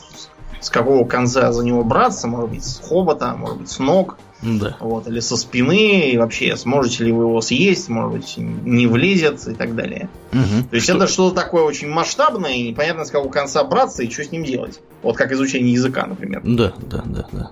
с 0.61 0.69
какого 0.69 1.07
конца 1.07 1.53
за 1.53 1.65
него 1.65 1.85
браться, 1.85 2.29
может 2.29 2.51
быть, 2.51 2.65
с 2.65 2.81
хобота, 2.87 3.35
может 3.35 3.59
быть, 3.61 3.71
с 3.71 3.79
ног, 3.79 4.19
Да. 4.43 4.77
вот, 4.81 5.07
или 5.09 5.21
со 5.21 5.37
спины, 5.39 6.11
и 6.11 6.19
вообще, 6.19 6.55
сможете 6.57 7.05
ли 7.05 7.13
вы 7.13 7.25
его 7.25 7.41
съесть, 7.41 7.89
может 7.89 8.13
быть, 8.13 8.35
не 8.37 8.87
влезет 8.87 9.47
и 9.49 9.55
так 9.55 9.75
далее. 9.75 10.11
Мгм. 10.33 10.65
То 10.69 10.75
есть 10.77 10.87
Что- 10.87 10.97
это 10.97 11.07
что-то 11.07 11.37
такое 11.37 11.63
очень 11.63 11.89
масштабное, 11.89 12.53
и 12.53 12.69
непонятно 12.69 13.05
с 13.07 13.11
какого 13.11 13.31
конца 13.31 13.65
браться 13.65 14.03
и 14.03 14.11
что 14.11 14.23
с 14.25 14.33
ним 14.33 14.45
делать. 14.45 14.81
Вот 15.03 15.17
как 15.17 15.33
изучение 15.33 15.73
языка, 15.73 16.07
например. 16.07 16.43
Да, 16.45 16.73
да, 16.79 17.03
да, 17.07 17.27
да. 17.33 17.51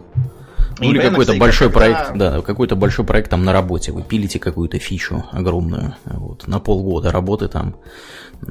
Ну 0.81 0.91
или 0.91 1.01
какой-то 1.01 1.35
большой 1.35 1.69
когда- 1.71 1.79
проект, 1.81 2.17
да, 2.17 2.41
какой-то 2.43 2.77
большой 2.77 3.05
проект 3.05 3.31
там 3.31 3.45
на 3.45 3.53
работе. 3.53 3.93
Вы 3.93 4.03
пилите 4.03 4.39
какую-то 4.39 4.79
фичу 4.79 5.25
огромную, 5.33 5.95
вот, 6.05 6.47
на 6.47 6.61
полгода 6.61 7.11
работы 7.11 7.49
там. 7.49 7.77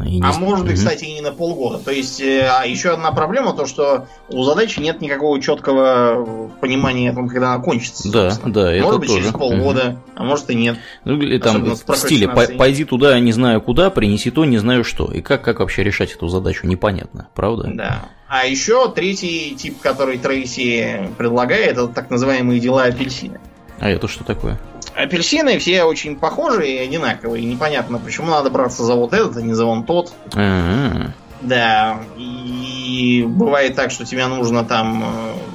и 0.05 0.19
не 0.19 0.21
А 0.21 0.34
может 0.34 0.65
быть, 0.65 0.73
Мгм. 0.75 0.80
кстати, 0.86 1.05
и 1.05 1.13
не 1.13 1.21
на 1.21 1.32
полгода. 1.32 1.78
То 1.80 1.91
есть, 1.91 2.19
э, 2.19 2.45
а 2.51 2.65
еще 2.65 2.89
одна 2.89 3.13
проблема, 3.13 3.53
то 3.53 3.65
что 3.65 4.07
у 4.28 4.43
задачи 4.43 4.82
нет 4.82 4.99
никакого 4.99 5.39
четкого 5.41 6.49
понимания 6.59 7.11
о 7.11 7.13
том, 7.15 7.30
когда 7.30 7.53
она 7.53 7.63
кончится. 7.63 8.11
Да, 8.11 8.32
собственно. 8.32 8.53
да, 8.53 8.73
это 8.73 8.84
Может 8.84 8.99
быть, 8.99 9.09
тоже. 9.09 9.21
через 9.21 9.34
полгода, 9.34 10.01
а 10.15 10.23
может 10.25 10.49
и 10.49 10.55
нет. 10.55 10.78
Ну, 11.05 11.17
или 11.21 11.38
там 11.38 11.63
в 11.63 11.75
стиле 11.78 11.78
«Пой- 11.78 11.86
прокрастинацией. 11.86 12.57
«пойди 12.57 12.84
туда, 12.84 13.17
не 13.21 13.32
знаю 13.32 13.61
куда, 13.61 13.89
принеси 13.89 14.30
то, 14.30 14.43
не 14.43 14.57
знаю 14.57 14.84
что». 14.84 15.09
И 15.11 15.21
как, 15.21 15.41
как 15.43 15.59
вообще 15.61 15.84
решать 15.84 16.11
эту 16.11 16.28
задачу, 16.28 16.67
непонятно, 16.67 17.30
правда? 17.34 17.69
Да. 17.73 18.05
А 18.28 18.45
еще 18.45 18.91
третий 18.91 19.55
тип, 19.55 19.80
который 19.82 20.17
Трейси 20.17 21.09
предлагает, 21.17 21.73
это 21.73 21.88
так 21.88 22.09
называемые 22.09 22.59
дела 22.59 22.84
апельсина. 22.84 23.39
А 23.80 23.89
это 23.89 24.07
что 24.07 24.23
такое? 24.23 24.59
Апельсины 24.95 25.59
все 25.59 25.84
очень 25.84 26.15
похожие 26.15 26.78
и 26.78 26.88
одинаковые. 26.88 27.45
Непонятно, 27.45 27.99
почему 27.99 28.28
надо 28.32 28.49
браться 28.49 28.84
за 28.84 28.95
вот 28.95 29.13
этот, 29.13 29.38
а 29.38 29.41
не 29.41 29.53
за 29.53 29.65
вон 29.65 29.84
тот. 29.84 30.11
А, 30.34 31.11
Да, 31.41 31.99
и 32.17 33.23
бывает 33.28 33.75
так, 33.75 33.91
что 33.91 34.05
тебе 34.05 34.25
нужно 34.25 34.65
там 34.65 35.03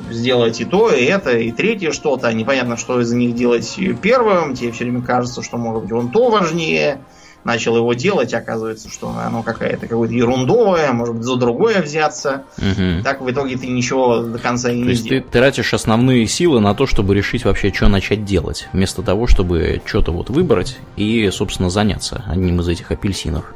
э, 0.09 0.13
сделать 0.13 0.61
и 0.61 0.65
то, 0.65 0.91
и 0.93 1.05
это, 1.05 1.37
и 1.37 1.51
третье 1.51 1.91
что-то. 1.91 2.29
а 2.29 2.33
Непонятно, 2.33 2.77
что 2.77 3.01
из 3.01 3.13
них 3.13 3.35
делать 3.35 3.77
первым. 4.01 4.55
Тебе 4.55 4.71
все 4.71 4.85
время 4.85 5.03
кажется, 5.03 5.43
что 5.43 5.59
может 5.59 5.83
быть 5.83 5.93
вон 5.93 6.11
то 6.11 6.31
важнее. 6.31 7.01
Начал 7.45 7.77
его 7.77 7.93
делать, 7.95 8.33
оказывается, 8.35 8.89
что 8.89 9.09
оно 9.09 9.43
какая-то 9.43 9.89
какое-то 9.89 10.15
ерундовое, 10.15 10.93
может 10.93 11.17
быть, 11.17 11.25
за 11.25 11.37
другое 11.37 11.83
взяться. 11.83 12.45
мгм. 12.57 13.03
Так 13.03 13.21
в 13.21 13.29
итоге 13.31 13.57
ты 13.57 13.67
ничего 13.67 14.19
до 14.23 14.39
конца 14.39 14.71
и 14.71 14.75
То 14.79 14.85
не 14.85 14.89
есть 14.91 15.03
ты 15.03 15.09
сделал. 15.17 15.25
тратишь 15.31 15.75
основные 15.75 16.27
силы 16.29 16.61
на 16.61 16.75
то, 16.75 16.87
чтобы 16.87 17.15
решить 17.17 17.45
вообще, 17.45 17.73
что 17.73 17.89
начать 17.89 18.25
делать, 18.25 18.69
вместо 18.73 19.03
того, 19.03 19.27
чтобы 19.27 19.83
что-то 19.85 20.13
вот 20.13 20.31
выбрать 20.31 20.79
и, 20.97 21.29
собственно, 21.33 21.69
заняться 21.69 22.23
одним 22.29 22.61
из 22.61 22.69
этих 22.69 22.91
апельсинов. 22.93 23.55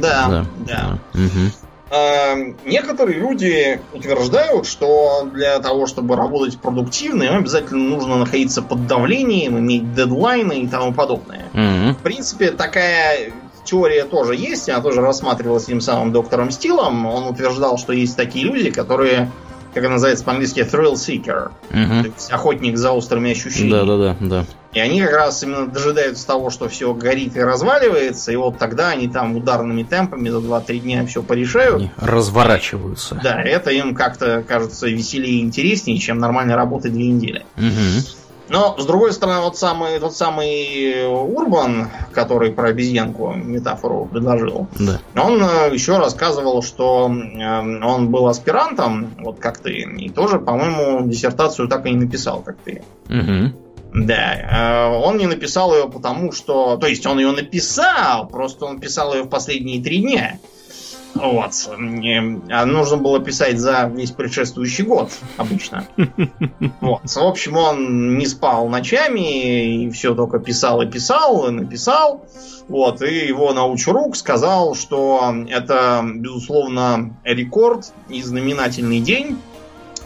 Да, 0.00 0.44
да. 0.66 0.98
Мгм. 1.14 1.52
А, 1.52 1.75
Некоторые 1.90 3.18
люди 3.18 3.80
утверждают, 3.92 4.66
что 4.66 5.28
для 5.32 5.58
того, 5.60 5.86
чтобы 5.86 6.16
работать 6.16 6.58
продуктивно, 6.58 7.22
им 7.22 7.36
обязательно 7.36 7.84
нужно 7.84 8.16
находиться 8.16 8.60
под 8.62 8.86
давлением, 8.86 9.58
иметь 9.58 9.94
дедлайны 9.94 10.62
и 10.62 10.66
тому 10.66 10.92
подобное. 10.92 11.44
Мгм. 11.52 11.94
В 11.94 11.98
принципе, 11.98 12.50
такая 12.50 13.32
теория 13.64 14.04
тоже 14.04 14.34
есть, 14.34 14.68
она 14.68 14.80
тоже 14.80 15.00
рассматривалась 15.00 15.66
тем 15.66 15.80
самым 15.80 16.12
доктором 16.12 16.50
Стилом. 16.50 17.06
Он 17.06 17.28
утверждал, 17.28 17.78
что 17.78 17.92
есть 17.92 18.16
такие 18.16 18.44
люди, 18.44 18.70
которые, 18.70 19.30
как 19.74 19.88
называется 19.88 20.24
по-английски, 20.24 20.60
thrill 20.60 20.94
seeker, 20.94 21.50
то 21.70 21.76
Мгм. 21.76 22.12
есть 22.14 22.30
охотник 22.32 22.76
за 22.76 22.92
острыми 22.92 23.30
ощущениями. 23.30 23.70
Да, 23.70 23.84
да, 23.84 23.96
да, 23.96 24.16
да. 24.20 24.44
И 24.76 24.78
они 24.78 25.00
как 25.00 25.12
раз 25.12 25.42
именно 25.42 25.68
дожидаются 25.68 26.26
того, 26.26 26.50
что 26.50 26.68
все 26.68 26.92
горит 26.92 27.34
и 27.34 27.40
разваливается, 27.40 28.30
и 28.30 28.36
вот 28.36 28.58
тогда 28.58 28.90
они 28.90 29.08
там 29.08 29.34
ударными 29.34 29.84
темпами 29.84 30.28
за 30.28 30.36
2-3 30.36 30.78
дня 30.80 31.06
все 31.06 31.22
порешают. 31.22 31.76
Они 31.76 31.90
разворачиваются. 31.96 33.18
Да, 33.24 33.40
это 33.40 33.70
им 33.70 33.94
как-то 33.94 34.44
кажется 34.46 34.86
веселее 34.86 35.36
и 35.38 35.40
интереснее, 35.40 35.96
чем 35.96 36.18
нормально 36.18 36.56
работать 36.56 36.92
две 36.92 37.06
недели. 37.06 37.46
Мгм. 37.56 38.02
Но, 38.50 38.76
с 38.78 38.84
другой 38.84 39.14
стороны, 39.14 39.40
вот 39.40 39.56
самый, 39.56 39.98
тот 39.98 40.14
самый 40.14 41.06
Урбан, 41.08 41.88
который 42.12 42.52
про 42.52 42.68
обезьянку 42.68 43.32
метафору 43.32 44.04
предложил, 44.04 44.68
Да. 44.78 45.00
он 45.18 45.42
э, 45.42 45.70
еще 45.72 45.96
рассказывал, 45.96 46.62
что 46.62 47.10
э, 47.10 47.82
он 47.82 48.10
был 48.10 48.26
аспирантом, 48.26 49.14
вот 49.20 49.38
как 49.38 49.56
ты, 49.56 49.72
и 49.72 50.10
тоже, 50.10 50.38
по-моему, 50.38 51.08
диссертацию 51.08 51.66
так 51.66 51.86
и 51.86 51.90
не 51.92 51.96
написал, 52.04 52.42
как 52.42 52.56
ты. 52.62 52.82
Мгм. 53.08 53.54
Да, 53.96 54.90
э, 54.90 54.94
он 54.94 55.16
не 55.16 55.26
написал 55.26 55.74
ее 55.74 55.88
потому, 55.88 56.32
что... 56.32 56.76
То 56.76 56.86
есть 56.86 57.06
он 57.06 57.18
ее 57.18 57.32
написал, 57.32 58.28
просто 58.28 58.66
он 58.66 58.78
писал 58.78 59.14
ее 59.14 59.22
в 59.22 59.28
последние 59.28 59.82
три 59.82 59.98
дня. 59.98 60.38
Вот. 61.14 61.52
А 62.50 62.66
нужно 62.66 62.98
было 62.98 63.20
писать 63.20 63.58
за 63.58 63.90
весь 63.94 64.10
предшествующий 64.10 64.84
год 64.84 65.10
обычно. 65.38 65.86
Вот. 66.80 67.02
В 67.04 67.16
общем, 67.18 67.56
он 67.56 68.18
не 68.18 68.26
спал 68.26 68.68
ночами 68.68 69.84
и 69.84 69.90
все 69.90 70.14
только 70.14 70.38
писал 70.38 70.82
и 70.82 70.86
писал, 70.86 71.48
и 71.48 71.50
написал. 71.50 72.26
Вот. 72.68 73.00
И 73.00 73.26
его 73.26 73.54
научрук 73.54 74.14
сказал, 74.14 74.74
что 74.74 75.34
это, 75.48 76.04
безусловно, 76.04 77.16
рекорд 77.24 77.92
и 78.08 78.22
знаменательный 78.22 79.00
день, 79.00 79.38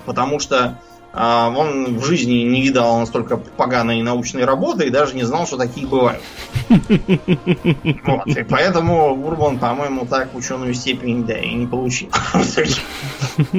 потому 0.06 0.38
что 0.38 0.78
он 1.12 1.98
в 1.98 2.04
жизни 2.04 2.44
не 2.44 2.62
видал 2.62 3.00
настолько 3.00 3.36
поганой 3.36 4.00
научной 4.02 4.44
работы 4.44 4.86
и 4.86 4.90
даже 4.90 5.16
не 5.16 5.24
знал, 5.24 5.46
что 5.46 5.56
такие 5.56 5.86
бывают. 5.86 6.22
Вот, 8.04 8.26
и 8.26 8.42
поэтому 8.44 9.26
Урбан, 9.26 9.58
по-моему, 9.58 10.06
так 10.06 10.34
ученую 10.34 10.74
степень 10.74 11.24
да, 11.24 11.36
и 11.38 11.52
не 11.52 11.66
получил. 11.66 12.10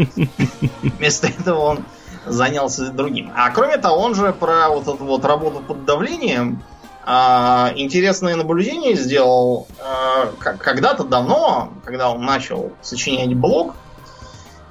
Вместо 0.81 1.27
этого 1.27 1.59
он 1.59 1.79
занялся 2.25 2.89
другим. 2.91 3.31
А 3.35 3.49
кроме 3.49 3.77
того, 3.77 3.99
он 3.99 4.15
же 4.15 4.31
про 4.33 4.69
вот 4.69 4.83
эту 4.83 5.03
вот 5.03 5.25
работу 5.25 5.59
под 5.59 5.85
давлением 5.85 6.63
а, 7.03 7.71
интересное 7.75 8.35
наблюдение 8.35 8.95
сделал 8.95 9.67
а, 9.79 10.27
когда-то 10.37 11.03
давно, 11.03 11.73
когда 11.83 12.11
он 12.11 12.23
начал 12.23 12.71
сочинять 12.81 13.33
блог, 13.33 13.75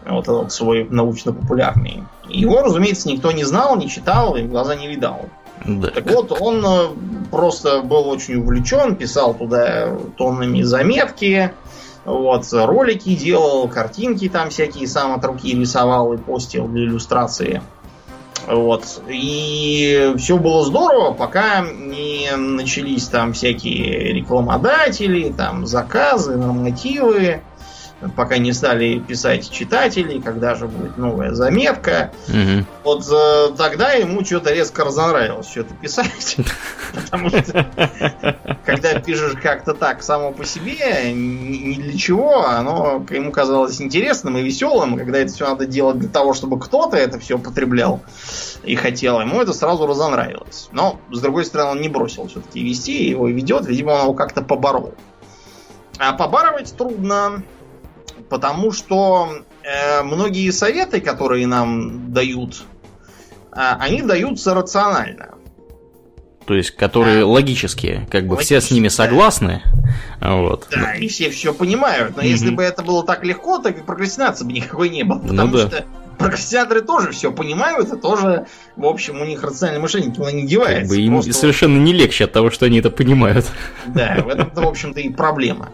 вот 0.07 0.29
этот 0.29 0.53
свой 0.53 0.87
научно-популярный. 0.89 2.05
Его, 2.29 2.63
разумеется, 2.63 3.09
никто 3.09 3.33
не 3.33 3.45
знал, 3.45 3.77
не 3.77 3.89
читал 3.89 4.37
и 4.37 4.43
в 4.43 4.49
глаза 4.49 4.75
не 4.75 4.89
видал. 4.89 5.27
Да. 5.65 5.89
Так 5.89 6.11
вот, 6.11 6.41
он 6.41 6.65
э, 6.65 6.87
просто 7.31 7.83
был 7.83 8.09
очень 8.09 8.37
увлечен, 8.37 8.97
писал 8.97 9.35
туда 9.35 9.95
тоннами 10.17 10.63
заметки, 10.63 11.53
вот, 12.05 12.47
ролики 12.53 13.15
делал, 13.15 13.69
картинки 13.69 14.29
там 14.29 14.49
всякие 14.51 14.87
сам 14.87 15.13
от 15.13 15.25
руки 15.25 15.55
рисовал 15.55 16.13
и 16.15 16.17
постил 16.17 16.67
для 16.67 16.85
иллюстрации. 16.85 17.61
Вот. 18.47 19.03
И 19.09 20.15
все 20.17 20.39
было 20.39 20.65
здорово, 20.65 21.13
пока 21.13 21.61
не 21.61 22.35
начались 22.37 23.07
там 23.07 23.35
всякие 23.35 24.15
рекламодатели, 24.15 25.31
там 25.31 25.67
заказы, 25.67 26.37
нормативы, 26.37 27.43
пока 28.17 28.39
не 28.39 28.53
стали 28.53 28.99
писать 28.99 29.51
читатели, 29.51 30.21
когда 30.21 30.55
же 30.55 30.67
будет 30.67 30.97
новая 30.97 31.33
заметка. 31.35 32.13
Мгм. 32.29 32.67
Вот 32.83 33.07
э, 33.11 33.55
тогда 33.57 33.93
ему 33.93 34.25
что-то 34.25 34.53
резко 34.53 34.85
разонравилось 34.85 35.47
все 35.47 35.61
это 35.61 35.75
писать. 35.75 36.37
Потому 36.95 37.29
что 37.29 37.67
когда 38.65 38.99
пишешь 39.01 39.35
как-то 39.41 39.75
так 39.75 40.03
само 40.03 40.33
по 40.33 40.45
себе, 40.45 41.13
ни 41.13 41.75
для 41.75 41.97
чего, 41.97 42.47
оно 42.47 43.05
ему 43.11 43.33
казалось 43.33 43.81
интересным 43.81 44.39
и 44.39 44.43
веселым. 44.43 44.97
Когда 44.97 45.19
это 45.19 45.33
все 45.33 45.49
надо 45.49 45.67
делать 45.67 45.99
для 45.99 46.09
того, 46.09 46.33
чтобы 46.33 46.59
кто-то 46.59 46.97
это 46.97 47.19
все 47.19 47.39
потреблял 47.39 48.01
и 48.65 48.75
хотел, 48.77 49.21
ему 49.21 49.41
это 49.41 49.53
сразу 49.53 49.87
разонравилось. 49.87 50.69
Но, 50.73 50.99
с 51.11 51.21
другой 51.21 51.45
стороны, 51.45 51.73
он 51.73 51.81
не 51.81 51.89
бросил 51.89 52.29
все-таки 52.29 52.63
вести, 52.63 53.09
его 53.11 53.29
ведет, 53.29 53.67
видимо, 53.67 53.91
он 53.93 54.03
его 54.03 54.15
как-то 54.15 54.43
поборол. 54.43 54.95
А 55.99 56.15
побарывать 56.15 56.75
трудно, 56.77 57.43
потому 58.31 58.73
что 58.73 59.43
э, 59.63 60.03
многие 60.03 60.51
советы, 60.53 61.01
которые 61.01 61.47
нам 61.47 62.13
дают, 62.13 62.63
а, 63.53 63.77
они 63.81 64.01
даются 64.01 64.55
рационально. 64.55 65.35
то 66.47 66.55
есть 66.55 66.71
которые 66.71 67.21
да. 67.21 67.27
логические, 67.27 68.09
как 68.11 68.27
бы 68.27 68.37
все 68.39 68.61
с 68.61 68.71
ними 68.71 68.89
согласны. 68.89 69.63
Вот. 70.21 70.69
Да, 70.71 70.95
и 70.95 71.09
все 71.09 71.31
все 71.31 71.53
понимают. 71.53 72.17
Но 72.17 72.23
mm 72.23 72.27
если 72.27 72.51
бы 72.51 72.63
это 72.63 72.83
было 72.83 73.05
так 73.05 73.25
легко, 73.25 73.59
так 73.59 73.79
и 73.79 73.83
прокрастинации 73.83 74.45
бы 74.45 74.53
никакой 74.53 74.89
не 74.89 75.03
было. 75.03 75.19
Ну 75.19 75.29
потому 75.29 75.49
ну, 75.49 75.59
да. 75.59 75.69
что 75.69 75.85
прокрастинаторы 76.21 76.83
тоже 76.83 77.11
все 77.11 77.33
понимают, 77.33 77.93
и 77.93 77.97
тоже, 77.97 78.47
в 78.77 78.87
общем, 78.87 79.21
у 79.21 79.25
них 79.25 79.43
рациональное 79.43 79.83
мышление 79.83 80.11
никуда 80.11 80.33
не 80.33 80.47
девается. 80.47 80.83
Как 80.83 80.89
бы 80.89 80.97
им 80.99 81.15
Просто... 81.15 81.33
совершенно 81.33 81.79
не 81.79 81.93
легче 81.93 82.25
от 82.25 82.33
того, 82.33 82.51
что 82.51 82.67
они 82.67 82.79
это 82.79 82.91
понимают. 82.91 83.47
Да, 83.87 84.19
в 84.25 84.29
этом-то, 84.29 84.61
в 84.61 84.69
общем-то, 84.69 85.01
и 85.01 85.09
проблема. 85.09 85.71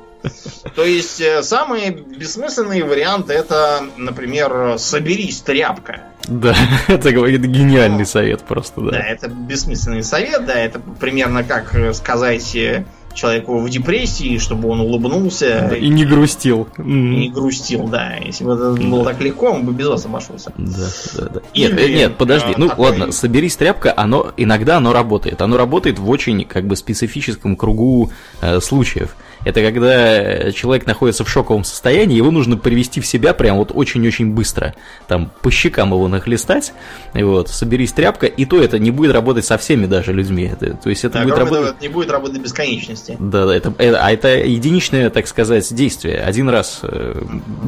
То 0.74 0.84
есть, 0.84 1.20
э, 1.20 1.42
самый 1.42 1.90
бессмысленный 1.90 2.82
вариант 2.82 3.30
это, 3.30 3.84
например, 3.96 4.78
соберись, 4.78 5.40
тряпка. 5.40 6.00
Да, 6.28 6.54
это, 6.88 7.10
это 7.10 7.46
гениальный 7.46 8.06
совет 8.06 8.42
просто, 8.42 8.80
да. 8.80 8.90
Да, 8.92 8.98
это 8.98 9.28
бессмысленный 9.28 10.02
совет, 10.02 10.46
да, 10.46 10.54
это 10.54 10.80
примерно 11.00 11.44
как 11.44 11.74
сказать 11.94 12.56
э, 12.56 12.84
человеку 13.16 13.58
в 13.58 13.68
депрессии, 13.68 14.38
чтобы 14.38 14.68
он 14.68 14.80
улыбнулся. 14.80 15.74
и 15.74 15.88
не 15.88 16.04
грустил. 16.04 16.68
И 16.78 16.82
не 16.82 17.30
грустил, 17.30 17.88
да. 17.88 18.16
Если 18.16 18.44
бы 18.44 18.52
это 18.52 18.72
было 18.72 19.04
так 19.04 19.20
легко, 19.20 19.50
он 19.50 19.64
бы 19.64 19.72
без 19.72 19.88
вас 19.88 20.04
обошелся. 20.04 20.52
Да, 20.56 20.86
да, 21.16 21.28
да. 21.34 21.40
Нет, 21.54 21.72
Или, 21.72 21.96
нет, 21.96 22.16
подожди. 22.16 22.52
А, 22.54 22.58
ну 22.58 22.68
такой... 22.68 22.90
ладно, 22.90 23.12
соберись 23.12 23.56
тряпка, 23.56 23.92
оно 23.96 24.32
иногда 24.36 24.76
оно 24.76 24.92
работает. 24.92 25.40
Оно 25.42 25.56
работает 25.56 25.98
в 25.98 26.08
очень 26.08 26.44
как 26.44 26.66
бы 26.66 26.76
специфическом 26.76 27.56
кругу 27.56 28.10
э, 28.40 28.60
случаев. 28.60 29.16
Это 29.46 29.62
когда 29.62 30.50
человек 30.50 30.86
находится 30.86 31.24
в 31.24 31.30
шоковом 31.30 31.62
состоянии, 31.62 32.16
его 32.16 32.32
нужно 32.32 32.56
привести 32.56 33.00
в 33.00 33.06
себя 33.06 33.32
прям 33.32 33.58
вот 33.58 33.70
очень-очень 33.72 34.34
быстро. 34.34 34.74
Там 35.06 35.30
по 35.40 35.52
щекам 35.52 35.90
его 35.90 36.08
нахлестать, 36.08 36.72
вот, 37.14 37.48
соберись 37.48 37.92
тряпка, 37.92 38.26
и 38.26 38.44
то 38.44 38.60
это 38.60 38.80
не 38.80 38.90
будет 38.90 39.12
работать 39.12 39.44
со 39.44 39.56
всеми 39.56 39.86
даже 39.86 40.12
людьми. 40.12 40.50
Это, 40.52 40.74
то 40.74 40.90
есть 40.90 41.04
это 41.04 41.18
да, 41.18 41.22
будет 41.22 41.38
работать... 41.38 41.64
Того, 41.66 41.76
не 41.80 41.88
будет 41.88 42.10
работать 42.10 42.38
до 42.38 42.42
бесконечности. 42.42 43.16
Да, 43.20 43.46
да, 43.46 43.54
это, 43.54 43.72
это, 43.78 44.04
а 44.04 44.10
это 44.10 44.36
единичное, 44.36 45.10
так 45.10 45.28
сказать, 45.28 45.72
действие. 45.72 46.22
Один 46.22 46.48
раз 46.48 46.80
э, 46.82 47.22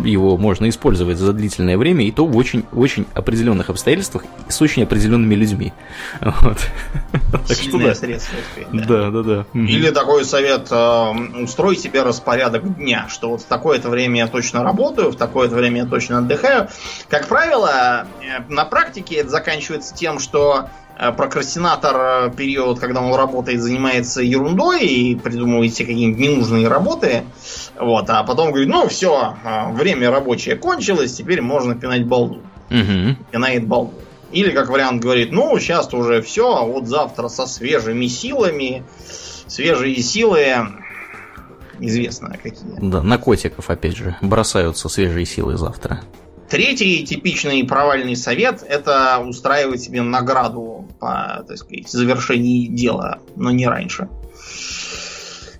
его 0.04 0.36
можно 0.36 0.68
использовать 0.68 1.18
за 1.18 1.32
длительное 1.32 1.78
время, 1.78 2.04
и 2.04 2.10
то 2.10 2.26
в 2.26 2.36
очень, 2.36 2.64
очень 2.72 3.06
определенных 3.14 3.70
обстоятельствах 3.70 4.24
с 4.48 4.60
очень 4.60 4.82
определенными 4.82 5.36
людьми. 5.36 5.72
Вот. 6.48 6.58
Сильное 7.46 7.94
средство. 7.94 8.36
Да, 8.72 9.10
да, 9.10 9.22
да. 9.22 9.46
Или 9.54 9.90
такой 9.90 10.24
совет 10.24 10.68
э, 10.70 11.42
устроить 11.42 11.67
устрой 11.68 11.76
себе 11.76 12.02
распорядок 12.02 12.76
дня, 12.76 13.06
что 13.08 13.30
вот 13.30 13.42
в 13.42 13.44
такое-то 13.44 13.90
время 13.90 14.20
я 14.20 14.26
точно 14.26 14.62
работаю, 14.62 15.10
в 15.10 15.16
такое-то 15.16 15.54
время 15.54 15.82
я 15.82 15.86
точно 15.86 16.18
отдыхаю. 16.18 16.68
Как 17.08 17.26
правило, 17.26 18.06
э, 18.22 18.42
на 18.48 18.64
практике 18.64 19.16
это 19.16 19.28
заканчивается 19.28 19.94
тем, 19.94 20.18
что 20.18 20.68
э, 20.98 21.12
прокрастинатор 21.12 21.96
э, 21.96 22.30
период, 22.34 22.78
когда 22.78 23.02
он 23.02 23.14
работает, 23.14 23.60
занимается 23.60 24.22
ерундой 24.22 24.86
и 24.86 25.14
придумывает 25.14 25.74
себе 25.74 25.88
какие-нибудь 25.88 26.18
ненужные 26.18 26.68
работы. 26.68 27.24
Вот, 27.78 28.08
а 28.08 28.24
потом 28.24 28.50
говорит, 28.50 28.68
ну 28.68 28.88
все, 28.88 29.36
время 29.72 30.10
рабочее 30.10 30.56
кончилось, 30.56 31.14
теперь 31.14 31.42
можно 31.42 31.74
пинать 31.74 32.06
балду. 32.06 32.40
Угу. 32.70 33.16
Пинает 33.30 33.66
балду. 33.66 33.94
Или, 34.32 34.50
как 34.52 34.68
вариант, 34.68 35.02
говорит, 35.02 35.32
ну, 35.32 35.58
сейчас 35.58 35.92
уже 35.94 36.20
все, 36.20 36.54
а 36.54 36.62
вот 36.62 36.86
завтра 36.86 37.28
со 37.28 37.46
свежими 37.46 38.06
силами, 38.06 38.84
свежие 39.46 39.96
силы 40.02 40.68
известно 41.80 42.30
какие. 42.30 42.78
Да, 42.80 43.02
на 43.02 43.18
котиков, 43.18 43.70
опять 43.70 43.96
же, 43.96 44.16
бросаются 44.22 44.88
свежие 44.88 45.26
силы 45.26 45.56
завтра. 45.56 46.02
Третий 46.48 47.04
типичный 47.04 47.62
провальный 47.64 48.16
совет– 48.16 48.62
это 48.68 49.18
устраивать 49.18 49.82
себе 49.82 50.00
награду 50.00 50.86
по, 50.98 51.44
так 51.46 51.58
сказать, 51.58 51.88
завершении 51.90 52.66
дела, 52.66 53.18
но 53.36 53.50
не 53.50 53.66
раньше. 53.66 54.08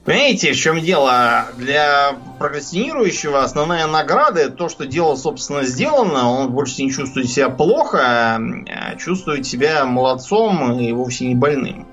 Понимаете, 0.08 0.52
в 0.52 0.56
чем 0.56 0.80
дело? 0.80 1.48
Для 1.58 2.16
прокрастинирующего 2.38 3.44
основная 3.44 3.86
награда 3.86 4.40
это 4.40 4.52
то, 4.52 4.70
что 4.70 4.86
дело, 4.86 5.16
собственно, 5.16 5.64
сделано. 5.64 6.30
Он 6.30 6.50
больше 6.50 6.82
не 6.82 6.90
чувствует 6.90 7.28
себя 7.28 7.50
плохо, 7.50 8.00
а 8.00 8.96
чувствует 8.96 9.46
себя 9.46 9.84
молодцом 9.84 10.80
и 10.80 10.90
вовсе 10.92 11.26
не 11.26 11.34
больным. 11.34 11.86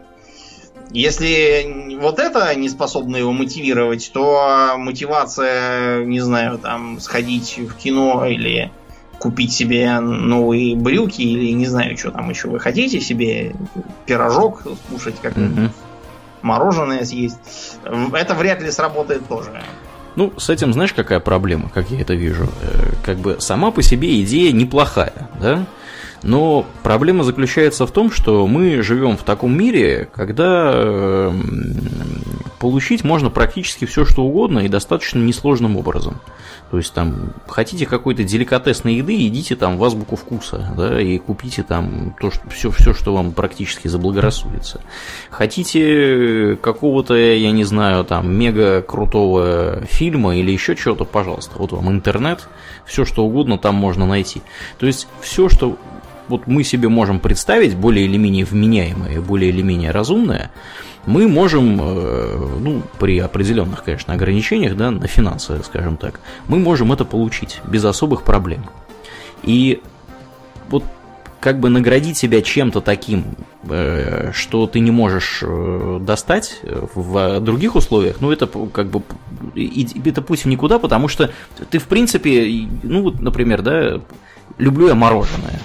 Если 0.92 1.98
вот 2.00 2.20
это 2.20 2.54
не 2.56 2.70
способно 2.70 3.18
его 3.18 3.32
мотивировать, 3.32 4.12
то 4.14 4.76
мотивация, 4.78 6.06
не 6.06 6.20
знаю, 6.20 6.58
там, 6.58 7.00
сходить 7.00 7.58
в 7.58 7.76
кино 7.76 8.26
или 8.26 8.72
купить 9.20 9.54
себе 9.54 10.00
новые 10.00 10.76
брюки 10.76 11.22
или 11.22 11.52
не 11.52 11.66
знаю, 11.66 11.98
что 11.98 12.12
там 12.12 12.30
еще 12.30 12.48
вы 12.48 12.60
хотите 12.60 13.00
себе, 13.02 13.56
пирожок 14.06 14.64
скушать, 14.88 15.16
как 15.22 15.36
mm 15.38 15.72
мороженое 16.46 17.04
съесть. 17.04 17.40
Это 18.14 18.36
вряд 18.36 18.62
ли 18.62 18.72
сработает 18.72 19.28
тоже. 19.28 19.50
Ну, 20.16 20.32
с 20.38 20.50
этим 20.50 20.72
знаешь, 20.72 20.94
какая 20.94 21.20
проблема, 21.20 21.70
как 21.74 21.90
я 21.90 22.00
это 22.00 22.14
вижу? 22.14 22.48
Э, 22.62 22.92
как 23.04 23.18
бы 23.18 23.38
сама 23.40 23.72
по 23.72 23.82
себе 23.82 24.22
идея 24.22 24.54
неплохая, 24.54 25.30
да? 25.42 25.66
Но 26.26 26.66
проблема 26.82 27.24
заключается 27.24 27.86
в 27.86 27.92
том, 27.92 28.12
что 28.12 28.48
мы 28.48 28.82
живем 28.82 29.16
в 29.16 29.22
таком 29.22 29.56
мире, 29.56 30.10
когда 30.12 30.72
эм, 30.74 31.78
получить 32.58 33.04
можно 33.04 33.30
практически 33.30 33.86
все, 33.86 34.06
что 34.06 34.24
угодно 34.24 34.60
и 34.60 34.68
достаточно 34.68 35.20
несложным 35.20 35.78
образом. 35.78 36.20
То 36.72 36.78
есть 36.78 36.92
там 36.94 37.32
хотите 37.48 37.86
какой-то 37.86 38.24
деликатесной 38.24 38.96
еды, 38.96 39.16
идите 39.28 39.56
там 39.56 39.78
в 39.78 39.84
азбуку 39.84 40.16
вкуса, 40.16 40.74
да, 40.76 41.00
и 41.00 41.20
купите 41.20 41.62
там 41.62 42.16
то, 42.20 42.32
что, 42.32 42.50
все, 42.50 42.72
все, 42.72 42.96
что 42.96 43.14
вам 43.14 43.32
практически 43.34 43.88
заблагорассудится. 43.88 44.82
Хотите 45.30 46.58
какого-то, 46.60 47.14
я 47.14 47.52
не 47.52 47.66
знаю, 47.66 48.04
там 48.04 48.34
мега 48.36 48.82
крутого 48.82 49.84
фильма 49.88 50.36
или 50.36 50.52
еще 50.52 50.76
чего-то, 50.76 51.06
пожалуйста. 51.06 51.52
Вот 51.60 51.72
вам 51.72 51.92
интернет, 51.92 52.50
все 52.84 53.06
что 53.06 53.24
угодно 53.24 53.60
там 53.60 53.76
можно 53.76 54.08
найти. 54.08 54.42
То 54.80 54.88
есть 54.88 55.08
все, 55.22 55.50
что 55.50 55.78
вот 56.28 56.48
мы 56.48 56.64
себе 56.64 56.90
можем 56.90 57.20
представить 57.20 57.76
более 57.76 58.06
или 58.06 58.18
менее 58.18 58.46
вменяемое, 58.46 59.22
более 59.22 59.50
или 59.50 59.62
менее 59.62 59.92
разумное, 59.92 60.52
мы 61.06 61.28
можем, 61.28 61.80
э, 61.80 62.58
ну, 62.60 62.82
при 63.00 63.20
определенных, 63.20 63.84
конечно, 63.84 64.14
ограничениях, 64.14 64.76
да, 64.76 64.92
на 64.92 65.08
финансы, 65.08 65.62
скажем 65.64 65.98
так, 65.98 66.20
мы 66.48 66.58
можем 66.58 66.92
это 66.92 67.06
получить 67.06 67.62
без 67.66 67.86
особых 67.86 68.24
проблем. 68.24 68.66
И 69.44 69.82
вот 70.70 70.84
как 71.40 71.60
бы 71.60 71.70
наградить 71.70 72.18
себя 72.18 72.42
чем-то 72.42 72.82
таким, 72.82 73.36
э, 73.70 74.32
что 74.34 74.66
ты 74.66 74.80
не 74.80 74.90
можешь 74.90 75.44
э, 75.44 76.00
достать 76.02 76.60
в 76.64 77.40
других 77.40 77.76
условиях, 77.76 78.18
ну, 78.20 78.32
это 78.32 78.48
как 78.48 78.88
бы, 78.88 79.04
это 79.56 80.22
путь 80.24 80.44
в 80.44 80.48
никуда, 80.48 80.80
потому 80.80 81.08
что 81.08 81.30
ты, 81.70 81.78
в 81.78 81.86
принципе, 81.86 82.68
ну, 82.82 83.04
вот, 83.04 83.22
например, 83.22 83.62
да, 83.62 84.02
люблю 84.58 84.88
я 84.88 84.96
мороженое. 84.96 85.60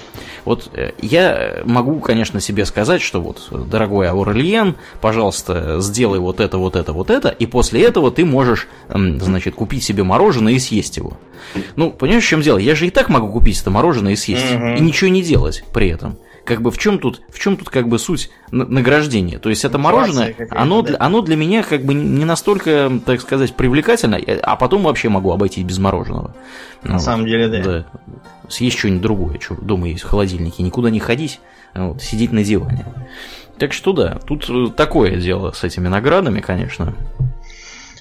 Вот 0.44 0.70
э, 0.74 0.92
я 1.00 1.62
могу, 1.64 2.00
конечно, 2.00 2.40
себе 2.40 2.64
сказать, 2.64 3.02
что 3.02 3.20
вот, 3.20 3.48
дорогой 3.50 4.08
Аурельен, 4.08 4.76
пожалуйста, 5.00 5.80
сделай 5.80 6.18
вот 6.18 6.40
это, 6.40 6.58
вот 6.58 6.76
это, 6.76 6.92
вот 6.92 7.10
это, 7.10 7.28
и 7.28 7.46
после 7.46 7.82
этого 7.82 8.10
ты 8.10 8.24
можешь, 8.24 8.68
значит, 8.88 9.54
купить 9.54 9.84
себе 9.84 10.02
мороженое 10.02 10.54
и 10.54 10.58
съесть 10.58 10.96
его. 10.96 11.18
Ну, 11.76 11.90
понимаешь, 11.90 12.24
в 12.24 12.28
чем 12.28 12.42
дело? 12.42 12.58
Я 12.58 12.74
же 12.74 12.86
и 12.86 12.90
так 12.90 13.08
могу 13.08 13.28
купить 13.28 13.60
это 13.60 13.70
мороженое 13.70 14.12
и 14.12 14.16
съесть, 14.16 14.54
угу. 14.54 14.68
и 14.76 14.80
ничего 14.80 15.10
не 15.10 15.22
делать 15.22 15.64
при 15.72 15.88
этом 15.88 16.18
как 16.50 16.62
бы 16.62 16.72
в 16.72 16.78
чем 16.78 16.98
тут, 16.98 17.22
в 17.28 17.38
чем 17.38 17.56
тут 17.56 17.68
как 17.68 17.86
бы 17.86 17.96
суть 17.96 18.28
награждения? 18.50 19.38
То 19.38 19.50
есть 19.50 19.64
это 19.64 19.78
мороженое, 19.78 20.34
оно, 20.50 20.82
да? 20.82 20.96
оно 20.98 21.20
для 21.20 21.36
меня 21.36 21.62
как 21.62 21.84
бы 21.84 21.94
не 21.94 22.24
настолько, 22.24 22.90
так 23.06 23.20
сказать, 23.20 23.54
привлекательно, 23.54 24.18
а 24.42 24.56
потом 24.56 24.82
вообще 24.82 25.08
могу 25.08 25.30
обойтись 25.30 25.62
без 25.62 25.78
мороженого. 25.78 26.34
На 26.82 26.94
вот. 26.94 27.02
самом 27.02 27.26
деле, 27.26 27.46
да. 27.46 27.62
да. 27.62 27.86
Съесть 28.48 28.78
что-нибудь 28.78 29.00
другое, 29.00 29.38
что 29.38 29.54
дома 29.54 29.86
есть 29.90 30.02
в 30.02 30.08
холодильнике, 30.08 30.64
никуда 30.64 30.90
не 30.90 30.98
ходить, 30.98 31.38
вот, 31.72 32.02
сидеть 32.02 32.32
на 32.32 32.42
диване. 32.42 32.84
Так 33.56 33.72
что 33.72 33.92
да, 33.92 34.18
тут 34.26 34.50
э, 34.50 34.72
такое 34.76 35.18
дело 35.20 35.52
с 35.52 35.62
этими 35.62 35.86
наградами, 35.86 36.40
конечно. 36.40 36.96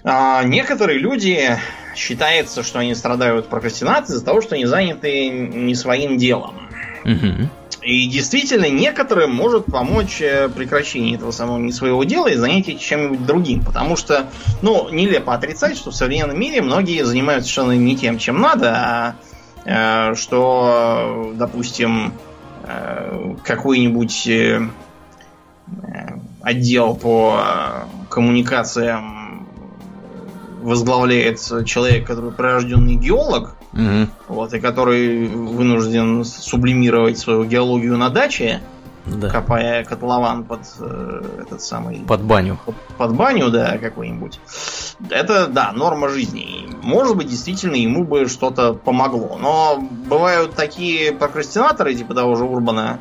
А, 0.04 0.44
некоторые 0.44 0.98
люди 0.98 1.56
считается, 1.96 2.64
что 2.64 2.80
они 2.80 2.96
страдают 2.96 3.48
прокрастинацией 3.48 4.16
из-за 4.16 4.26
того, 4.26 4.42
что 4.42 4.56
они 4.56 4.66
заняты 4.66 5.30
не 5.30 5.76
своим 5.76 6.18
делом. 6.18 6.69
Угу. 7.06 7.50
И 7.82 8.10
действительно, 8.10 8.70
некоторым 8.70 9.34
может 9.34 9.66
помочь 9.66 10.22
э, 10.22 10.50
прекращение 10.50 11.16
этого 11.16 11.32
самого 11.32 11.58
не 11.60 11.72
своего 11.72 12.04
дела 12.04 12.28
и 12.28 12.36
занятие 12.36 12.78
чем-нибудь 12.78 13.26
другим. 13.26 13.64
Потому 13.64 13.96
что, 13.96 14.28
ну, 14.62 14.90
нелепо 14.90 15.34
отрицать, 15.34 15.78
что 15.78 15.92
в 15.92 15.96
современном 15.96 16.38
мире 16.40 16.62
многие 16.62 17.06
занимаются 17.06 17.50
совершенно 17.50 17.78
не 17.80 17.96
тем, 17.96 18.18
чем 18.18 18.42
надо, 18.42 18.76
а 18.76 19.16
э, 20.12 20.16
что, 20.16 21.34
допустим, 21.36 22.14
э, 22.64 23.36
какой-нибудь 23.46 24.28
э, 24.28 24.62
отдел 26.42 26.96
по 26.96 27.42
коммуникациям 28.10 29.48
возглавляет 30.62 31.40
человек, 31.66 32.06
который 32.06 32.32
прирожденный 32.32 32.96
геолог, 32.96 33.56
Угу. 33.74 34.08
Вот, 34.30 34.54
и 34.54 34.60
который 34.60 35.28
вынужден 35.28 36.26
сублимировать 36.26 37.18
свою 37.18 37.44
геологию 37.44 37.98
на 37.98 38.10
даче. 38.10 38.62
да. 39.06 39.30
копая 39.30 39.84
котлован 39.84 40.44
под 40.44 40.62
э, 40.80 41.22
этот 41.42 41.62
самый... 41.62 42.00
Под 42.00 42.22
баню. 42.24 42.58
Под, 42.66 42.76
под 42.98 43.16
баню, 43.16 43.50
да, 43.50 43.78
какой-нибудь. 43.78 44.40
Это, 45.10 45.48
да, 45.48 45.72
норма 45.72 46.10
жизни. 46.10 46.68
Может 46.82 47.16
быть, 47.16 47.28
действительно, 47.28 47.76
ему 47.76 48.04
бы 48.04 48.28
что-то 48.28 48.74
помогло. 48.74 49.38
Но 49.40 49.80
бывают 49.80 50.56
такие 50.56 51.14
прокрастинаторы, 51.14 51.94
типа 51.96 52.14
того 52.14 52.36
же 52.36 52.46
Урбана, 52.46 53.00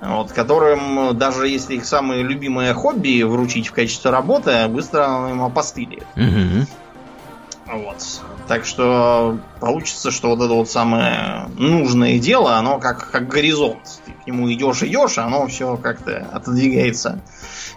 вот, 0.00 0.32
которым 0.32 1.16
даже 1.16 1.48
если 1.48 1.76
их 1.76 1.84
самое 1.84 2.22
любимое 2.22 2.74
хобби 2.74 3.22
вручить 3.22 3.68
в 3.68 3.72
качестве 3.72 4.10
работы, 4.10 4.66
быстро 4.68 5.28
им 5.30 5.42
опостылит. 5.42 6.06
Угу. 6.16 6.66
Вот. 7.66 8.20
Так 8.48 8.64
что 8.64 9.38
получится, 9.60 10.10
что 10.10 10.34
вот 10.34 10.44
это 10.44 10.52
вот 10.52 10.68
самое 10.68 11.48
нужное 11.56 12.18
дело, 12.18 12.56
оно 12.56 12.78
как, 12.78 13.10
как 13.10 13.28
горизонт. 13.28 14.00
Ты 14.04 14.12
к 14.12 14.26
нему 14.26 14.52
идешь, 14.52 14.82
идешь, 14.82 15.18
а 15.18 15.24
оно 15.24 15.46
все 15.46 15.76
как-то 15.76 16.26
отодвигается 16.32 17.20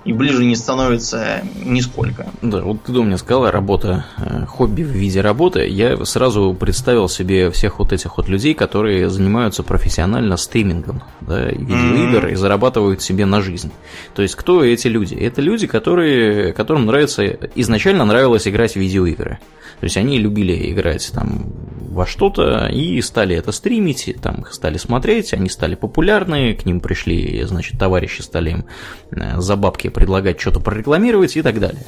и 0.05 0.13
ближе 0.13 0.45
не 0.45 0.55
становится 0.55 1.41
нисколько. 1.63 2.27
Да, 2.41 2.61
вот 2.61 2.83
ты 2.83 2.91
мне 2.91 3.17
сказала, 3.17 3.51
работа, 3.51 4.05
э, 4.17 4.45
хобби 4.45 4.83
в 4.83 4.89
виде 4.91 5.19
работы. 5.19 5.67
Я 5.67 6.05
сразу 6.05 6.53
представил 6.53 7.09
себе 7.09 7.49
всех 7.49 7.79
вот 7.79 7.91
этих 7.91 8.17
вот 8.17 8.29
людей, 8.29 8.53
которые 8.53 9.09
занимаются 9.09 9.63
профессионально 9.63 10.37
стримингом, 10.37 11.01
да, 11.21 11.45
видеоигр 11.45 12.27
mm-hmm. 12.27 12.31
и 12.31 12.35
зарабатывают 12.35 13.01
себе 13.01 13.25
на 13.25 13.41
жизнь. 13.41 13.71
То 14.13 14.21
есть, 14.21 14.35
кто 14.35 14.63
эти 14.63 14.87
люди? 14.87 15.15
Это 15.15 15.41
люди, 15.41 15.65
которые, 15.65 16.53
которым 16.53 16.85
нравится, 16.85 17.25
изначально 17.55 18.05
нравилось 18.05 18.47
играть 18.47 18.73
в 18.73 18.75
видеоигры. 18.77 19.39
То 19.79 19.83
есть 19.83 19.97
они 19.97 20.19
любили 20.19 20.71
играть 20.71 21.11
там 21.13 21.45
во 21.89 22.05
что-то 22.05 22.67
и 22.67 23.01
стали 23.01 23.35
это 23.35 23.51
стримить, 23.51 24.13
там 24.21 24.41
их 24.41 24.53
стали 24.53 24.77
смотреть, 24.77 25.33
они 25.33 25.49
стали 25.49 25.75
популярны, 25.75 26.53
к 26.53 26.65
ним 26.65 26.81
пришли, 26.81 27.41
значит, 27.43 27.79
товарищи 27.79 28.21
стали 28.21 28.51
им 28.51 28.65
э, 29.11 29.39
за 29.39 29.55
бабки 29.55 29.87
предлагать 29.87 30.39
что-то 30.39 30.59
прорекламировать 30.59 31.37
и 31.37 31.41
так 31.41 31.59
далее. 31.59 31.85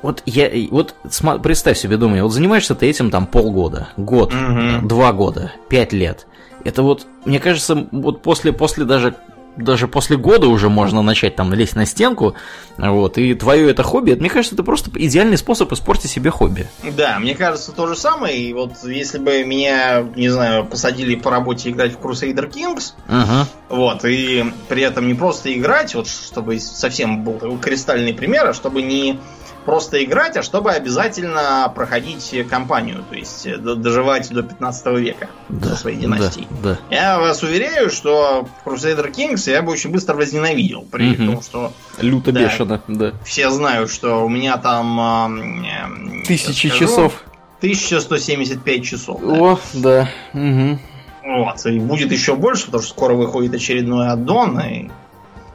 Вот 0.00 0.22
я, 0.24 0.50
вот 0.70 0.94
представь 1.42 1.76
себе, 1.76 1.98
думаю, 1.98 2.22
вот 2.24 2.32
занимаешься 2.32 2.74
ты 2.74 2.86
этим 2.88 3.10
там 3.10 3.26
полгода, 3.26 3.88
год, 3.98 4.32
угу. 4.32 4.86
два 4.86 5.12
года, 5.12 5.52
пять 5.68 5.92
лет. 5.92 6.26
Это 6.64 6.82
вот, 6.82 7.06
мне 7.26 7.38
кажется, 7.38 7.86
вот 7.90 8.22
после, 8.22 8.52
после 8.52 8.84
даже 8.84 9.14
даже 9.56 9.88
после 9.88 10.16
года 10.16 10.48
уже 10.48 10.68
можно 10.68 11.02
начать 11.02 11.36
там 11.36 11.52
лезть 11.52 11.76
на 11.76 11.86
стенку, 11.86 12.34
вот, 12.76 13.18
и 13.18 13.34
твое 13.34 13.70
это 13.70 13.82
хобби, 13.82 14.12
это, 14.12 14.20
мне 14.20 14.30
кажется, 14.30 14.54
это 14.54 14.64
просто 14.64 14.90
идеальный 14.94 15.36
способ 15.36 15.72
испортить 15.72 16.10
себе 16.10 16.30
хобби. 16.30 16.66
Да, 16.96 17.18
мне 17.18 17.34
кажется, 17.34 17.72
то 17.72 17.86
же 17.86 17.96
самое, 17.96 18.36
и 18.36 18.52
вот 18.52 18.72
если 18.84 19.18
бы 19.18 19.44
меня, 19.44 20.02
не 20.16 20.28
знаю, 20.28 20.64
посадили 20.64 21.14
по 21.14 21.30
работе 21.30 21.70
играть 21.70 21.92
в 21.94 21.98
Crusader 21.98 22.50
Kings, 22.50 22.94
uh-huh. 23.08 23.44
вот, 23.68 24.04
и 24.04 24.52
при 24.68 24.82
этом 24.82 25.06
не 25.06 25.14
просто 25.14 25.52
играть, 25.52 25.94
вот, 25.94 26.08
чтобы 26.08 26.58
совсем 26.60 27.24
был 27.24 27.34
такой 27.34 27.58
кристальный 27.58 28.14
пример, 28.14 28.46
а 28.48 28.54
чтобы 28.54 28.82
не 28.82 29.18
просто 29.64 30.02
играть, 30.02 30.36
а 30.36 30.42
чтобы 30.42 30.72
обязательно 30.72 31.70
проходить 31.74 32.34
кампанию, 32.48 33.04
то 33.08 33.16
есть 33.16 33.46
э, 33.46 33.56
доживать 33.56 34.28
до 34.30 34.42
15 34.42 34.86
века 34.98 35.28
да, 35.48 35.70
со 35.70 35.76
своей 35.76 35.98
династией. 35.98 36.46
Да, 36.62 36.78
да. 36.90 36.94
Я 36.94 37.18
вас 37.18 37.42
уверяю, 37.42 37.90
что 37.90 38.48
Crusader 38.64 39.12
Kings 39.12 39.50
я 39.50 39.62
бы 39.62 39.72
очень 39.72 39.90
быстро 39.90 40.14
возненавидел, 40.14 40.82
при 40.90 41.12
угу. 41.12 41.32
том, 41.32 41.42
что... 41.42 41.72
Люто 42.00 42.32
да, 42.32 42.40
бешено, 42.44 42.80
да. 42.88 43.12
Все 43.24 43.50
знают, 43.50 43.90
что 43.90 44.24
у 44.24 44.28
меня 44.28 44.56
там... 44.56 45.64
Э, 45.64 46.24
Тысячи 46.26 46.68
скажу, 46.68 46.86
часов. 46.86 47.24
1175 47.58 48.84
часов. 48.84 49.20
О, 49.22 49.58
да. 49.74 50.08
Угу. 50.32 50.78
Вот, 51.22 51.66
и 51.66 51.78
будет 51.78 52.10
еще 52.10 52.34
больше, 52.34 52.66
потому 52.66 52.82
что 52.82 52.92
скоро 52.92 53.14
выходит 53.14 53.54
очередной 53.54 54.08
аддон, 54.08 54.58
и 54.60 54.90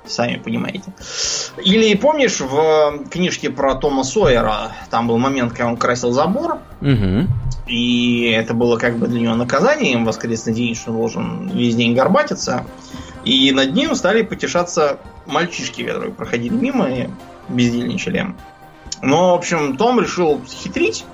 сами 0.07 0.37
понимаете. 0.37 0.93
Или 1.63 1.95
помнишь 1.95 2.39
в 2.39 3.07
книжке 3.09 3.49
про 3.49 3.75
Тома 3.75 4.03
Сойера, 4.03 4.71
там 4.89 5.07
был 5.07 5.17
момент, 5.17 5.51
когда 5.51 5.67
он 5.67 5.77
красил 5.77 6.11
забор, 6.11 6.59
угу. 6.81 7.27
и 7.67 8.31
это 8.35 8.53
было 8.53 8.77
как 8.77 8.97
бы 8.97 9.07
для 9.07 9.21
него 9.21 9.35
наказанием 9.35 10.05
воскресный 10.05 10.53
день, 10.53 10.75
что 10.75 10.91
он 10.91 10.97
должен 10.97 11.49
весь 11.49 11.75
день 11.75 11.95
горбатиться. 11.95 12.65
И 13.23 13.51
над 13.51 13.73
ним 13.73 13.95
стали 13.95 14.21
потешаться 14.21 14.99
мальчишки, 15.25 15.83
которые 15.83 16.11
проходили 16.11 16.53
мимо 16.53 16.89
и 16.89 17.09
бездельничали. 17.49 18.35
Но, 19.01 19.31
в 19.31 19.39
общем, 19.39 19.77
Том 19.77 19.99
решил 19.99 20.41
хитрить 20.47 21.05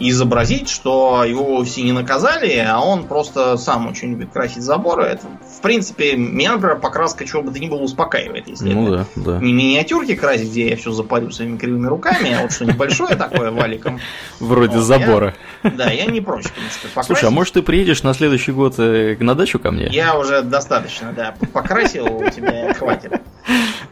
изобразить, 0.00 0.68
что 0.68 1.24
его 1.24 1.44
вовсе 1.44 1.82
не 1.82 1.92
наказали, 1.92 2.56
а 2.58 2.80
он 2.80 3.04
просто 3.04 3.56
сам 3.56 3.86
очень 3.86 4.10
любит 4.10 4.30
красить 4.32 4.62
заборы. 4.62 5.04
Это, 5.04 5.26
в 5.26 5.60
принципе, 5.60 6.16
меня, 6.16 6.52
например, 6.52 6.78
покраска 6.78 7.26
чего 7.26 7.42
бы 7.42 7.52
то 7.52 7.58
ни 7.58 7.68
было 7.68 7.82
успокаивает, 7.82 8.48
если 8.48 8.72
ну, 8.72 8.94
это 8.94 9.06
да, 9.16 9.32
да. 9.32 9.38
не 9.38 9.52
миниатюрки 9.52 10.14
красить, 10.14 10.50
где 10.50 10.70
я 10.70 10.76
все 10.76 10.90
запарю 10.90 11.30
своими 11.30 11.56
кривыми 11.56 11.86
руками, 11.86 12.32
а 12.32 12.42
вот 12.42 12.52
что 12.52 12.64
небольшое 12.64 13.16
такое 13.16 13.50
валиком. 13.50 14.00
Вроде 14.40 14.76
вот, 14.76 14.84
забора. 14.84 15.34
Я, 15.62 15.70
да, 15.70 15.90
я 15.90 16.06
не 16.06 16.20
прочь, 16.20 16.46
конечно, 16.54 16.88
покрасить. 16.88 17.06
Слушай, 17.06 17.28
а 17.28 17.30
может 17.30 17.54
ты 17.54 17.62
приедешь 17.62 18.02
на 18.02 18.14
следующий 18.14 18.52
год 18.52 18.74
э, 18.78 19.16
на 19.20 19.34
дачу 19.34 19.58
ко 19.58 19.70
мне? 19.70 19.88
Я 19.90 20.16
уже 20.16 20.42
достаточно, 20.42 21.12
да, 21.12 21.34
покрасил, 21.52 22.06
у 22.06 22.30
тебя 22.30 22.72
хватит. 22.74 23.20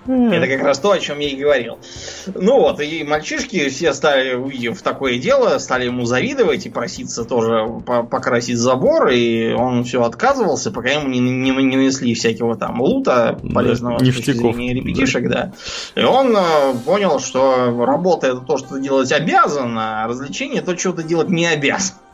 Это 0.08 0.46
как 0.46 0.62
раз 0.62 0.78
то, 0.78 0.92
о 0.92 0.98
чем 0.98 1.18
я 1.18 1.28
и 1.28 1.36
говорил. 1.36 1.78
Ну 2.34 2.60
вот, 2.60 2.80
и 2.80 3.04
мальчишки 3.04 3.68
все 3.68 3.92
стали, 3.92 4.34
увидев 4.34 4.80
такое 4.80 5.18
дело, 5.18 5.58
стали 5.58 5.84
ему 5.84 6.06
завидовать 6.06 6.64
и 6.64 6.70
проситься 6.70 7.24
тоже 7.24 7.66
покрасить 7.84 8.56
забор, 8.56 9.08
и 9.08 9.52
он 9.52 9.84
все 9.84 10.02
отказывался, 10.02 10.70
пока 10.70 10.90
ему 10.90 11.08
не, 11.08 11.18
не, 11.18 11.50
не 11.50 11.76
нанесли 11.76 12.14
всякого 12.14 12.56
там 12.56 12.80
лута 12.80 13.38
полезного 13.52 13.98
да, 13.98 14.04
точки 14.06 14.32
зрения 14.32 14.72
ребятишек, 14.72 15.28
да. 15.28 15.52
да. 15.94 16.00
И 16.00 16.04
он 16.04 16.34
э, 16.34 16.74
понял, 16.86 17.20
что 17.20 17.84
работа 17.84 18.28
это 18.28 18.40
то, 18.40 18.56
что 18.56 18.78
делать 18.78 19.12
обязан, 19.12 19.76
а 19.78 20.06
развлечение 20.08 20.62
то, 20.62 20.74
чего 20.74 20.94
ты 20.94 21.02
делать 21.02 21.28
не 21.28 21.46
обязан. 21.46 21.96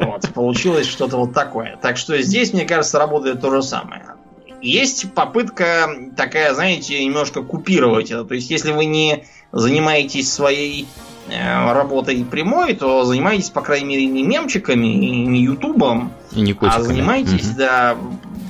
Вот, 0.00 0.28
получилось 0.34 0.88
что-то 0.88 1.16
вот 1.16 1.32
такое. 1.32 1.78
Так 1.80 1.96
что 1.96 2.20
здесь, 2.20 2.52
мне 2.52 2.64
кажется, 2.64 2.98
работает 2.98 3.40
то 3.40 3.50
же 3.50 3.62
самое. 3.62 4.02
Есть 4.62 5.12
попытка 5.12 5.90
такая, 6.16 6.54
знаете, 6.54 7.04
немножко 7.04 7.42
купировать 7.42 8.12
это. 8.12 8.24
То 8.24 8.34
есть, 8.34 8.48
если 8.48 8.70
вы 8.70 8.84
не 8.84 9.24
занимаетесь 9.50 10.32
своей 10.32 10.86
э, 11.28 11.72
работой 11.72 12.24
прямой, 12.24 12.74
то 12.74 13.04
занимаетесь, 13.04 13.50
по 13.50 13.60
крайней 13.60 13.88
мере, 13.88 14.06
не 14.06 14.22
мемчиками 14.22 14.86
и 14.86 15.26
не 15.26 15.42
ютубом, 15.42 16.12
и 16.30 16.40
не 16.40 16.56
а 16.60 16.80
занимаетесь, 16.80 17.48
угу. 17.50 17.58
да, 17.58 17.96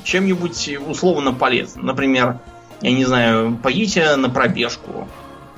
чем-нибудь 0.04 0.78
условно 0.86 1.32
полезным. 1.32 1.86
Например, 1.86 2.38
я 2.82 2.92
не 2.92 3.06
знаю, 3.06 3.58
поедете 3.62 4.16
на 4.16 4.28
пробежку. 4.28 5.08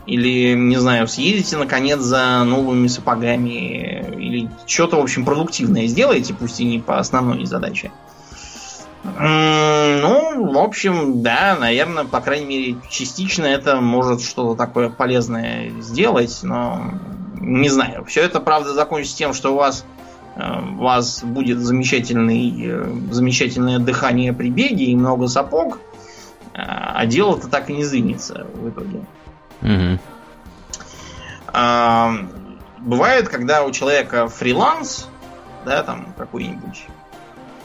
Или, 0.06 0.54
не 0.54 0.76
знаю, 0.76 1.08
съездите 1.08 1.56
наконец 1.56 1.98
за 1.98 2.44
новыми 2.44 2.86
сапогами. 2.88 4.14
Или 4.18 4.50
что-то, 4.66 4.96
в 4.96 5.00
общем, 5.00 5.24
продуктивное 5.24 5.86
сделаете, 5.86 6.34
пусть 6.34 6.60
и 6.60 6.64
не 6.64 6.78
по 6.78 6.98
основной 6.98 7.44
задаче. 7.46 7.90
Ну, 9.04 10.52
в 10.52 10.58
общем, 10.58 11.22
да, 11.22 11.56
наверное, 11.60 12.04
по 12.04 12.20
крайней 12.20 12.46
мере, 12.46 12.76
частично 12.88 13.44
это 13.44 13.80
может 13.80 14.22
что-то 14.22 14.56
такое 14.56 14.88
полезное 14.88 15.70
сделать, 15.80 16.40
но 16.42 16.94
не 17.38 17.68
знаю. 17.68 18.04
Все 18.06 18.22
это, 18.22 18.40
правда, 18.40 18.72
закончится 18.72 19.16
тем, 19.16 19.34
что 19.34 19.52
у 19.52 19.56
вас 19.56 19.84
э, 20.36 20.60
у 20.78 20.82
вас 20.82 21.22
будет 21.22 21.58
замечательный, 21.58 22.50
э, 22.66 23.12
замечательное 23.12 23.78
дыхание 23.78 24.32
при 24.32 24.50
беге 24.50 24.86
и 24.86 24.96
много 24.96 25.28
сапог, 25.28 25.78
э, 26.54 26.56
а 26.56 27.04
дело-то 27.04 27.48
так 27.48 27.68
и 27.68 27.74
не 27.74 27.84
сдвинется 27.84 28.46
в 28.54 28.70
итоге. 28.70 29.04
Угу. 29.62 29.98
Бывает, 32.78 33.28
когда 33.28 33.64
у 33.64 33.70
человека 33.70 34.28
фриланс, 34.28 35.08
да, 35.64 35.82
там 35.82 36.14
какой-нибудь 36.18 36.86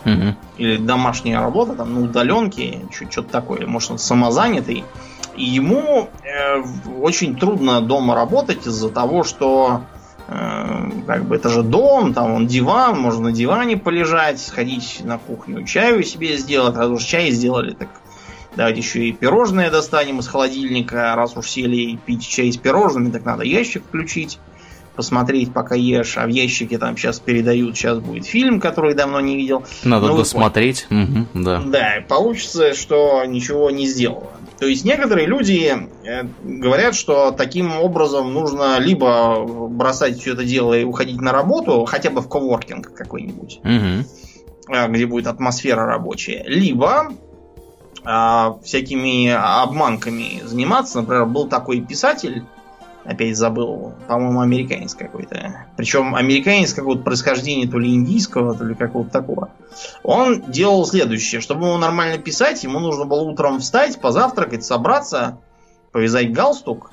Угу. 0.05 0.35
Или 0.57 0.77
домашняя 0.77 1.39
работа, 1.39 1.73
там, 1.73 1.93
на 1.93 2.01
удаленке, 2.01 2.85
что-то 2.91 3.29
такое. 3.29 3.65
Может, 3.65 3.91
он 3.91 3.97
самозанятый. 3.99 4.83
И 5.35 5.43
ему 5.43 6.09
э, 6.23 6.63
очень 7.01 7.35
трудно 7.35 7.81
дома 7.81 8.15
работать 8.15 8.65
из-за 8.67 8.89
того, 8.89 9.23
что 9.23 9.83
э, 10.27 10.91
как 11.07 11.25
бы 11.25 11.35
это 11.35 11.49
же 11.49 11.63
дом, 11.63 12.13
там 12.13 12.33
он 12.33 12.47
диван, 12.47 12.99
можно 12.99 13.25
на 13.25 13.31
диване 13.31 13.77
полежать, 13.77 14.39
сходить 14.41 15.01
на 15.03 15.17
кухню, 15.17 15.63
чаю 15.65 16.03
себе 16.03 16.37
сделать, 16.37 16.75
раз 16.75 16.89
уж 16.89 17.03
чай 17.03 17.31
сделали, 17.31 17.73
так 17.73 17.87
давайте 18.55 18.81
еще 18.81 19.07
и 19.07 19.13
пирожное 19.13 19.71
достанем 19.71 20.19
из 20.19 20.27
холодильника, 20.27 21.15
раз 21.15 21.37
уж 21.37 21.49
сели 21.49 21.97
пить 22.05 22.27
чай 22.27 22.51
с 22.51 22.57
пирожными, 22.57 23.11
так 23.11 23.23
надо 23.23 23.43
ящик 23.43 23.83
включить 23.85 24.39
посмотреть, 24.99 25.53
пока 25.53 25.75
ешь, 25.75 26.17
а 26.17 26.25
в 26.25 26.27
ящике 26.27 26.77
там 26.77 26.97
сейчас 26.97 27.21
передают, 27.21 27.77
сейчас 27.77 27.99
будет 27.99 28.25
фильм, 28.25 28.59
который 28.59 28.95
давно 28.95 29.21
не 29.21 29.37
видел. 29.37 29.63
Надо 29.85 30.07
ну, 30.07 30.17
досмотреть. 30.17 30.87
Угу, 30.89 31.41
да. 31.41 31.61
Да, 31.65 32.03
получится, 32.05 32.73
что 32.73 33.23
ничего 33.23 33.71
не 33.71 33.87
сделала. 33.87 34.27
То 34.59 34.65
есть 34.65 34.83
некоторые 34.83 35.25
люди 35.25 35.73
э, 36.03 36.23
говорят, 36.43 36.95
что 36.95 37.31
таким 37.31 37.79
образом 37.79 38.33
нужно 38.33 38.77
либо 38.77 39.45
бросать 39.69 40.19
все 40.19 40.33
это 40.33 40.43
дело 40.43 40.73
и 40.73 40.83
уходить 40.83 41.21
на 41.21 41.31
работу, 41.31 41.85
хотя 41.85 42.09
бы 42.09 42.19
в 42.19 42.27
коворкинг 42.27 42.93
какой-нибудь, 42.93 43.61
угу. 43.63 44.89
где 44.89 45.05
будет 45.05 45.27
атмосфера 45.27 45.85
рабочая, 45.85 46.43
либо 46.45 47.13
а, 48.03 48.57
всякими 48.65 49.29
обманками 49.29 50.41
заниматься. 50.43 50.99
Например, 50.99 51.25
был 51.25 51.47
такой 51.47 51.79
писатель, 51.79 52.43
опять 53.09 53.35
забыл, 53.35 53.93
по-моему, 54.07 54.41
американец 54.41 54.93
какой-то. 54.93 55.65
Причем 55.75 56.15
американец 56.15 56.73
какого-то 56.73 57.01
происхождения, 57.01 57.67
то 57.67 57.79
ли 57.79 57.93
индийского, 57.93 58.55
то 58.55 58.63
ли 58.63 58.75
какого-то 58.75 59.09
такого. 59.09 59.49
Он 60.03 60.41
делал 60.41 60.85
следующее. 60.85 61.41
Чтобы 61.41 61.65
ему 61.65 61.77
нормально 61.77 62.19
писать, 62.19 62.63
ему 62.63 62.79
нужно 62.79 63.05
было 63.05 63.21
утром 63.21 63.59
встать, 63.59 63.99
позавтракать, 63.99 64.63
собраться, 64.63 65.39
повязать 65.91 66.31
галстук, 66.31 66.91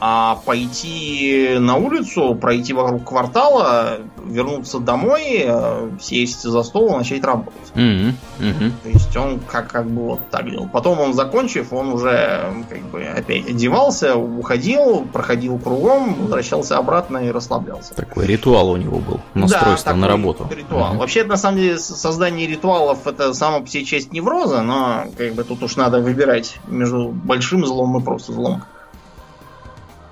а 0.00 0.36
пойти 0.46 1.56
на 1.58 1.76
улицу, 1.76 2.34
пройти 2.34 2.72
вокруг 2.72 3.04
квартала, 3.04 3.98
вернуться 4.24 4.78
домой, 4.78 5.42
э, 5.44 5.90
сесть 6.00 6.42
за 6.42 6.62
стол 6.62 6.94
и 6.94 6.96
начать 6.96 7.22
работать. 7.22 7.60
Mm-hmm. 7.74 8.14
Mm-hmm. 8.40 8.72
То 8.82 8.88
есть 8.88 9.16
он 9.16 9.40
как, 9.40 9.68
как 9.68 9.86
бы 9.86 10.02
вот 10.02 10.20
так 10.30 10.50
делал. 10.50 10.68
Потом 10.72 11.00
он, 11.00 11.12
закончив, 11.12 11.72
он 11.72 11.92
уже 11.92 12.50
как 12.70 12.80
бы 12.90 13.02
опять 13.04 13.50
одевался, 13.50 14.16
уходил, 14.16 15.04
проходил 15.12 15.58
кругом, 15.58 16.14
возвращался 16.14 16.78
обратно 16.78 17.18
и 17.18 17.30
расслаблялся. 17.30 17.94
Такой 17.94 18.26
ритуал 18.26 18.70
у 18.70 18.76
него 18.78 18.98
был, 18.98 19.20
настройство 19.34 19.92
да, 19.92 19.98
на 19.98 20.08
работу. 20.08 20.48
Ритуал. 20.50 20.94
Mm-hmm. 20.94 20.98
Вообще, 20.98 21.24
на 21.24 21.36
самом 21.36 21.58
деле, 21.58 21.78
создание 21.78 22.46
ритуалов 22.46 23.06
это 23.06 23.34
сама 23.34 23.60
по 23.60 23.66
себе 23.66 23.84
часть 23.84 24.12
невроза, 24.12 24.62
но 24.62 25.04
как 25.18 25.34
бы 25.34 25.44
тут 25.44 25.62
уж 25.62 25.76
надо 25.76 26.00
выбирать 26.00 26.58
между 26.68 27.08
большим 27.08 27.66
злом 27.66 27.98
и 27.98 28.02
просто 28.02 28.32
злом. 28.32 28.62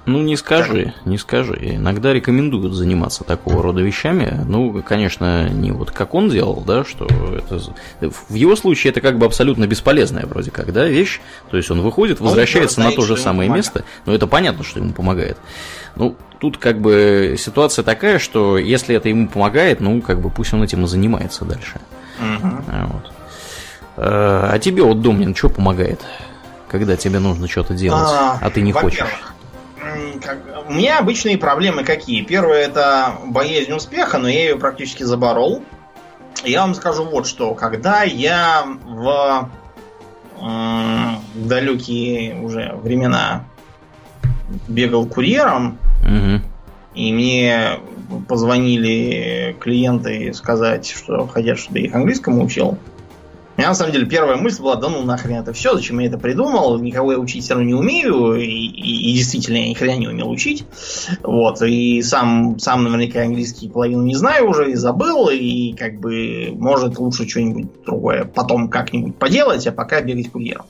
Ну, 0.09 0.23
не 0.23 0.37
скажи, 0.37 0.95
не 1.05 1.19
скажи. 1.19 1.59
Иногда 1.61 2.13
рекомендуют 2.13 2.73
заниматься 2.73 3.25
такого 3.25 3.63
рода 3.63 3.83
вещами. 3.83 4.41
Ну, 4.47 4.83
конечно, 4.83 5.49
не 5.51 5.71
вот 5.71 5.91
как 5.91 6.15
он 6.15 6.31
делал, 6.31 6.63
да, 6.67 6.85
что 6.85 7.07
это... 7.07 7.61
В 8.01 8.35
его 8.35 8.57
случае 8.57 8.91
это 8.93 9.01
как 9.01 9.19
бы 9.19 9.27
абсолютно 9.27 9.67
бесполезная 9.67 10.27
вроде 10.27 10.51
как, 10.51 10.73
да, 10.73 10.87
вещь. 10.87 11.21
То 11.51 11.57
есть 11.59 11.71
он 11.71 11.83
выходит, 11.83 12.21
возвращается 12.21 12.81
на 12.81 12.91
то 12.93 13.03
же 13.03 13.17
самое 13.17 13.51
место, 13.51 13.85
но 14.07 14.15
это 14.15 14.27
понятно, 14.27 14.65
что 14.65 14.81
ему 14.81 14.93
помогает. 14.93 15.37
Ну, 15.95 16.17
тут 16.39 16.57
как 16.57 16.81
бы 16.81 17.37
ситуация 17.39 17.83
такая, 17.83 18.19
что 18.19 18.57
если 18.57 18.97
это 18.97 19.09
ему 19.09 19.29
помогает, 19.29 19.81
ну, 19.81 20.01
как 20.01 20.21
бы 20.21 20.31
пусть 20.31 20.55
он 20.55 20.63
этим 20.63 20.85
и 20.85 20.89
занимается 20.89 21.45
дальше. 21.45 21.81
Угу. 22.19 22.49
Вот. 22.93 23.13
А, 23.97 24.51
а 24.53 24.59
тебе 24.59 24.83
вот, 24.83 25.03
Домнин, 25.03 25.35
что 25.35 25.51
помогает? 25.51 26.01
Когда 26.69 26.97
тебе 26.97 27.19
нужно 27.19 27.49
что-то 27.49 27.75
делать, 27.75 28.09
а, 28.09 28.39
а 28.41 28.51
ты 28.51 28.61
не 28.61 28.73
хочешь? 28.73 29.07
Как, 30.23 30.39
у 30.69 30.73
меня 30.73 30.99
обычные 30.99 31.39
проблемы 31.39 31.85
какие? 31.85 32.23
Первое 32.23 32.67
это 32.67 33.13
боязнь 33.27 33.73
успеха, 33.73 34.19
но 34.19 34.29
я 34.29 34.41
ее 34.41 34.57
практически 34.57 35.03
заборол. 35.03 35.63
Я 36.45 36.63
вам 36.63 36.75
скажу 36.75 37.05
вот 37.05 37.27
что. 37.27 37.55
Когда 37.55 38.03
я 38.03 38.65
в 38.85 39.51
э, 40.41 41.11
далекие 41.35 42.41
уже 42.41 42.75
времена 42.83 43.45
бегал 44.67 45.07
курьером, 45.07 45.79
угу. 46.03 46.43
и 46.95 47.13
мне 47.13 47.81
позвонили 48.29 49.57
клиенты 49.61 50.33
сказать, 50.33 50.89
что 50.89 51.27
хотят, 51.27 51.59
чтобы 51.59 51.81
я 51.81 51.87
их 51.87 51.95
английскому 51.95 52.45
учил, 52.45 52.79
меня 53.59 53.71
на 53.71 53.75
самом 53.75 53.93
деле 53.93 54.07
первая 54.07 54.37
мысль 54.37 54.63
была, 54.63 54.77
да 54.77 54.89
ну 54.89 55.03
нахрен 55.03 55.41
это 55.41 55.53
все, 55.53 55.75
зачем 55.75 55.99
я 55.99 56.07
это 56.07 56.17
придумал, 56.17 56.79
никого 56.79 57.11
я 57.11 57.19
учить 57.19 57.43
все 57.43 57.55
равно 57.55 57.69
не 57.69 57.75
умею, 57.75 58.37
и, 58.37 58.47
и, 58.47 59.11
и 59.11 59.15
действительно 59.15 59.57
я 59.57 59.69
ни 59.69 59.75
хрена 59.75 59.99
не 59.99 60.07
умел 60.07 60.31
учить. 60.31 60.65
Вот, 61.25 61.61
и 61.63 62.01
сам, 62.03 62.61
сам 62.61 62.85
наверняка 62.85 63.23
английский 63.23 63.69
половину 63.69 64.05
не 64.05 64.15
знаю 64.15 64.49
уже, 64.49 64.71
и 64.71 64.75
забыл, 64.77 65.29
и 65.29 65.73
как 65.73 65.99
бы 65.99 66.53
может 66.55 66.99
лучше 66.99 67.29
что-нибудь 67.29 67.67
другое 67.85 68.25
потом 68.25 68.69
как-нибудь 68.69 69.17
поделать, 69.17 69.67
а 69.67 69.73
пока 69.73 70.01
бегать 70.03 70.31
курьером. 70.31 70.67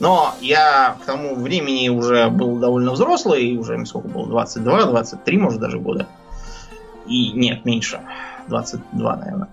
Но 0.00 0.34
я 0.40 0.96
к 1.00 1.06
тому 1.06 1.36
времени 1.36 1.90
уже 1.90 2.28
был 2.28 2.56
довольно 2.56 2.90
взрослый, 2.90 3.56
уже 3.56 3.86
сколько 3.86 4.08
было, 4.08 4.26
22, 4.26 4.86
23, 4.86 5.38
может 5.38 5.60
даже 5.60 5.78
года. 5.78 6.08
И 7.06 7.32
нет, 7.32 7.64
меньше. 7.64 8.00
22, 8.48 9.16
наверное. 9.16 9.48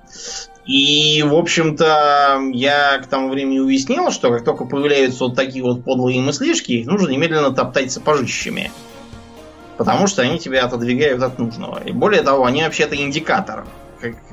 И, 0.65 1.23
в 1.23 1.33
общем-то, 1.33 2.41
я 2.53 2.99
к 2.99 3.07
тому 3.07 3.29
времени 3.29 3.59
уяснил, 3.59 4.11
что 4.11 4.29
как 4.29 4.43
только 4.45 4.65
появляются 4.65 5.23
вот 5.23 5.35
такие 5.35 5.63
вот 5.63 5.83
подлые 5.83 6.21
мыслишки, 6.21 6.73
их 6.73 6.85
нужно 6.85 7.09
немедленно 7.09 7.51
топтать 7.51 7.91
сапожищами. 7.91 8.71
Потому 9.77 10.07
что 10.07 10.21
они 10.21 10.37
тебя 10.39 10.65
отодвигают 10.65 11.23
от 11.23 11.39
нужного. 11.39 11.81
И 11.83 11.91
более 11.91 12.21
того, 12.21 12.45
они 12.45 12.61
вообще-то 12.63 12.95
индикатор, 12.95 13.65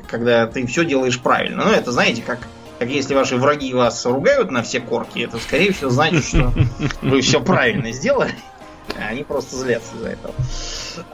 когда 0.09 0.47
ты 0.47 0.67
все 0.67 0.85
делаешь 0.85 1.21
правильно. 1.21 1.65
Ну, 1.65 1.71
это, 1.71 1.93
знаете, 1.93 2.23
как, 2.27 2.41
как 2.79 2.89
если 2.89 3.15
ваши 3.15 3.37
враги 3.37 3.73
вас 3.73 4.05
ругают 4.05 4.51
на 4.51 4.63
все 4.63 4.81
корки, 4.81 5.21
это, 5.21 5.39
скорее 5.39 5.73
всего, 5.73 5.91
значит, 5.91 6.25
что 6.25 6.53
вы 7.03 7.21
все 7.21 7.41
правильно 7.41 7.93
сделали. 7.93 8.35
А 8.95 9.09
они 9.09 9.25
просто 9.25 9.57
злятся 9.57 9.95
из-за 9.97 10.09
этого. 10.11 10.35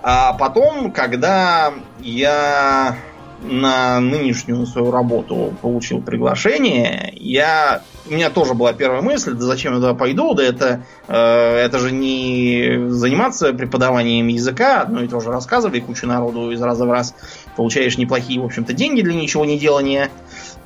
А 0.03 0.33
потом, 0.33 0.93
когда 0.93 1.73
я 2.01 2.97
на 3.43 4.01
нынешнюю 4.01 4.67
свою 4.67 4.91
работу 4.91 5.53
получил 5.61 6.01
приглашение, 6.01 7.13
я 7.17 7.83
у 8.09 8.13
меня 8.13 8.31
тоже 8.31 8.55
была 8.55 8.73
первая 8.73 9.03
мысль, 9.03 9.35
да 9.35 9.45
зачем 9.45 9.75
я 9.75 9.79
туда 9.79 9.95
пойду, 9.95 10.35
да 10.35 10.43
это, 10.43 10.85
э, 11.09 11.15
это 11.15 11.79
же 11.79 11.93
не 11.93 12.89
заниматься 12.89 13.53
преподаванием 13.53 14.27
языка, 14.29 14.83
одно 14.83 15.03
и 15.03 15.09
то 15.09 15.21
же 15.21 15.31
рассказывали 15.31 15.81
кучу 15.81 16.07
народу 16.07 16.51
из 16.51 16.61
раза 16.61 16.85
в 16.85 16.91
раз, 16.91 17.15
получаешь 17.57 17.99
неплохие, 17.99 18.41
в 18.41 18.45
общем-то, 18.45 18.73
деньги 18.73 19.03
для 19.03 19.15
ничего 19.15 19.45
не 19.45 19.59
делания. 19.59 20.11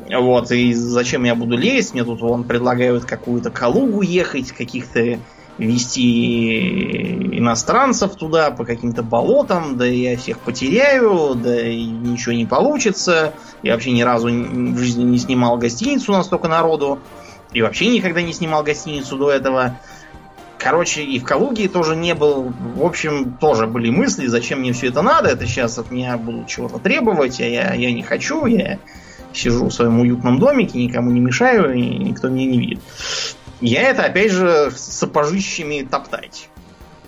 Вот, 0.08 0.50
и 0.52 0.72
зачем 0.72 1.24
я 1.24 1.34
буду 1.34 1.56
лезть? 1.56 1.94
Мне 1.94 2.04
тут 2.04 2.20
вон 2.20 2.44
предлагают 2.44 3.04
какую-то 3.04 3.50
Калугу 3.50 4.02
ехать, 4.02 4.52
каких-то 4.52 5.18
вести 5.58 7.38
иностранцев 7.38 8.14
туда 8.14 8.50
по 8.50 8.64
каким-то 8.64 9.02
болотам, 9.02 9.76
да 9.76 9.86
я 9.86 10.16
всех 10.16 10.38
потеряю, 10.40 11.34
да 11.34 11.66
и 11.66 11.84
ничего 11.84 12.34
не 12.34 12.46
получится. 12.46 13.32
Я 13.62 13.72
вообще 13.72 13.92
ни 13.92 14.02
разу 14.02 14.28
в 14.28 14.78
жизни 14.78 15.04
не 15.04 15.18
снимал 15.18 15.56
гостиницу 15.56 16.12
на 16.12 16.22
столько 16.22 16.48
народу. 16.48 16.98
И 17.52 17.62
вообще 17.62 17.86
никогда 17.88 18.20
не 18.22 18.32
снимал 18.32 18.62
гостиницу 18.62 19.16
до 19.16 19.30
этого. 19.30 19.78
Короче, 20.58 21.02
и 21.02 21.18
в 21.18 21.24
Калуге 21.24 21.68
тоже 21.68 21.96
не 21.96 22.14
был. 22.14 22.52
В 22.74 22.84
общем, 22.84 23.34
тоже 23.34 23.66
были 23.66 23.88
мысли, 23.88 24.26
зачем 24.26 24.60
мне 24.60 24.72
все 24.72 24.88
это 24.88 25.00
надо. 25.00 25.28
Это 25.30 25.46
сейчас 25.46 25.78
от 25.78 25.90
меня 25.90 26.18
будут 26.18 26.48
чего-то 26.48 26.78
требовать, 26.78 27.40
а 27.40 27.44
я, 27.44 27.72
я 27.74 27.92
не 27.92 28.02
хочу. 28.02 28.46
Я 28.46 28.78
сижу 29.32 29.66
в 29.66 29.72
своем 29.72 30.00
уютном 30.00 30.38
домике, 30.38 30.82
никому 30.82 31.10
не 31.10 31.20
мешаю, 31.20 31.74
и 31.74 31.80
никто 31.80 32.28
меня 32.28 32.46
не 32.46 32.58
видит 32.58 32.80
я 33.60 33.82
это, 33.90 34.04
опять 34.04 34.30
же, 34.30 34.70
сапожищами 34.74 35.86
топтать. 35.88 36.48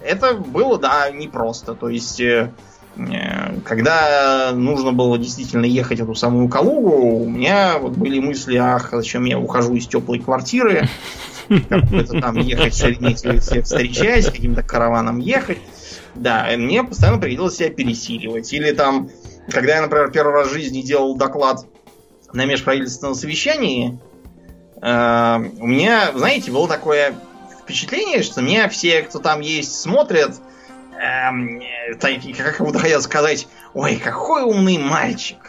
Это 0.03 0.34
было, 0.34 0.78
да, 0.78 1.11
непросто. 1.11 1.74
То 1.74 1.88
есть, 1.88 2.20
э, 2.20 2.53
э, 2.96 3.61
когда 3.64 4.53
нужно 4.55 4.92
было 4.92 5.18
действительно 5.18 5.66
ехать 5.66 6.01
эту 6.01 6.14
самую 6.14 6.49
Калугу, 6.49 7.24
у 7.24 7.28
меня 7.28 7.78
вот 7.78 7.92
были 7.92 8.18
мысли, 8.18 8.57
ах, 8.57 8.90
зачем 8.92 9.24
я 9.24 9.38
ухожу 9.38 9.74
из 9.74 9.86
теплой 9.86 10.20
квартиры, 10.20 10.88
как-то 11.49 12.20
там 12.20 12.36
ехать 12.38 12.76
Шереметьево 12.76 13.40
всех 13.40 13.64
встречать, 13.64 14.26
каким-то 14.26 14.62
караваном 14.62 15.18
ехать. 15.18 15.59
Да, 16.14 16.49
мне 16.57 16.82
постоянно 16.82 17.18
приходилось 17.18 17.57
себя 17.57 17.70
пересиливать. 17.70 18.53
Или 18.53 18.72
там, 18.72 19.11
когда 19.51 19.76
я, 19.76 19.82
например, 19.82 20.11
первый 20.11 20.34
раз 20.34 20.49
в 20.49 20.53
жизни 20.53 20.82
делал 20.82 21.16
доклад 21.16 21.66
на 22.32 22.44
межправительственном 22.44 23.14
совещании, 23.14 23.99
у 24.81 25.66
меня, 25.66 26.12
знаете, 26.14 26.51
было 26.51 26.68
такое 26.68 27.14
впечатление, 27.62 28.22
что 28.22 28.41
меня 28.41 28.68
все, 28.68 29.03
кто 29.03 29.18
там 29.18 29.41
есть, 29.41 29.81
смотрят, 29.81 30.37
эм, 30.99 31.62
как 32.01 32.61
будто 32.61 32.79
хотят 32.79 33.03
сказать, 33.03 33.47
ой, 33.74 33.97
какой 33.97 34.43
умный 34.43 34.79
мальчик. 34.79 35.47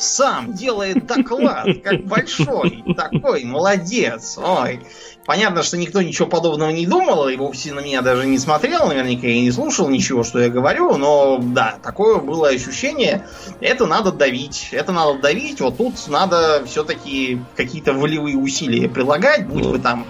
Сам 0.00 0.54
делает 0.54 1.06
доклад, 1.06 1.66
как 1.84 2.06
большой, 2.06 2.82
такой, 2.96 3.44
молодец, 3.44 4.38
ой. 4.42 4.80
Понятно, 5.26 5.62
что 5.62 5.76
никто 5.76 6.00
ничего 6.00 6.26
подобного 6.26 6.70
не 6.70 6.86
думал, 6.86 7.28
и 7.28 7.36
вовсе 7.36 7.74
на 7.74 7.80
меня 7.80 8.00
даже 8.00 8.26
не 8.26 8.38
смотрел, 8.38 8.86
наверняка 8.86 9.26
и 9.26 9.42
не 9.42 9.52
слушал 9.52 9.90
ничего, 9.90 10.24
что 10.24 10.40
я 10.40 10.48
говорю, 10.48 10.96
но 10.96 11.38
да, 11.38 11.76
такое 11.82 12.16
было 12.16 12.48
ощущение. 12.48 13.26
Это 13.60 13.84
надо 13.84 14.10
давить, 14.10 14.70
это 14.72 14.90
надо 14.92 15.18
давить, 15.18 15.60
вот 15.60 15.76
тут 15.76 16.08
надо 16.08 16.64
все-таки 16.64 17.38
какие-то 17.54 17.92
волевые 17.92 18.38
усилия 18.38 18.88
прилагать, 18.88 19.46
будь 19.46 19.66
вы 19.66 19.78
там 19.80 20.06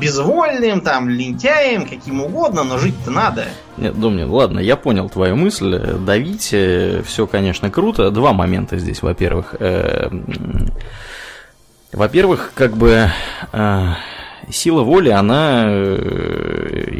безвольным, 0.00 0.80
там, 0.80 1.08
лентяем, 1.08 1.86
каким 1.86 2.22
угодно, 2.22 2.64
но 2.64 2.78
жить-то 2.78 3.10
надо. 3.10 3.46
Нет, 3.76 3.98
Домнин, 3.98 4.30
ладно, 4.30 4.60
я 4.60 4.76
понял 4.76 5.08
твою 5.08 5.36
мысль. 5.36 5.78
Давить, 5.98 6.50
э, 6.52 7.02
все, 7.06 7.26
конечно, 7.26 7.70
круто. 7.70 8.10
Два 8.10 8.32
момента 8.32 8.78
здесь, 8.78 9.02
во-первых. 9.02 9.54
Э, 9.58 10.10
во-первых, 11.92 12.52
как 12.54 12.76
бы 12.76 13.10
э, 13.52 13.86
сила 14.48 14.82
воли, 14.82 15.10
она 15.10 15.66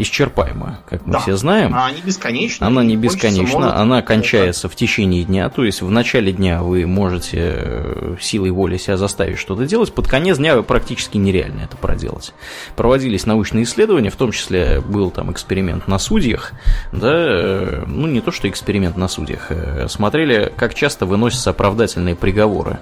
исчерпаема, 0.03 0.81
как 0.89 1.07
мы 1.07 1.15
да. 1.15 1.19
все 1.21 1.37
знаем. 1.37 1.75
Она 1.75 1.91
не 1.91 2.01
бесконечна. 2.01 2.67
Она 2.67 2.85
не 2.85 2.97
бесконечна, 2.97 3.77
она 3.77 4.03
кончается 4.03 4.69
в 4.69 4.77
течение 4.77 5.25
дня. 5.25 5.49
То 5.49 5.65
есть 5.65 5.83
в 5.83 5.91
начале 5.91 6.33
дня 6.33 6.63
вы 6.63 6.87
можете 6.87 7.39
э, 7.41 8.17
силой 8.21 8.51
воли 8.51 8.77
себя 8.77 8.97
заставить 8.97 9.39
что-то 9.39 9.67
делать, 9.67 9.93
под 9.93 10.09
конец 10.09 10.39
дня 10.39 10.61
практически 10.63 11.17
нереально 11.17 11.63
это 11.63 11.77
проделать. 11.77 12.33
Проводились 12.77 13.27
научные 13.27 13.65
исследования, 13.65 14.11
в 14.11 14.17
том 14.17 14.33
числе 14.33 14.81
был 14.81 15.11
там 15.11 15.33
эксперимент 15.33 15.89
на 15.89 15.99
судьях, 15.99 16.53
да, 16.93 17.13
э, 17.13 17.85
ну 17.87 18.07
не 18.07 18.21
то 18.21 18.31
что 18.31 18.49
эксперимент 18.49 18.97
на 18.97 19.09
судьях, 19.09 19.47
э, 19.51 19.87
смотрели, 19.89 20.53
как 20.57 20.75
часто 20.75 21.07
выносятся 21.07 21.51
оправдательные 21.51 22.15
приговоры. 22.15 22.79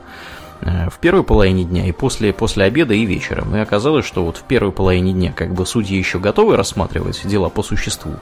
Э, 0.61 0.89
в 0.91 0.99
первой 0.99 1.23
половине 1.23 1.65
дня 1.65 1.87
и 1.87 1.93
после, 1.93 2.33
после 2.33 2.65
обеда 2.65 2.93
и 2.95 3.05
вечером. 3.05 3.55
И 3.55 3.61
оказалось, 3.61 4.05
что 4.05 4.25
вот 4.25 4.39
в 4.39 4.43
первой 4.43 4.73
половине 4.73 5.13
дня 5.13 5.33
как 5.33 5.55
бы 5.55 5.65
судьи 5.65 5.97
еще 5.97 6.19
готовы 6.19 6.57
рассматривать 6.57 7.21
дела 7.25 7.49
по 7.49 7.63
существу. 7.63 8.15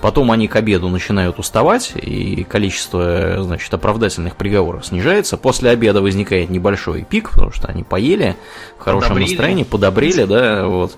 Потом 0.00 0.30
они 0.30 0.48
к 0.48 0.56
обеду 0.56 0.88
начинают 0.88 1.38
уставать, 1.38 1.92
и 1.94 2.44
количество, 2.44 3.42
значит, 3.42 3.72
оправдательных 3.74 4.36
приговоров 4.36 4.86
снижается. 4.86 5.36
После 5.36 5.70
обеда 5.70 6.00
возникает 6.00 6.48
небольшой 6.50 7.02
пик, 7.02 7.30
потому 7.30 7.52
что 7.52 7.68
они 7.68 7.82
поели 7.82 8.36
в 8.78 8.82
хорошем 8.82 9.10
подобрели. 9.10 9.30
настроении, 9.30 9.64
подобрели, 9.64 10.24
да, 10.24 10.66
вот. 10.66 10.96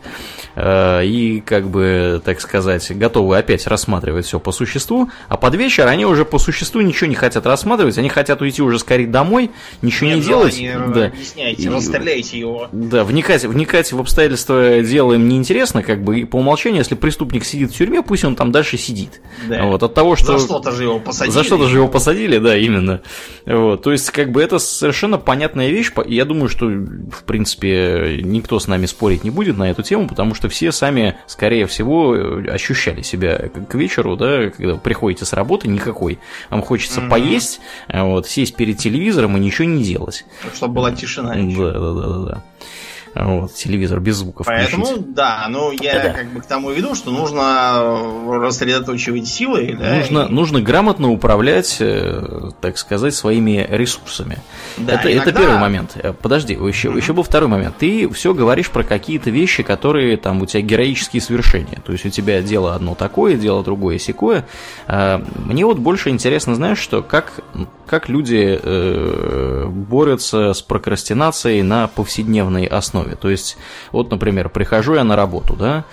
Э, 0.55 1.05
и, 1.05 1.41
как 1.41 1.69
бы, 1.69 2.23
так 2.25 2.41
сказать, 2.41 2.97
готовы 2.97 3.37
опять 3.37 3.67
рассматривать 3.67 4.27
все 4.27 4.39
по 4.39 4.53
существу. 4.53 5.11
А 5.29 5.37
под 5.37 5.57
вечер 5.57 5.89
они 5.89 6.07
уже 6.07 6.25
по 6.25 6.39
существу 6.39 6.81
ничего 6.81 7.09
не 7.09 7.17
хотят 7.17 7.47
рассматривать, 7.47 7.99
они 7.99 8.09
хотят 8.09 8.41
уйти 8.41 8.63
уже 8.63 8.79
скорее 8.79 9.09
домой, 9.09 9.51
ничего 9.83 10.11
Нет, 10.11 10.19
не 10.19 10.23
делать 10.23 10.55
да. 10.93 11.07
объясняйте, 11.07 11.71
расстреляйте 11.71 12.39
его. 12.39 12.69
Да, 12.73 13.05
вникать, 13.05 13.45
вникать 13.45 13.93
в 13.93 14.01
обстоятельства 14.01 14.81
дела 14.83 15.15
им 15.15 15.29
неинтересно, 15.29 15.83
как 15.83 16.03
бы 16.03 16.21
и 16.21 16.25
по 16.25 16.37
умолчанию, 16.37 16.79
если 16.79 16.95
преступник 16.95 17.45
сидит 17.45 17.71
в 17.71 17.77
тюрьме, 17.77 18.03
пусть 18.03 18.25
он 18.25 18.37
там 18.37 18.53
дальше 18.53 18.77
сидит. 18.77 19.21
Да. 19.49 19.65
Вот, 19.65 19.83
от 19.83 19.95
того, 19.95 20.17
что... 20.17 20.39
За 20.39 20.45
что-то 20.45 20.73
же 20.73 20.85
его 20.85 20.99
посадили. 20.99 21.33
За 21.33 21.45
что-то 21.45 21.69
же 21.69 21.79
его 21.79 21.89
посадили, 21.89 22.39
да, 22.39 22.57
именно. 22.57 23.03
Вот, 23.47 23.83
то 23.83 23.93
есть, 23.93 24.11
как 24.11 24.33
бы 24.33 24.43
это 24.43 24.59
совершенно 24.59 25.19
понятная 25.19 25.71
вещь, 25.71 25.93
и 26.07 26.15
я 26.15 26.25
думаю, 26.25 26.49
что, 26.49 26.67
в 26.67 27.25
принципе, 27.27 28.21
никто 28.23 28.59
с 28.59 28.67
нами 28.67 28.87
спорить 28.87 29.25
не 29.25 29.31
будет 29.31 29.57
на 29.57 29.71
эту 29.71 29.83
тему, 29.83 30.09
потому 30.09 30.35
что 30.35 30.49
все 30.49 30.73
сами, 30.73 31.17
скорее 31.27 31.67
всего, 31.67 32.13
ощущали 32.49 33.03
себя 33.03 33.51
к 33.69 33.75
вечеру, 33.75 34.17
да, 34.17 34.51
когда 34.51 34.77
приходите 34.77 35.25
с 35.25 35.33
работы, 35.33 35.69
никакой. 35.69 36.19
Вам 36.51 36.63
хочется 36.63 37.01
mm-hmm. 37.01 37.09
поесть, 37.09 37.61
вот, 37.93 38.27
сесть 38.27 38.55
перед 38.57 38.79
телевизором 38.79 39.37
и 39.37 39.41
ничего 39.41 39.69
не 39.69 39.83
делать. 39.83 40.25
Чтобы 40.55 40.74
была 40.75 40.93
тишина. 40.93 41.35
Да, 41.35 41.73
да, 41.73 41.95
да. 41.95 42.19
да. 42.27 42.43
Вот, 43.15 43.55
телевизор 43.55 44.01
без 44.01 44.17
звуков. 44.17 44.47
Поэтому, 44.47 44.85
включить. 44.85 45.15
да, 45.15 45.47
ну 45.49 45.71
я 45.71 46.03
да. 46.03 46.11
как 46.11 46.33
бы 46.33 46.41
к 46.41 46.47
тому 46.47 46.73
веду, 46.73 46.95
что 46.95 47.11
нужно 47.11 48.41
рассредоточивать 48.41 49.29
силы. 49.29 49.77
Да, 49.79 49.95
нужно, 49.97 50.19
и... 50.21 50.33
нужно 50.33 50.61
грамотно 50.61 51.11
управлять, 51.11 51.77
э, 51.79 52.51
так 52.61 52.77
сказать, 52.77 53.15
своими 53.15 53.67
ресурсами. 53.71 54.39
Да, 54.77 54.95
это, 54.95 55.13
иногда... 55.13 55.31
это 55.31 55.41
первый 55.41 55.59
момент. 55.59 55.93
Э, 55.95 56.13
подожди, 56.13 56.55
еще, 56.55 56.89
mm-hmm. 56.89 56.97
еще 56.97 57.13
был 57.13 57.23
второй 57.23 57.49
момент. 57.49 57.77
Ты 57.79 58.09
все 58.09 58.35
говоришь 58.35 58.71
про 58.71 58.83
какие-то 58.83 59.31
вещи, 59.31 59.63
которые 59.63 60.17
там 60.17 60.43
у 60.43 60.47
тебя 60.47 60.63
героические 60.63 61.23
свершения. 61.23 61.81
То 61.85 61.93
есть 61.93 62.05
у 62.07 62.11
тебя 62.11 62.43
дело 62.43 62.75
одно 62.75 62.95
такое, 62.95 63.37
дело 63.37 63.63
другое 63.63 63.99
секое. 63.99 64.45
Мне 64.89 65.65
вот 65.65 65.79
больше 65.79 66.11
интересно, 66.11 66.55
знаешь, 66.55 66.79
что 66.79 67.03
как, 67.03 67.41
как 67.87 68.09
люди 68.09 68.59
э, 68.61 69.67
борются 69.69 70.53
с 70.53 70.63
прокрастинацией 70.63 71.63
на 71.63 71.87
повседневной 71.89 72.67
основе 72.67 73.04
основе. 73.05 73.17
То 73.17 73.31
есть, 73.31 73.57
вот, 73.93 74.11
например, 74.11 74.49
прихожу 74.49 74.95
я 74.95 75.05
на 75.05 75.17
работу, 75.17 75.55
да, 75.55 75.85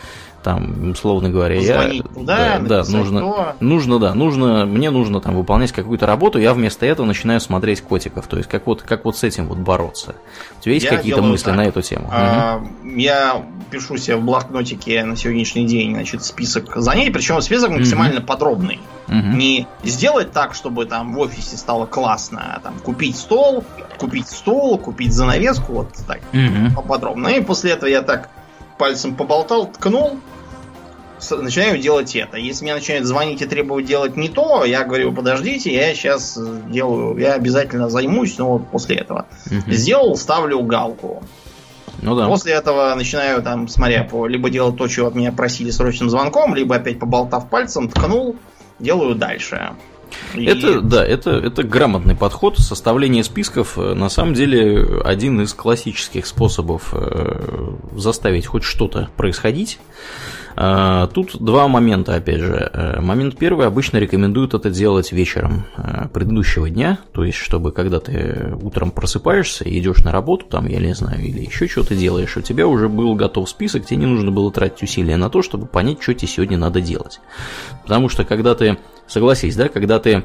там, 0.42 0.92
условно 0.92 1.30
говоря, 1.30 1.58
Позвонить 1.58 2.04
я... 2.04 2.14
Туда, 2.14 2.60
да, 2.60 2.84
да 2.84 2.98
нужно, 2.98 3.20
то. 3.20 3.56
нужно, 3.60 4.00
да, 4.00 4.14
нужно, 4.14 4.66
мне 4.66 4.90
нужно 4.90 5.22
там 5.22 5.36
выполнять 5.36 5.72
какую-то 5.72 6.06
работу, 6.06 6.40
я 6.40 6.54
вместо 6.54 6.86
этого 6.86 7.06
начинаю 7.06 7.40
смотреть 7.40 7.82
котиков, 7.82 8.28
то 8.28 8.38
есть 8.38 8.50
как 8.50 8.68
вот, 8.68 8.82
как 8.82 9.06
вот 9.06 9.18
с 9.18 9.24
этим 9.24 9.48
вот 9.48 9.58
бороться. 9.58 10.16
У 10.60 10.64
тебя 10.64 10.74
есть 10.74 10.88
какие-то 10.88 11.22
мысли 11.22 11.46
так. 11.46 11.56
на 11.56 11.66
эту 11.66 11.82
тему? 11.82 12.10
А, 12.12 12.58
угу. 12.58 12.90
Я 12.96 13.44
пишу 13.70 13.98
себе 13.98 14.18
в 14.18 14.24
блокнотике 14.24 15.04
на 15.04 15.16
сегодняшний 15.16 15.66
день, 15.66 15.94
значит, 15.94 16.24
список 16.24 16.76
занятий, 16.76 17.12
причем 17.12 17.42
список 17.42 17.72
максимально 17.72 18.20
угу. 18.20 18.28
подробный. 18.28 18.80
Угу. 19.08 19.36
Не 19.36 19.68
сделать 19.84 20.32
так, 20.32 20.54
чтобы 20.54 20.86
там 20.86 21.14
в 21.14 21.20
офисе 21.20 21.58
стало 21.58 21.86
классно, 21.86 22.56
а 22.56 22.60
там 22.60 22.80
купить 22.80 23.18
стол, 23.18 23.64
купить 23.98 24.28
стол, 24.28 24.78
купить 24.78 25.14
занавеску, 25.14 25.74
вот 25.74 25.94
так 26.08 26.20
угу. 26.34 26.76
поподробно. 26.76 27.28
И 27.30 27.42
после 27.42 27.72
этого 27.72 27.90
я 27.90 28.02
так 28.02 28.30
пальцем 28.82 29.16
поболтал, 29.16 29.68
ткнул, 29.68 30.18
начинаю 31.30 31.78
делать 31.78 32.16
это. 32.16 32.38
Если 32.38 32.64
мне 32.64 32.74
начинают 32.74 33.06
звонить 33.06 33.40
и 33.44 33.46
требовать 33.46 33.86
делать 33.86 34.18
не 34.18 34.28
то, 34.28 34.66
я 34.66 34.84
говорю, 34.84 35.14
подождите, 35.14 35.72
я 35.72 35.94
сейчас 35.94 36.36
делаю, 36.68 37.16
я 37.20 37.34
обязательно 37.34 37.92
займусь, 37.92 38.40
но 38.40 38.54
вот 38.54 38.72
после 38.72 38.96
этого. 38.96 39.28
Угу. 39.46 39.72
Сделал, 39.72 40.16
ставлю 40.16 40.64
галку. 40.64 41.22
Ну 42.02 42.16
да. 42.16 42.26
После 42.26 42.54
этого 42.54 42.96
начинаю 42.96 43.44
там, 43.44 43.68
смотря 43.68 44.04
по, 44.04 44.26
либо 44.26 44.50
делать 44.50 44.78
то, 44.78 44.88
чего 44.88 45.10
от 45.10 45.14
меня 45.14 45.32
просили 45.32 45.70
срочным 45.70 46.10
звонком, 46.10 46.56
либо 46.56 46.76
опять 46.76 46.98
поболтав 46.98 47.52
пальцем, 47.52 47.88
ткнул, 47.88 48.36
делаю 48.80 49.14
дальше. 49.14 49.74
Это, 50.36 50.82
да, 50.82 51.06
это, 51.06 51.32
это 51.32 51.64
грамотный 51.64 52.16
подход. 52.16 52.58
Составление 52.58 53.24
списков, 53.24 53.78
э, 53.78 53.94
на 53.94 54.10
самом 54.10 54.34
деле, 54.34 55.02
один 55.04 55.42
из 55.42 55.54
классических 55.54 56.26
способов 56.26 56.90
э, 56.94 57.76
заставить 57.96 58.46
хоть 58.46 58.64
что-то 58.64 59.10
происходить. 59.18 59.80
А, 60.56 61.08
тут 61.08 61.38
два 61.40 61.68
момента, 61.68 62.16
опять 62.16 62.40
же. 62.40 62.70
Э, 62.74 63.02
момент 63.02 63.38
первый, 63.38 63.68
обычно 63.68 63.98
рекомендуют 63.98 64.54
это 64.54 64.70
делать 64.70 65.12
вечером 65.12 65.66
э, 65.78 66.08
предыдущего 66.14 66.70
дня, 66.70 67.00
то 67.14 67.24
есть, 67.24 67.38
чтобы 67.38 67.72
когда 67.72 68.00
ты 68.00 68.56
утром 68.62 68.92
просыпаешься 68.92 69.64
и 69.64 69.80
идешь 69.80 70.04
на 70.04 70.12
работу, 70.12 70.46
там, 70.46 70.68
я 70.68 70.80
не 70.80 70.94
знаю, 70.94 71.22
или 71.22 71.42
еще 71.42 71.68
что-то 71.68 71.96
делаешь, 71.96 72.36
у 72.38 72.42
тебя 72.42 72.68
уже 72.68 72.90
был 72.90 73.16
готов 73.16 73.50
список, 73.50 73.86
тебе 73.86 73.98
не 73.98 74.06
нужно 74.06 74.32
было 74.32 74.52
тратить 74.52 74.84
усилия 74.84 75.18
на 75.18 75.30
то, 75.30 75.42
чтобы 75.42 75.66
понять, 75.66 76.02
что 76.02 76.14
тебе 76.14 76.28
сегодня 76.28 76.58
надо 76.58 76.82
делать. 76.82 77.20
Потому 77.84 78.10
что, 78.10 78.26
когда 78.26 78.56
ты, 78.56 78.78
согласись, 79.08 79.56
да, 79.56 79.70
когда 79.70 80.00
ты 80.00 80.24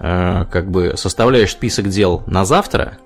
э, 0.00 0.44
как 0.50 0.70
бы 0.70 0.94
составляешь 0.96 1.52
список 1.52 1.88
дел 1.88 2.22
на 2.26 2.44
завтра, 2.44 2.98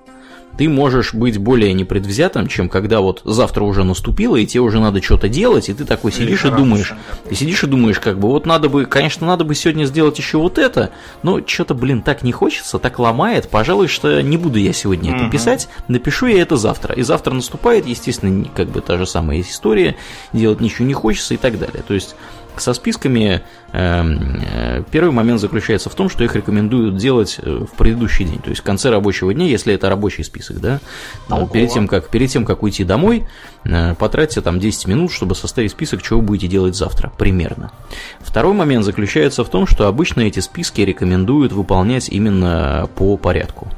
ты 0.57 0.69
можешь 0.69 1.13
быть 1.13 1.37
более 1.37 1.73
непредвзятым, 1.73 2.47
чем 2.47 2.69
когда 2.69 3.01
вот 3.01 3.21
завтра 3.23 3.63
уже 3.63 3.83
наступило, 3.83 4.35
и 4.35 4.45
тебе 4.45 4.61
уже 4.61 4.79
надо 4.79 5.01
что-то 5.01 5.29
делать, 5.29 5.69
и 5.69 5.73
ты 5.73 5.85
такой 5.85 6.11
сидишь 6.11 6.45
и 6.45 6.49
думаешь, 6.49 6.93
ты 7.27 7.35
сидишь 7.35 7.63
и 7.63 7.67
думаешь, 7.67 7.99
как 7.99 8.19
бы, 8.19 8.27
вот 8.27 8.45
надо 8.45 8.69
бы, 8.69 8.85
конечно, 8.85 9.25
надо 9.25 9.43
бы 9.43 9.55
сегодня 9.55 9.85
сделать 9.85 10.17
еще 10.17 10.37
вот 10.37 10.57
это, 10.57 10.91
но 11.23 11.39
что-то, 11.45 11.73
блин, 11.73 12.01
так 12.01 12.23
не 12.23 12.31
хочется, 12.31 12.79
так 12.79 12.99
ломает, 12.99 13.49
пожалуй, 13.49 13.87
что 13.87 14.21
не 14.21 14.37
буду 14.37 14.59
я 14.59 14.73
сегодня 14.73 15.15
это 15.15 15.29
писать, 15.29 15.69
напишу 15.87 16.27
я 16.27 16.41
это 16.41 16.57
завтра. 16.57 16.93
И 16.95 17.01
завтра 17.01 17.33
наступает, 17.33 17.85
естественно, 17.85 18.47
как 18.55 18.69
бы 18.69 18.81
та 18.81 18.97
же 18.97 19.05
самая 19.05 19.41
история, 19.41 19.95
делать 20.31 20.61
ничего 20.61 20.85
не 20.85 20.93
хочется 20.93 21.33
и 21.33 21.37
так 21.37 21.57
далее. 21.57 21.83
То 21.87 21.93
есть 21.93 22.15
со 22.57 22.73
списками 22.73 23.41
первый 23.73 25.11
момент 25.11 25.39
заключается 25.39 25.89
в 25.89 25.95
том, 25.95 26.07
что 26.07 26.23
их 26.23 26.35
рекомендуют 26.35 26.95
делать 26.97 27.39
э, 27.41 27.65
в 27.65 27.75
предыдущий 27.75 28.25
день, 28.25 28.39
то 28.39 28.49
есть 28.49 28.61
в 28.61 28.63
конце 28.63 28.91
рабочего 28.91 29.33
дня, 29.33 29.47
если 29.47 29.73
это 29.73 29.89
рабочий 29.89 30.23
список, 30.23 30.61
да. 30.61 30.79
Толково. 31.27 31.49
Перед 31.49 31.71
тем, 31.71 31.87
как, 31.87 32.09
перед 32.09 32.29
тем, 32.29 32.45
как 32.45 32.61
уйти 32.61 32.83
домой, 32.83 33.25
э, 33.63 33.95
потратьте 33.95 34.41
там 34.41 34.59
10 34.59 34.87
минут, 34.87 35.11
чтобы 35.11 35.33
составить 35.33 35.71
список, 35.71 36.03
чего 36.03 36.19
вы 36.19 36.25
будете 36.25 36.47
делать 36.47 36.75
завтра, 36.75 37.11
примерно. 37.17 37.71
Второй 38.19 38.53
момент 38.53 38.85
заключается 38.85 39.43
в 39.43 39.49
том, 39.49 39.65
что 39.65 39.87
обычно 39.87 40.21
эти 40.21 40.39
списки 40.39 40.81
рекомендуют 40.81 41.51
выполнять 41.51 42.09
именно 42.09 42.87
по 42.95 43.17
порядку. 43.17 43.69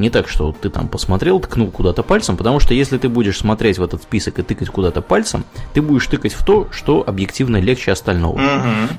Не 0.00 0.08
так, 0.08 0.28
что 0.28 0.54
ты 0.58 0.70
там 0.70 0.88
посмотрел, 0.88 1.40
ткнул 1.40 1.70
куда-то 1.70 2.02
пальцем, 2.02 2.38
потому 2.38 2.58
что 2.58 2.72
если 2.72 2.96
ты 2.96 3.10
будешь 3.10 3.36
смотреть 3.36 3.76
в 3.76 3.82
этот 3.82 4.02
список 4.02 4.38
и 4.38 4.42
тыкать 4.42 4.70
куда-то 4.70 5.02
пальцем, 5.02 5.44
ты 5.74 5.82
будешь 5.82 6.06
тыкать 6.06 6.32
в 6.32 6.42
то, 6.42 6.68
что 6.70 7.04
объективно 7.06 7.60
легче 7.60 7.92
остального. 7.92 8.32
Угу, 8.32 8.40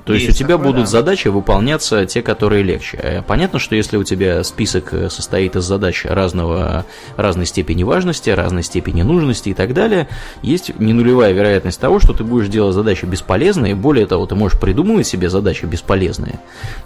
то 0.06 0.14
есть, 0.14 0.28
есть 0.28 0.38
у 0.38 0.44
тебя 0.44 0.58
такое, 0.58 0.72
будут 0.72 0.84
да. 0.84 0.92
задачи 0.92 1.28
выполняться 1.30 2.06
те, 2.06 2.22
которые 2.22 2.62
легче. 2.62 3.00
Э, 3.02 3.22
понятно, 3.24 3.58
что 3.58 3.76
если 3.76 3.98
у 3.98 4.04
тебя 4.04 4.44
список 4.44 4.94
э, 4.94 5.10
состоит 5.10 5.56
из 5.56 5.64
задач 5.64 6.06
разного, 6.06 6.86
разной 7.18 7.48
степени 7.48 7.82
важности, 7.82 8.30
разной 8.30 8.62
степени 8.62 9.02
нужности 9.02 9.50
и 9.50 9.54
так 9.56 9.74
далее, 9.74 10.08
есть 10.44 10.78
не 10.78 10.94
нулевая 10.94 11.34
вероятность 11.34 11.80
того, 11.80 12.00
что 12.00 12.14
ты 12.14 12.24
будешь 12.24 12.48
делать 12.48 12.76
задачи 12.76 13.06
бесполезные, 13.06 13.74
более 13.74 14.06
того, 14.06 14.28
ты 14.28 14.36
можешь 14.36 14.60
придумывать 14.60 15.08
себе 15.08 15.32
задачи 15.32 15.66
бесполезные, 15.66 16.40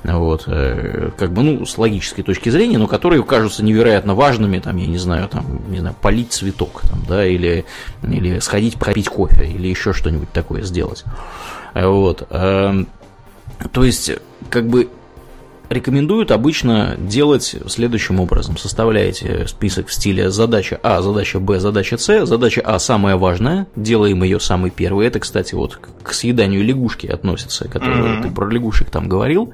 вот, 0.04 0.46
э, 0.48 1.10
как 1.18 1.34
бы, 1.34 1.44
ну, 1.44 1.66
с 1.66 1.78
логической 1.78 2.24
точки 2.24 2.48
зрения, 2.48 2.78
но 2.78 2.88
которые 2.88 3.22
кажутся 3.24 3.62
невероятно 3.62 4.05
невероятно 4.06 4.16
важными, 4.16 4.60
там, 4.60 4.78
я 4.78 4.88
не 4.88 4.98
знаю, 4.98 5.28
там, 5.28 5.62
не 5.70 5.80
знаю, 5.80 5.96
полить 6.02 6.32
цветок, 6.32 6.82
там, 6.90 7.04
да, 7.08 7.26
или, 7.26 7.66
или 8.04 8.40
сходить 8.40 8.78
попить 8.78 9.10
кофе, 9.10 9.46
или 9.46 9.68
еще 9.68 9.94
что-нибудь 9.94 10.32
такое 10.32 10.62
сделать. 10.62 11.04
Вот. 11.74 12.28
Эм, 12.30 12.88
то 13.72 13.84
есть, 13.84 14.12
как 14.50 14.68
бы 14.68 14.90
рекомендуют 15.70 16.32
обычно 16.32 16.96
делать 16.98 17.56
следующим 17.68 18.20
образом. 18.20 18.58
Составляете 18.58 19.48
список 19.48 19.88
в 19.88 19.94
стиле 19.94 20.32
задача 20.32 20.80
А, 20.84 21.02
задача 21.02 21.40
Б, 21.40 21.60
задача 21.60 21.98
С. 21.98 22.26
Задача 22.26 22.62
А 22.62 22.80
самая 22.80 23.18
важная, 23.18 23.68
делаем 23.76 24.24
ее 24.24 24.40
самой 24.40 24.72
первой. 24.72 25.08
Это, 25.08 25.20
кстати, 25.20 25.56
вот 25.56 25.80
к 26.04 26.14
съеданию 26.14 26.64
лягушки 26.64 27.08
относится, 27.08 27.68
которую 27.68 28.20
mm-hmm. 28.20 28.24
ты 28.24 28.32
про 28.32 28.50
лягушек 28.50 28.90
там 28.90 29.10
говорил. 29.10 29.54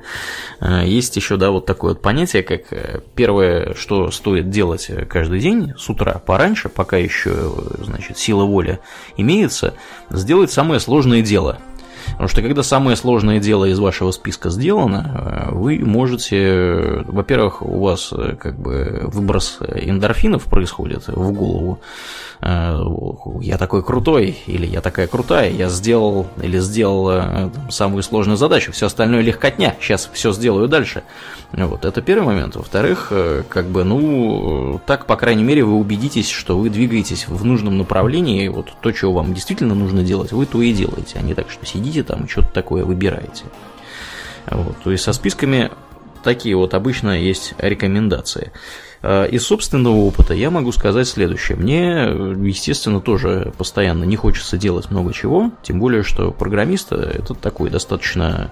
Э, 0.59 0.84
есть 0.86 1.16
еще, 1.16 1.38
да, 1.38 1.51
вот 1.51 1.66
такое 1.66 1.93
вот 1.93 2.01
понятие, 2.01 2.43
как 2.43 2.72
э, 2.72 3.01
первое, 3.16 3.74
что 3.76 4.12
стоит 4.12 4.49
делать 4.49 4.89
каждый 5.09 5.39
день 5.39 5.74
с 5.78 5.89
утра 5.89 6.22
пораньше, 6.26 6.70
пока 6.70 6.97
еще, 6.97 7.34
значит, 7.80 8.18
сила 8.18 8.43
воли 8.43 8.80
имеется, 9.18 9.74
сделать 10.09 10.51
самое 10.51 10.80
сложное 10.80 11.22
дело– 11.22 11.59
Потому 12.12 12.28
что 12.28 12.41
когда 12.41 12.64
самое 12.64 12.95
сложное 12.95 13.39
дело 13.39 13.66
из 13.66 13.80
вашего 13.80 14.12
списка 14.12 14.49
сделано, 14.49 15.49
э, 15.51 15.55
вы 15.55 15.80
можете, 15.80 17.03
во-первых, 17.07 17.62
у 17.62 17.80
вас 17.80 18.12
э, 18.12 18.36
как 18.39 18.57
бы 18.57 19.03
выброс 19.05 19.59
эндорфинов 19.62 20.45
происходит 20.45 21.07
в 21.07 21.32
голову, 21.32 21.80
Э, 22.41 22.80
я 23.41 23.57
такой 23.57 23.84
крутой, 23.84 24.38
или 24.47 24.66
я 24.66 24.82
такая 24.82 25.07
крутая, 25.07 25.51
я 25.51 25.70
сделал 25.70 26.28
или 26.41 26.59
сделал 26.59 27.51
самую 27.70 28.03
сложную 28.03 28.38
задачу, 28.38 28.72
все 28.72 28.88
остальное 28.88 29.22
легкотня, 29.22 29.76
сейчас 29.80 30.09
все 30.12 30.34
сделаю 30.34 30.68
дальше. 30.68 31.03
Вот, 31.51 31.86
это 31.86 32.01
первый 32.01 32.26
момент. 32.26 32.55
Во-вторых, 32.55 33.12
как 33.49 33.66
бы, 33.68 33.84
ну, 33.84 34.80
так, 34.86 35.05
по 35.05 35.18
крайней 35.18 35.43
мере, 35.43 35.64
вы 35.64 35.76
убедитесь, 35.76 36.30
что 36.30 36.57
вы 36.57 36.70
двигаетесь 36.70 37.28
в 37.28 37.43
нужном 37.45 37.78
направлении, 37.78 38.47
вот 38.47 38.72
то, 38.82 38.93
что 38.93 39.12
вам 39.12 39.34
действительно 39.34 39.76
нужно 39.76 40.03
делать, 40.03 40.32
вы 40.32 40.45
то 40.45 40.62
и 40.62 40.74
делаете, 40.74 41.18
а 41.20 41.22
не 41.22 41.34
так, 41.34 41.49
что 41.49 41.66
сидите 41.66 42.00
там 42.03 42.25
и 42.25 42.27
что-то 42.27 42.49
такое 42.49 42.85
выбираете. 42.85 43.45
Вот, 44.47 44.75
то 44.83 44.91
есть 44.91 45.03
со 45.03 45.13
списками 45.13 45.71
такие 46.23 46.55
вот 46.55 46.73
обычно 46.73 47.19
есть 47.19 47.53
рекомендации. 47.57 48.51
Э, 49.01 49.27
из 49.29 49.45
собственного 49.45 49.95
опыта 49.97 50.33
я 50.33 50.49
могу 50.49 50.71
сказать 50.71 51.07
следующее. 51.07 51.57
Мне, 51.57 52.47
естественно, 52.47 53.01
тоже 53.01 53.53
постоянно 53.57 54.03
не 54.03 54.15
хочется 54.15 54.57
делать 54.57 54.91
много 54.91 55.13
чего, 55.13 55.51
тем 55.63 55.79
более, 55.79 56.03
что 56.03 56.31
программист– 56.31 56.91
это 56.91 57.33
такой 57.33 57.69
достаточно 57.69 58.51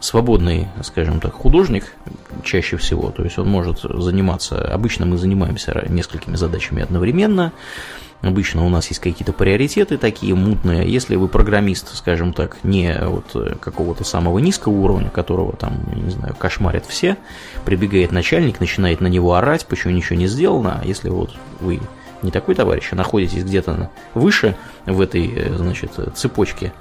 свободный, 0.00 0.68
скажем 0.82 1.20
так, 1.20 1.32
художник 1.32 1.94
чаще 2.44 2.76
всего, 2.76 3.10
то 3.10 3.22
есть 3.22 3.38
он 3.38 3.48
может 3.48 3.80
заниматься, 3.82 4.60
обычно 4.60 5.06
мы 5.06 5.16
занимаемся 5.16 5.86
несколькими 5.88 6.34
задачами 6.34 6.82
одновременно, 6.82 7.52
Обычно 8.22 8.64
у 8.64 8.68
нас 8.68 8.86
есть 8.88 9.00
какие-то 9.00 9.32
приоритеты 9.32 9.98
такие 9.98 10.34
мутные. 10.34 10.88
Если 10.88 11.16
вы 11.16 11.26
программист, 11.26 11.94
скажем 11.96 12.32
так, 12.32 12.56
не 12.62 12.96
вот 13.04 13.58
какого-то 13.60 14.04
самого 14.04 14.38
низкого 14.38 14.72
уровня, 14.74 15.10
которого 15.10 15.54
там, 15.54 15.80
не 15.94 16.10
знаю, 16.10 16.34
кошмарят 16.38 16.86
все, 16.86 17.16
прибегает 17.64 18.12
начальник, 18.12 18.60
начинает 18.60 19.00
на 19.00 19.08
него 19.08 19.34
орать, 19.34 19.66
почему 19.66 19.92
ничего 19.92 20.16
не 20.16 20.28
сделано, 20.28 20.80
а 20.80 20.86
если 20.86 21.08
вот 21.08 21.34
вы 21.60 21.80
не 22.22 22.30
такой 22.30 22.54
товарищ, 22.54 22.88
а 22.92 22.96
находитесь 22.96 23.42
где-то 23.42 23.90
выше 24.14 24.56
в 24.86 25.00
этой, 25.00 25.26
э, 25.34 25.56
значит, 25.56 25.92
цепочке 26.14 26.72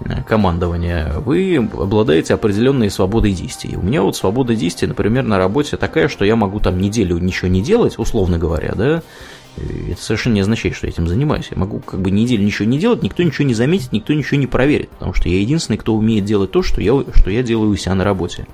э, 0.00 0.22
командования, 0.24 1.14
вы 1.20 1.56
обладаете 1.56 2.34
определенной 2.34 2.90
свободой 2.90 3.32
действий. 3.32 3.76
У 3.76 3.82
меня 3.82 4.02
вот 4.02 4.16
свобода 4.16 4.54
действий, 4.54 4.86
например, 4.86 5.24
на 5.24 5.38
работе 5.38 5.76
такая, 5.76 6.08
что 6.08 6.24
я 6.24 6.36
могу 6.36 6.60
там 6.60 6.78
неделю 6.78 7.18
ничего 7.18 7.48
не 7.48 7.62
делать, 7.62 7.98
условно 7.98 8.38
говоря, 8.38 8.74
да, 8.74 9.02
это 9.56 10.00
совершенно 10.00 10.34
не 10.34 10.40
означает, 10.40 10.74
что 10.76 10.86
я 10.86 10.92
этим 10.92 11.06
занимаюсь. 11.06 11.48
Я 11.50 11.58
могу 11.58 11.80
как 11.80 12.00
бы 12.00 12.10
неделю 12.10 12.44
ничего 12.44 12.66
не 12.66 12.78
делать, 12.78 13.02
никто 13.02 13.22
ничего 13.22 13.46
не 13.46 13.54
заметит, 13.54 13.92
никто 13.92 14.12
ничего 14.12 14.38
не 14.38 14.46
проверит, 14.46 14.90
потому 14.90 15.14
что 15.14 15.28
я 15.28 15.38
единственный, 15.38 15.76
кто 15.76 15.94
умеет 15.94 16.24
делать 16.24 16.50
то, 16.50 16.62
что 16.62 16.80
я, 16.80 16.92
что 17.14 17.30
я 17.30 17.42
делаю 17.42 17.70
у 17.70 17.76
себя 17.76 17.94
на 17.94 18.04
работе. 18.04 18.46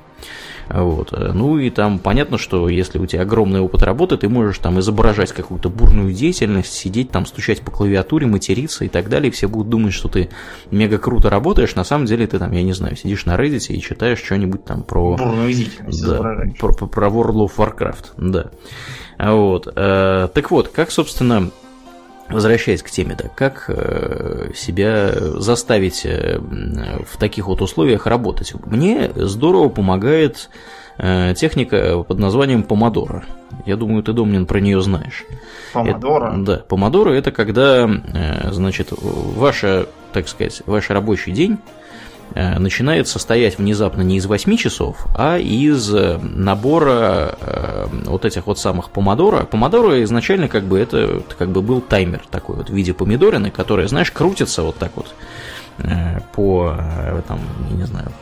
Вот. 0.72 1.12
Ну 1.12 1.58
и 1.58 1.68
там 1.70 1.98
понятно, 1.98 2.38
что 2.38 2.68
если 2.68 2.98
у 2.98 3.06
тебя 3.06 3.22
огромный 3.22 3.60
опыт 3.60 3.82
работы, 3.82 4.16
ты 4.16 4.28
можешь 4.28 4.58
там 4.58 4.78
изображать 4.78 5.32
какую-то 5.32 5.68
бурную 5.68 6.12
деятельность, 6.12 6.72
сидеть 6.72 7.10
там, 7.10 7.26
стучать 7.26 7.60
по 7.62 7.70
клавиатуре, 7.70 8.26
материться 8.26 8.84
и 8.84 8.88
так 8.88 9.08
далее, 9.08 9.28
и 9.28 9.32
все 9.32 9.48
будут 9.48 9.68
думать, 9.68 9.92
что 9.92 10.08
ты 10.08 10.30
мега 10.70 10.98
круто 10.98 11.28
работаешь, 11.28 11.74
на 11.74 11.84
самом 11.84 12.06
деле 12.06 12.26
ты 12.26 12.38
там, 12.38 12.52
я 12.52 12.62
не 12.62 12.72
знаю, 12.72 12.96
сидишь 12.96 13.26
на 13.26 13.36
Reddit 13.36 13.72
и 13.72 13.80
читаешь 13.80 14.22
что-нибудь 14.22 14.64
там 14.64 14.82
про... 14.82 15.16
Бурную 15.16 15.52
деятельность 15.52 16.04
да, 16.06 16.44
про, 16.58 16.72
про 16.72 17.08
World 17.08 17.48
of 17.48 17.52
Warcraft, 17.56 18.04
да. 18.16 18.50
Вот. 19.18 19.70
Э, 19.74 20.28
так 20.32 20.50
вот, 20.50 20.68
как, 20.68 20.90
собственно, 20.90 21.50
возвращаясь 22.30 22.82
к 22.82 22.90
теме, 22.90 23.16
да, 23.16 23.28
как 23.28 23.64
э, 23.68 24.50
себя 24.54 25.12
заставить 25.12 26.04
э, 26.04 26.38
в 26.38 27.16
таких 27.18 27.46
вот 27.46 27.62
условиях 27.62 28.06
работать? 28.06 28.52
Мне 28.64 29.10
здорово 29.14 29.68
помогает 29.68 30.50
техника 30.98 32.04
под 32.06 32.18
названием 32.18 32.62
помодоро. 32.62 33.24
Я 33.64 33.76
думаю, 33.76 34.02
ты, 34.02 34.12
Домнин, 34.12 34.44
про 34.44 34.60
нее 34.60 34.82
знаешь. 34.82 35.24
Помодоро? 35.72 36.34
да, 36.36 36.56
помодоро 36.58 37.12
это 37.12 37.32
когда, 37.32 37.88
значит, 38.50 38.88
ваша, 38.90 39.86
так 40.12 40.28
сказать, 40.28 40.60
ваш 40.66 40.90
рабочий 40.90 41.32
день 41.32 41.56
Э, 41.56 41.79
начинает 42.34 43.08
состоять 43.08 43.58
внезапно 43.58 44.02
не 44.02 44.16
из 44.16 44.26
8 44.26 44.56
часов, 44.56 45.06
а 45.14 45.38
из 45.38 45.92
э, 45.94 46.18
набора 46.18 47.36
э, 47.40 47.86
вот 48.04 48.24
этих 48.24 48.46
вот 48.46 48.58
самых 48.58 48.90
помодоро. 48.90 49.44
Помодоро 49.44 50.02
изначально 50.04 50.48
как 50.48 50.64
бы 50.64 50.78
это 50.78 51.22
как 51.38 51.50
бы 51.50 51.62
был 51.62 51.80
таймер 51.80 52.22
такой 52.30 52.56
вот 52.56 52.70
в 52.70 52.74
виде 52.74 52.94
помидорины, 52.94 53.50
который, 53.50 53.88
знаешь, 53.88 54.10
крутится 54.10 54.62
вот 54.62 54.76
так 54.76 54.92
вот 54.96 55.14
по, 56.34 56.76
там, 57.26 57.40
не 57.70 57.84
знаю, 57.84 58.12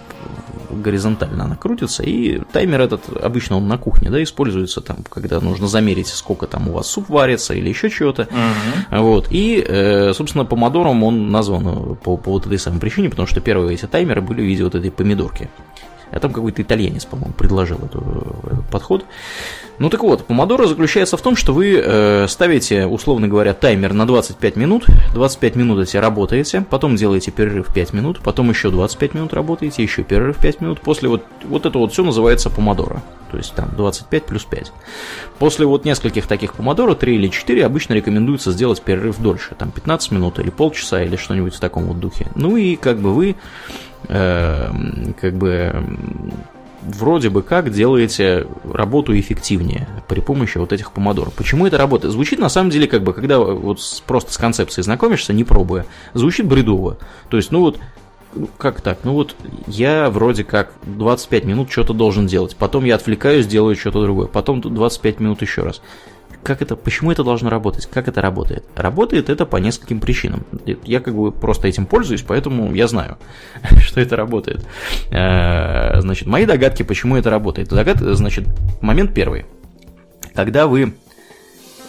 горизонтально 0.70 1.44
она 1.44 1.56
крутится, 1.56 2.02
и 2.02 2.40
таймер 2.52 2.80
этот, 2.80 3.02
обычно 3.22 3.56
он 3.56 3.68
на 3.68 3.78
кухне, 3.78 4.10
да, 4.10 4.22
используется 4.22 4.80
там, 4.80 4.98
когда 5.08 5.40
нужно 5.40 5.68
замерить, 5.68 6.08
сколько 6.08 6.46
там 6.46 6.68
у 6.68 6.72
вас 6.72 6.88
суп 6.88 7.08
варится 7.08 7.54
или 7.54 7.68
еще 7.68 7.90
чего-то, 7.90 8.22
uh-huh. 8.22 9.00
вот, 9.00 9.28
и, 9.30 9.64
э, 9.66 10.12
собственно, 10.14 10.44
помодором 10.44 11.02
он 11.04 11.30
назван 11.30 11.96
по, 11.96 12.16
по 12.16 12.30
вот 12.32 12.46
этой 12.46 12.58
самой 12.58 12.80
причине, 12.80 13.10
потому 13.10 13.26
что 13.26 13.40
первые 13.40 13.74
эти 13.74 13.86
таймеры 13.86 14.20
были 14.20 14.40
в 14.42 14.44
виде 14.44 14.64
вот 14.64 14.74
этой 14.74 14.90
помидорки. 14.90 15.48
А 16.10 16.20
там 16.20 16.32
какой-то 16.32 16.62
итальянец, 16.62 17.04
по-моему, 17.04 17.32
предложил 17.34 17.78
эту, 17.78 18.00
этот 18.46 18.68
подход. 18.70 19.04
Ну 19.78 19.90
так 19.90 20.02
вот, 20.02 20.26
помодоро 20.26 20.66
заключается 20.66 21.16
в 21.16 21.22
том, 21.22 21.36
что 21.36 21.54
вы 21.54 21.80
э, 21.82 22.26
ставите, 22.28 22.86
условно 22.86 23.28
говоря, 23.28 23.54
таймер 23.54 23.92
на 23.92 24.06
25 24.06 24.56
минут, 24.56 24.86
25 25.14 25.54
минут 25.54 25.80
эти 25.80 25.96
работаете, 25.96 26.64
потом 26.68 26.96
делаете 26.96 27.30
перерыв 27.30 27.72
5 27.72 27.92
минут, 27.92 28.20
потом 28.20 28.50
еще 28.50 28.70
25 28.70 29.14
минут 29.14 29.34
работаете, 29.34 29.82
еще 29.82 30.02
перерыв 30.02 30.38
5 30.38 30.60
минут, 30.62 30.80
после 30.80 31.08
вот, 31.08 31.24
вот 31.44 31.64
это 31.64 31.78
вот 31.78 31.92
все 31.92 32.02
называется 32.02 32.50
помодоро, 32.50 33.02
то 33.30 33.36
есть 33.36 33.54
там 33.54 33.70
25 33.76 34.24
плюс 34.24 34.44
5. 34.44 34.72
После 35.38 35.64
вот 35.64 35.84
нескольких 35.84 36.26
таких 36.26 36.54
помодоро, 36.54 36.94
3 36.94 37.14
или 37.14 37.28
4, 37.28 37.64
обычно 37.64 37.92
рекомендуется 37.92 38.50
сделать 38.50 38.82
перерыв 38.82 39.18
дольше, 39.18 39.54
там 39.54 39.70
15 39.70 40.10
минут 40.10 40.40
или 40.40 40.50
полчаса 40.50 41.04
или 41.04 41.14
что-нибудь 41.14 41.54
в 41.54 41.60
таком 41.60 41.84
вот 41.84 42.00
духе. 42.00 42.26
Ну 42.34 42.56
и 42.56 42.74
как 42.74 42.98
бы 42.98 43.14
вы 43.14 43.36
э, 44.08 44.70
как 45.20 45.34
бы 45.34 45.84
вроде 46.82 47.28
бы 47.28 47.42
как 47.42 47.70
делаете 47.70 48.46
работу 48.64 49.18
эффективнее 49.18 49.88
при 50.08 50.20
помощи 50.20 50.58
вот 50.58 50.72
этих 50.72 50.92
помодор. 50.92 51.30
Почему 51.30 51.66
это 51.66 51.76
работает? 51.76 52.12
Звучит 52.12 52.38
на 52.38 52.48
самом 52.48 52.70
деле 52.70 52.86
как 52.86 53.02
бы, 53.02 53.12
когда 53.12 53.38
вот 53.38 53.80
просто 54.06 54.32
с 54.32 54.38
концепцией 54.38 54.84
знакомишься, 54.84 55.32
не 55.32 55.44
пробуя, 55.44 55.84
звучит 56.14 56.46
бредово. 56.46 56.98
То 57.28 57.36
есть, 57.36 57.50
ну 57.50 57.60
вот, 57.60 57.78
как 58.56 58.80
так? 58.80 59.00
Ну 59.04 59.12
вот 59.12 59.36
я 59.66 60.10
вроде 60.10 60.44
как 60.44 60.72
25 60.84 61.44
минут 61.44 61.70
что-то 61.70 61.92
должен 61.94 62.26
делать, 62.26 62.56
потом 62.56 62.84
я 62.84 62.94
отвлекаюсь, 62.94 63.46
делаю 63.46 63.76
что-то 63.76 64.02
другое, 64.02 64.26
потом 64.26 64.60
25 64.60 65.20
минут 65.20 65.42
еще 65.42 65.62
раз 65.62 65.82
как 66.48 66.62
это, 66.62 66.76
почему 66.76 67.12
это 67.12 67.22
должно 67.22 67.50
работать, 67.50 67.86
как 67.92 68.08
это 68.08 68.22
работает? 68.22 68.64
Работает 68.74 69.28
это 69.28 69.44
по 69.44 69.58
нескольким 69.58 70.00
причинам. 70.00 70.46
Я 70.82 71.00
как 71.00 71.14
бы 71.14 71.30
просто 71.30 71.68
этим 71.68 71.84
пользуюсь, 71.84 72.22
поэтому 72.22 72.74
я 72.74 72.88
знаю, 72.88 73.18
что 73.80 74.00
это 74.00 74.16
работает. 74.16 74.66
Э, 75.10 76.00
значит, 76.00 76.26
мои 76.26 76.46
догадки, 76.46 76.84
почему 76.84 77.16
это 77.16 77.28
работает. 77.28 77.68
Догад, 77.68 77.98
значит, 78.00 78.46
момент 78.80 79.12
первый. 79.12 79.44
Когда 80.34 80.66
вы 80.66 80.94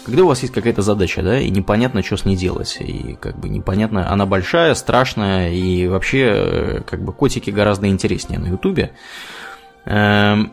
когда 0.06 0.24
у 0.24 0.28
вас 0.28 0.42
есть 0.42 0.54
какая-то 0.54 0.82
задача, 0.82 1.22
да, 1.22 1.40
и 1.40 1.50
непонятно, 1.50 2.04
что 2.04 2.18
с 2.18 2.26
ней 2.26 2.36
делать, 2.36 2.78
и 2.80 3.16
как 3.22 3.40
бы 3.40 3.48
непонятно, 3.48 4.12
она 4.12 4.26
большая, 4.26 4.74
страшная, 4.74 5.52
и 5.52 5.88
вообще, 5.88 6.32
э, 6.32 6.82
как 6.82 7.02
бы, 7.02 7.14
котики 7.14 7.52
гораздо 7.52 7.88
интереснее 7.88 8.40
на 8.40 8.48
Ютубе, 8.48 8.92
эм, 9.86 10.52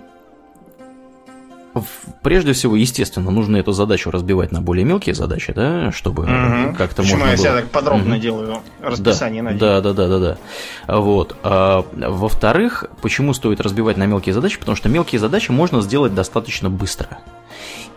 Прежде 2.23 2.53
всего, 2.53 2.77
естественно, 2.77 3.31
нужно 3.31 3.57
эту 3.57 3.73
задачу 3.73 4.11
разбивать 4.11 4.53
на 4.53 4.61
более 4.61 4.85
мелкие 4.85 5.15
задачи, 5.15 5.53
да, 5.53 5.93
чтобы 5.93 6.25
угу. 6.25 6.75
как-то 6.77 7.03
Почему 7.03 7.19
можно 7.19 7.31
я 7.31 7.37
было... 7.37 7.45
себя 7.45 7.55
так 7.55 7.71
подробно 7.71 8.15
угу. 8.15 8.23
делаю 8.23 8.59
расписание 8.81 9.43
да, 9.43 9.51
на 9.51 9.59
Да, 9.59 9.81
да, 9.81 9.93
да, 9.93 10.09
да, 10.09 10.19
да. 10.19 10.97
Вот. 10.99 11.37
А, 11.43 11.85
во-вторых, 11.93 12.85
почему 13.03 13.35
стоит 13.35 13.61
разбивать 13.61 13.97
на 13.97 14.07
мелкие 14.07 14.35
задачи? 14.35 14.59
Потому 14.59 14.77
что 14.77 14.89
мелкие 14.89 15.21
задачи 15.21 15.51
можно 15.51 15.83
сделать 15.83 16.15
достаточно 16.15 16.71
быстро. 16.71 17.19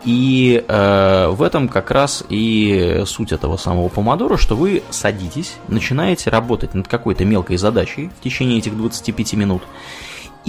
И 0.05 0.63
э, 0.65 1.27
в 1.29 1.43
этом 1.43 1.67
как 1.67 1.91
раз 1.91 2.23
и 2.29 3.03
суть 3.05 3.33
этого 3.33 3.57
самого 3.57 3.89
помодора, 3.89 4.37
что 4.37 4.55
вы 4.55 4.81
садитесь, 4.89 5.55
начинаете 5.67 6.29
работать 6.29 6.73
над 6.73 6.87
какой-то 6.87 7.25
мелкой 7.25 7.57
задачей 7.57 8.09
в 8.19 8.23
течение 8.23 8.59
этих 8.59 8.77
25 8.77 9.33
минут, 9.33 9.63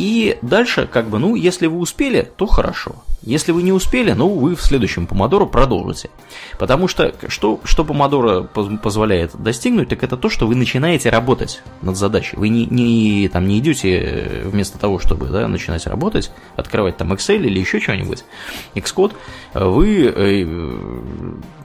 И 0.00 0.38
дальше, 0.40 0.88
как 0.90 1.10
бы, 1.10 1.18
ну, 1.18 1.34
если 1.34 1.66
вы 1.66 1.76
успели, 1.76 2.26
то 2.36 2.46
хорошо. 2.46 2.94
Если 3.20 3.52
вы 3.52 3.62
не 3.62 3.70
успели, 3.70 4.12
ну, 4.12 4.30
вы 4.30 4.56
в 4.56 4.62
следующем 4.62 5.06
помодоро 5.06 5.44
продолжите. 5.44 6.08
Потому 6.58 6.88
что 6.88 7.14
что, 7.28 7.60
что 7.64 7.84
помодоро 7.84 8.44
позволяет 8.44 9.32
достигнуть, 9.34 9.90
так 9.90 10.02
это 10.02 10.16
то, 10.16 10.30
что 10.30 10.46
вы 10.46 10.54
начинаете 10.54 11.10
работать 11.10 11.60
над 11.82 11.98
задачей. 11.98 12.38
Вы 12.38 12.48
не, 12.48 12.64
не, 12.64 13.28
там, 13.28 13.46
не 13.46 13.58
идете 13.58 13.90
э, 13.90 14.48
вместо 14.48 14.78
того, 14.78 15.00
чтобы 15.00 15.26
да, 15.26 15.46
начинать 15.48 15.86
работать, 15.86 16.32
открывать 16.56 16.96
там 16.96 17.12
Excel 17.12 17.44
или 17.44 17.60
еще 17.60 17.78
что-нибудь, 17.78 18.24
Xcode, 18.74 19.12
вы 19.52 20.14
э, 20.16 20.46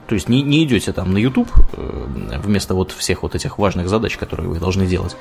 то 0.06 0.14
есть 0.14 0.28
не, 0.28 0.42
не 0.42 0.62
идете 0.64 0.92
там 0.92 1.14
на 1.14 1.16
YouTube 1.16 1.50
э, 1.72 2.06
вместо 2.44 2.74
вот 2.74 2.92
всех 2.92 3.22
вот 3.22 3.34
этих 3.34 3.56
важных 3.56 3.88
задач, 3.88 4.18
которые 4.18 4.50
вы 4.50 4.60
должны 4.60 4.86
делать 4.86 5.16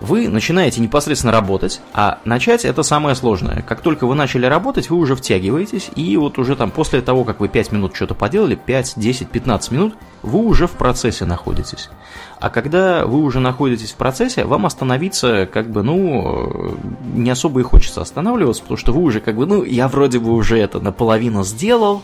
вы 0.00 0.28
начинаете 0.28 0.80
непосредственно 0.80 1.32
работать, 1.32 1.80
а 1.92 2.18
начать 2.24 2.64
это 2.64 2.82
самое 2.82 3.14
сложное. 3.14 3.62
Как 3.62 3.82
только 3.82 4.06
вы 4.06 4.14
начали 4.14 4.46
работать, 4.46 4.88
вы 4.88 4.96
уже 4.96 5.14
втягиваетесь, 5.14 5.90
и 5.94 6.16
вот 6.16 6.38
уже 6.38 6.56
там 6.56 6.70
после 6.70 7.02
того, 7.02 7.24
как 7.24 7.40
вы 7.40 7.48
5 7.48 7.72
минут 7.72 7.94
что-то 7.94 8.14
поделали, 8.14 8.54
5, 8.54 8.94
10, 8.96 9.28
15 9.28 9.70
минут, 9.72 9.94
вы 10.22 10.40
уже 10.40 10.66
в 10.66 10.72
процессе 10.72 11.26
находитесь. 11.26 11.90
А 12.40 12.48
когда 12.48 13.04
вы 13.04 13.20
уже 13.20 13.40
находитесь 13.40 13.92
в 13.92 13.96
процессе, 13.96 14.44
вам 14.44 14.64
остановиться 14.64 15.46
как 15.46 15.70
бы, 15.70 15.82
ну, 15.82 16.76
не 17.14 17.30
особо 17.30 17.60
и 17.60 17.62
хочется 17.62 18.00
останавливаться, 18.00 18.62
потому 18.62 18.78
что 18.78 18.92
вы 18.92 19.02
уже 19.02 19.20
как 19.20 19.36
бы, 19.36 19.46
ну, 19.46 19.62
я 19.62 19.88
вроде 19.88 20.18
бы 20.18 20.32
уже 20.32 20.58
это 20.58 20.80
наполовину 20.80 21.44
сделал, 21.44 22.02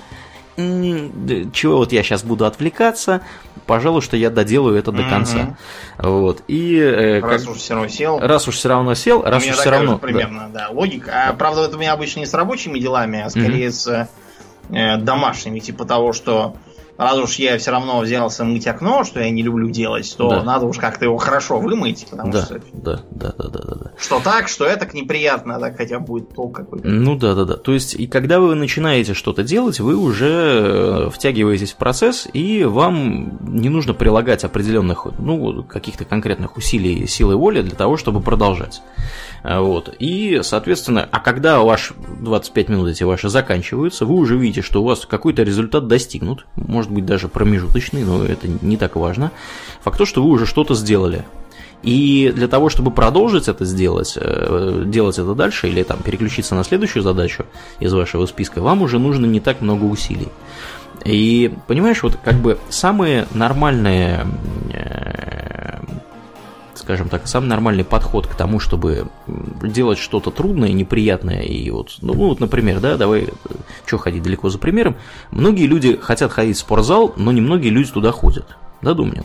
чего 0.56 1.76
вот 1.76 1.92
я 1.92 2.02
сейчас 2.02 2.22
буду 2.22 2.46
отвлекаться, 2.46 3.22
пожалуй, 3.66 4.02
что 4.02 4.16
я 4.16 4.30
доделаю 4.30 4.78
это 4.78 4.92
до 4.92 5.02
конца. 5.08 5.56
Вот. 5.98 6.42
И, 6.48 6.76
э, 6.76 7.20
раз 7.20 7.44
как... 7.44 7.52
уж 7.52 7.58
все 7.58 7.74
равно 7.74 7.88
сел. 7.88 8.18
Раз 8.18 8.48
уж 8.48 8.56
все 8.56 8.68
равно 8.68 8.94
сел, 8.94 9.22
раз 9.22 9.44
уж 9.46 9.56
все 9.56 9.70
равно. 9.70 9.98
Примерно, 9.98 10.48
да. 10.52 10.68
да, 10.68 10.70
логика. 10.70 11.28
А, 11.28 11.32
правда, 11.32 11.62
это 11.62 11.76
у 11.76 11.80
меня 11.80 11.92
обычно 11.92 12.20
не 12.20 12.26
с 12.26 12.34
рабочими 12.34 12.78
делами, 12.78 13.20
а 13.20 13.30
скорее 13.30 13.68
mm-hmm. 13.68 13.72
с 13.72 14.08
э, 14.70 14.96
домашними, 14.98 15.58
типа 15.60 15.84
того, 15.84 16.12
что 16.12 16.56
раз 16.96 17.18
уж 17.18 17.36
я 17.36 17.58
все 17.58 17.70
равно 17.70 18.00
взялся 18.00 18.44
мыть 18.44 18.66
окно, 18.66 19.04
что 19.04 19.20
я 19.20 19.30
не 19.30 19.42
люблю 19.42 19.70
делать, 19.70 20.14
то 20.16 20.28
да. 20.28 20.42
надо 20.42 20.66
уж 20.66 20.78
как-то 20.78 21.04
его 21.04 21.16
хорошо 21.16 21.58
вымыть, 21.58 22.06
потому 22.10 22.32
да, 22.32 22.44
что... 22.44 22.60
Да, 22.72 23.00
да, 23.10 23.34
да, 23.36 23.48
да, 23.48 23.60
да, 23.62 23.74
да. 23.74 23.90
Что 23.98 24.20
так, 24.20 24.48
что 24.48 24.64
это 24.64 24.86
неприятно, 24.96 25.58
так 25.58 25.76
хотя 25.76 25.98
будет 25.98 26.34
толк 26.34 26.56
какой-то. 26.56 26.86
Ну 26.86 27.16
да, 27.16 27.34
да, 27.34 27.44
да. 27.44 27.56
То 27.56 27.72
есть, 27.72 27.94
и 27.94 28.06
когда 28.06 28.40
вы 28.40 28.54
начинаете 28.54 29.14
что-то 29.14 29.42
делать, 29.42 29.80
вы 29.80 29.96
уже 29.96 31.06
э, 31.06 31.10
втягиваетесь 31.10 31.72
в 31.72 31.76
процесс, 31.76 32.28
и 32.32 32.64
вам 32.64 33.38
не 33.42 33.68
нужно 33.68 33.94
прилагать 33.94 34.44
определенных, 34.44 35.06
ну, 35.18 35.62
каких-то 35.64 36.04
конкретных 36.04 36.56
усилий 36.56 37.06
силы 37.06 37.36
воли 37.36 37.62
для 37.62 37.76
того, 37.76 37.96
чтобы 37.96 38.20
продолжать. 38.20 38.82
А, 39.42 39.60
вот. 39.60 39.94
И, 39.98 40.40
соответственно, 40.42 41.08
а 41.10 41.20
когда 41.20 41.60
ваш 41.60 41.92
25 42.20 42.68
минут 42.68 42.88
эти 42.88 43.04
ваши 43.04 43.28
заканчиваются, 43.28 44.06
вы 44.06 44.14
уже 44.14 44.36
видите, 44.36 44.62
что 44.62 44.82
у 44.82 44.84
вас 44.86 45.06
какой-то 45.06 45.42
результат 45.42 45.88
достигнут, 45.88 46.46
может 46.56 46.90
быть 46.90 47.06
даже 47.06 47.28
промежуточный, 47.28 48.04
но 48.04 48.24
это 48.24 48.48
не 48.48 48.76
так 48.76 48.96
важно. 48.96 49.32
Факт 49.82 49.98
то, 49.98 50.04
что 50.04 50.22
вы 50.22 50.30
уже 50.30 50.46
что-то 50.46 50.74
сделали. 50.74 51.24
И 51.82 52.32
для 52.34 52.48
того, 52.48 52.68
чтобы 52.68 52.90
продолжить 52.90 53.48
это 53.48 53.64
сделать, 53.64 54.14
э, 54.16 54.82
делать 54.86 55.18
это 55.18 55.34
дальше 55.34 55.68
или 55.68 55.82
там 55.82 55.98
переключиться 56.02 56.54
на 56.54 56.64
следующую 56.64 57.02
задачу 57.02 57.46
из 57.78 57.92
вашего 57.92 58.26
списка, 58.26 58.60
вам 58.60 58.82
уже 58.82 58.98
нужно 58.98 59.26
не 59.26 59.40
так 59.40 59.60
много 59.60 59.84
усилий. 59.84 60.28
И 61.04 61.52
понимаешь, 61.68 62.02
вот 62.02 62.16
как 62.16 62.34
бы 62.36 62.58
самые 62.68 63.28
нормальные 63.32 64.26
э, 64.72 65.05
скажем 66.78 67.08
так, 67.08 67.26
самый 67.26 67.46
нормальный 67.46 67.84
подход 67.84 68.26
к 68.26 68.34
тому, 68.34 68.60
чтобы 68.60 69.08
делать 69.62 69.98
что-то 69.98 70.30
трудное, 70.30 70.72
неприятное. 70.72 71.42
И 71.42 71.70
вот, 71.70 71.96
ну, 72.00 72.12
вот, 72.14 72.40
например, 72.40 72.80
да, 72.80 72.96
давай, 72.96 73.22
э, 73.22 73.28
что 73.86 73.98
ходить 73.98 74.22
далеко 74.22 74.48
за 74.48 74.58
примером. 74.58 74.96
Многие 75.30 75.66
люди 75.66 75.96
хотят 76.00 76.32
ходить 76.32 76.56
в 76.56 76.60
спортзал, 76.60 77.12
но 77.16 77.32
немногие 77.32 77.70
люди 77.70 77.90
туда 77.90 78.12
ходят. 78.12 78.56
Да, 78.82 78.94
Думнин? 78.94 79.24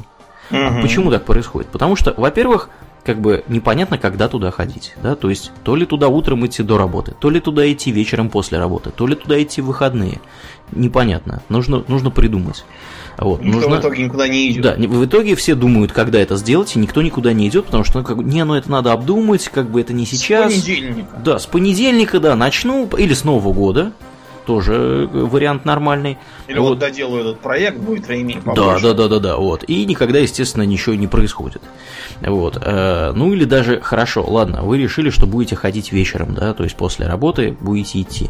Угу. 0.49 0.59
А 0.59 0.81
почему 0.81 1.11
так 1.11 1.25
происходит? 1.25 1.69
Потому 1.69 1.95
что, 1.95 2.13
во-первых, 2.15 2.69
как 3.03 3.19
бы 3.19 3.43
непонятно, 3.47 3.97
когда 3.97 4.27
туда 4.27 4.51
ходить, 4.51 4.93
да, 5.01 5.15
то 5.15 5.29
есть 5.29 5.51
то 5.63 5.75
ли 5.75 5.85
туда 5.85 6.07
утром 6.07 6.45
идти 6.45 6.63
до 6.63 6.77
работы, 6.77 7.15
то 7.19 7.29
ли 7.29 7.39
туда 7.39 7.71
идти 7.71 7.91
вечером 7.91 8.29
после 8.29 8.59
работы, 8.59 8.91
то 8.91 9.07
ли 9.07 9.15
туда 9.15 9.41
идти 9.41 9.61
в 9.61 9.65
выходные, 9.65 10.19
непонятно, 10.71 11.41
нужно, 11.49 11.83
нужно 11.87 12.11
придумать. 12.11 12.63
Вот, 13.17 13.41
никто 13.41 13.59
нужно... 13.59 13.77
в 13.77 13.79
итоге 13.81 14.03
никуда 14.05 14.27
не 14.27 14.51
идет. 14.51 14.63
Да, 14.63 14.75
в 14.75 15.05
итоге 15.05 15.35
все 15.35 15.55
думают, 15.55 15.91
когда 15.91 16.19
это 16.19 16.37
сделать, 16.37 16.75
и 16.75 16.79
никто 16.79 17.01
никуда 17.01 17.33
не 17.33 17.47
идет, 17.47 17.65
потому 17.65 17.83
что, 17.83 17.99
ну, 17.99 18.05
как 18.05 18.17
бы, 18.17 18.23
не, 18.23 18.43
ну 18.45 18.55
это 18.55 18.71
надо 18.71 18.93
обдумать, 18.93 19.47
как 19.49 19.69
бы 19.69 19.81
это 19.81 19.93
не 19.93 20.05
сейчас. 20.05 20.51
С 20.51 20.55
понедельника. 20.55 21.21
Да, 21.23 21.39
с 21.39 21.45
понедельника, 21.45 22.19
да, 22.19 22.35
начну, 22.35 22.87
или 22.97 23.13
с 23.13 23.23
Нового 23.23 23.53
года, 23.53 23.91
тоже 24.45 25.09
э, 25.11 25.25
вариант 25.25 25.65
нормальный. 25.65 26.17
Или 26.47 26.59
вот, 26.59 26.69
вот 26.69 26.79
доделаю 26.79 27.21
этот 27.21 27.39
проект, 27.39 27.77
будет 27.77 28.05
побольше. 28.43 28.81
Да, 28.83 28.93
да, 28.93 28.93
да, 28.93 29.07
да, 29.07 29.19
да, 29.19 29.37
вот. 29.37 29.63
И 29.67 29.85
никогда, 29.85 30.19
естественно, 30.19 30.63
ничего 30.63 30.95
не 30.95 31.07
происходит. 31.07 31.61
Вот. 32.21 32.57
Э, 32.61 33.11
ну 33.13 33.33
или 33.33 33.45
даже, 33.45 33.79
хорошо, 33.81 34.23
ладно, 34.27 34.63
вы 34.63 34.77
решили, 34.77 35.09
что 35.09 35.25
будете 35.25 35.55
ходить 35.55 35.91
вечером, 35.91 36.33
да, 36.33 36.53
то 36.53 36.63
есть 36.63 36.75
после 36.75 37.07
работы 37.07 37.55
будете 37.59 38.01
идти. 38.01 38.29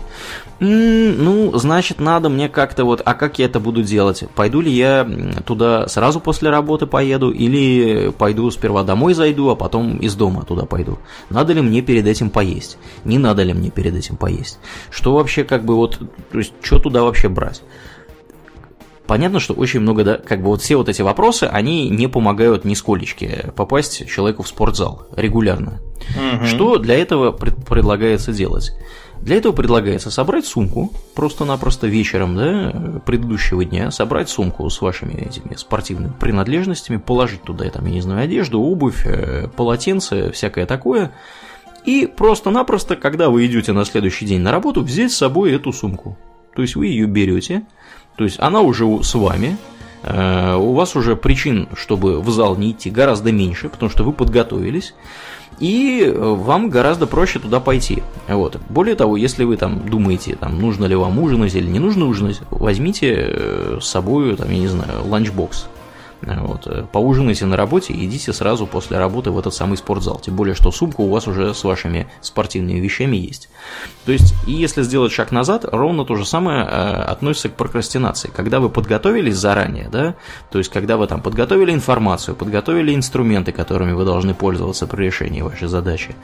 Ну, 0.60 1.58
значит, 1.58 2.00
надо 2.00 2.30
мне 2.30 2.48
как-то 2.48 2.86
вот, 2.86 3.02
а 3.04 3.16
как 3.16 3.40
я 3.40 3.46
это 3.46 3.60
буду 3.60 3.82
делать? 3.82 4.24
Пойду 4.36 4.62
ли 4.62 4.72
я 4.72 5.08
туда 5.46 5.88
сразу 5.88 6.20
после 6.20 6.50
работы 6.50 6.86
поеду, 6.86 7.32
или 7.32 8.12
пойду 8.12 8.50
сперва 8.52 8.84
домой 8.84 9.14
зайду, 9.14 9.50
а 9.50 9.56
потом 9.56 9.98
из 9.98 10.14
дома 10.16 10.44
туда 10.44 10.66
пойду? 10.66 11.00
Надо 11.30 11.54
ли 11.54 11.62
мне 11.62 11.82
перед 11.82 12.06
этим 12.06 12.30
поесть? 12.30 12.78
Не 13.06 13.18
надо 13.18 13.44
ли 13.44 13.54
мне 13.54 13.72
перед 13.72 13.96
этим 13.96 14.18
поесть? 14.18 14.60
Что 14.92 15.16
вообще 15.16 15.44
как 15.44 15.66
бы 15.66 15.76
вот, 15.76 15.98
то 16.32 16.38
есть, 16.38 16.54
что 16.62 16.80
туда 16.80 17.04
вообще 17.04 17.30
брать? 17.30 17.62
понятно, 19.12 19.42
что 19.42 19.54
очень 19.54 19.82
много, 19.82 20.06
да, 20.06 20.18
как 20.18 20.40
бы 20.42 20.48
вот 20.48 20.62
все 20.62 20.78
вот 20.78 20.88
эти 20.88 21.02
вопросы, 21.02 21.44
они 21.44 21.90
не 21.90 22.08
помогают 22.08 22.64
нисколечки 22.64 23.52
попасть 23.58 24.08
человеку 24.10 24.42
в 24.42 24.48
спортзал 24.48 25.06
регулярно. 25.18 25.82
Угу. 26.16 26.46
Что 26.46 26.78
для 26.78 26.98
этого 26.98 27.34
пред, 27.34 27.58
предлагается 27.66 28.32
делать? 28.32 28.72
Для 29.20 29.36
этого 29.36 29.52
предлагается 29.52 30.12
собрать 30.12 30.46
сумку 30.46 30.94
просто-напросто 31.14 31.88
вечером 31.88 32.38
да, 32.38 33.02
предыдущего 33.06 33.66
дня, 33.66 33.92
собрать 33.92 34.30
сумку 34.30 34.70
с 34.70 34.80
вашими 34.80 35.14
этими 35.14 35.56
спортивными 35.58 36.14
принадлежностями, 36.18 36.96
положить 36.96 37.44
туда, 37.44 37.70
там, 37.70 37.86
я 37.88 37.92
не 37.92 38.02
знаю, 38.02 38.24
одежду, 38.24 38.62
обувь, 38.62 39.06
э, 39.06 39.50
полотенце, 39.58 40.32
всякое 40.32 40.66
такое, 40.66 41.12
и 41.86 42.06
просто-напросто, 42.06 42.96
когда 42.96 43.30
вы 43.30 43.46
идете 43.46 43.72
на 43.74 43.86
следующий 43.86 44.26
день 44.26 44.42
на 44.42 44.52
работу, 44.52 44.82
взять 44.82 45.12
с 45.12 45.18
собой 45.18 45.54
эту 45.54 45.74
сумку. 45.74 46.18
То 46.56 46.62
есть 46.62 46.76
вы 46.76 46.88
ее 46.88 47.06
берете, 47.08 47.64
то 48.18 48.24
есть 48.24 48.40
она 48.40 48.62
уже 48.62 48.86
с 49.04 49.14
вами, 49.16 49.58
э, 50.04 50.56
у 50.56 50.74
вас 50.74 50.96
уже 50.96 51.16
причин, 51.16 51.70
чтобы 51.76 52.22
в 52.22 52.30
зал 52.30 52.56
не 52.58 52.72
идти, 52.72 52.90
гораздо 52.90 53.32
меньше, 53.32 53.70
потому 53.70 53.90
что 53.90 54.04
вы 54.04 54.12
подготовились, 54.12 54.94
и 55.60 56.04
э, 56.04 56.12
вам 56.14 56.70
гораздо 56.70 57.08
проще 57.08 57.40
туда 57.40 57.60
пойти. 57.60 58.04
Вот. 58.28 58.58
Более 58.70 58.96
того, 58.96 59.16
если 59.16 59.44
вы 59.44 59.58
там 59.58 59.88
думаете, 59.90 60.36
там, 60.36 60.60
нужно 60.60 60.86
ли 60.86 60.96
вам 60.96 61.20
ужинать 61.20 61.56
или 61.56 61.68
не 61.68 61.80
нужно 61.80 62.08
ужинать, 62.08 62.42
возьмите 62.50 63.16
э, 63.16 63.80
с 63.82 63.88
собой, 63.88 64.36
там, 64.36 64.50
я 64.50 64.58
не 64.58 64.68
знаю, 64.68 65.06
ланчбокс. 65.06 65.68
Вот. 66.22 66.68
Э, 66.68 66.86
поужинайте 66.92 67.46
на 67.46 67.58
работе 67.58 67.94
идите 67.94 68.32
сразу 68.34 68.68
после 68.68 68.98
работы 68.98 69.32
в 69.32 69.40
этот 69.40 69.54
самый 69.54 69.78
спортзал. 69.78 70.20
Тем 70.20 70.36
более, 70.36 70.56
что 70.56 70.72
сумка 70.72 71.02
у 71.02 71.10
вас 71.10 71.28
уже 71.28 71.54
с 71.54 71.64
вашими 71.64 72.08
спортивными 72.22 72.80
вещами 72.80 73.18
есть. 73.18 73.50
То 74.06 74.12
есть, 74.12 74.34
и 74.46 74.52
если 74.52 74.84
сделать 74.84 75.12
шаг 75.12 75.32
назад, 75.32 75.66
ровно 75.72 76.06
то 76.06 76.16
же 76.16 76.26
самое 76.26 76.64
э, 76.64 76.68
относится 76.68 77.50
к 77.50 77.56
прокрастинации. 77.56 78.30
Когда 78.36 78.60
вы 78.60 78.70
подготовились 78.70 79.36
заранее, 79.36 79.90
да, 79.92 80.16
то 80.52 80.60
есть, 80.60 80.72
когда 80.72 80.98
вы 80.98 81.08
там 81.08 81.22
подготовили 81.22 81.72
информацию, 81.72 82.36
подготовили 82.36 82.94
инструменты, 82.94 83.52
которыми 83.52 83.94
вы 83.94 84.06
должны 84.06 84.34
пользоваться 84.34 84.86
при 84.88 85.06
решении 85.06 85.42
вашей 85.42 85.68
задачи, 85.68 86.16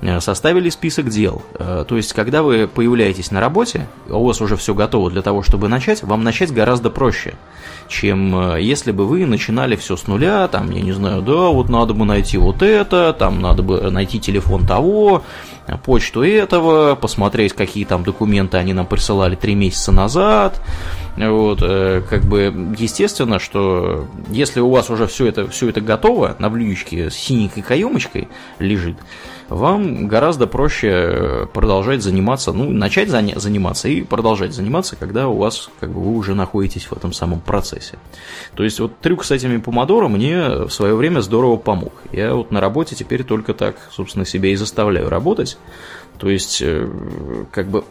э, 0.00 0.20
составили 0.20 0.70
список 0.70 1.08
дел. 1.08 1.42
То 1.58 1.96
есть, 1.96 2.12
когда 2.12 2.42
вы 2.42 2.66
появляетесь 2.66 3.30
на 3.30 3.40
работе, 3.40 3.86
а 4.08 4.16
у 4.16 4.26
вас 4.26 4.40
уже 4.40 4.56
все 4.56 4.74
готово 4.74 5.10
для 5.10 5.22
того, 5.22 5.42
чтобы 5.42 5.68
начать, 5.68 6.02
вам 6.02 6.24
начать 6.24 6.52
гораздо 6.52 6.90
проще, 6.90 7.34
чем 7.88 8.56
если 8.56 8.90
бы 8.90 9.06
вы 9.06 9.24
начинали 9.36 9.76
все 9.76 9.96
с 9.96 10.06
нуля, 10.06 10.48
там, 10.48 10.70
я 10.70 10.80
не 10.80 10.92
знаю, 10.92 11.20
да, 11.20 11.48
вот 11.48 11.68
надо 11.68 11.92
бы 11.92 12.06
найти 12.06 12.38
вот 12.38 12.62
это, 12.62 13.12
там 13.12 13.42
надо 13.42 13.62
бы 13.62 13.90
найти 13.90 14.18
телефон 14.18 14.66
того, 14.66 15.22
почту 15.84 16.22
этого, 16.22 16.94
посмотреть, 16.94 17.52
какие 17.52 17.84
там 17.84 18.02
документы 18.02 18.56
они 18.56 18.72
нам 18.72 18.86
присылали 18.86 19.34
три 19.34 19.54
месяца 19.54 19.92
назад, 19.92 20.60
Вот, 21.16 21.58
э, 21.62 22.02
как 22.08 22.24
бы, 22.24 22.74
естественно, 22.78 23.38
что 23.38 24.06
если 24.30 24.60
у 24.60 24.70
вас 24.70 24.90
уже 24.90 25.06
все 25.06 25.26
это, 25.26 25.46
все 25.48 25.68
это 25.68 25.80
готово, 25.80 26.36
на 26.38 26.48
блюдечке 26.48 27.10
с 27.10 27.14
синенькой 27.14 27.62
каемочкой 27.62 28.28
лежит, 28.58 28.96
вам 29.48 30.08
гораздо 30.08 30.46
проще 30.46 30.88
э, 30.88 31.46
продолжать 31.52 32.02
заниматься, 32.02 32.52
ну, 32.52 32.68
начать 32.70 33.08
заниматься 33.08 33.88
и 33.88 34.02
продолжать 34.02 34.52
заниматься, 34.52 34.96
когда 34.96 35.28
у 35.28 35.36
вас, 35.36 35.70
как 35.80 35.90
бы, 35.90 36.00
вы 36.00 36.16
уже 36.16 36.34
находитесь 36.34 36.84
в 36.84 36.92
этом 36.92 37.12
самом 37.12 37.40
процессе. 37.40 37.98
То 38.54 38.64
есть, 38.64 38.80
вот 38.80 38.98
трюк 38.98 39.24
с 39.24 39.30
этими 39.30 39.58
помодоро 39.58 40.08
мне 40.08 40.48
в 40.66 40.70
свое 40.70 40.94
время 40.94 41.20
здорово 41.20 41.56
помог. 41.56 41.92
Я 42.12 42.34
вот 42.34 42.50
на 42.50 42.60
работе 42.60 42.96
теперь 42.96 43.22
только 43.22 43.54
так, 43.54 43.76
собственно, 43.92 44.24
себя 44.24 44.50
и 44.50 44.56
заставляю 44.56 45.08
работать. 45.08 45.58
То 46.18 46.28
есть, 46.28 46.60
э, 46.62 46.88
как 47.52 47.68
бы 47.68 47.84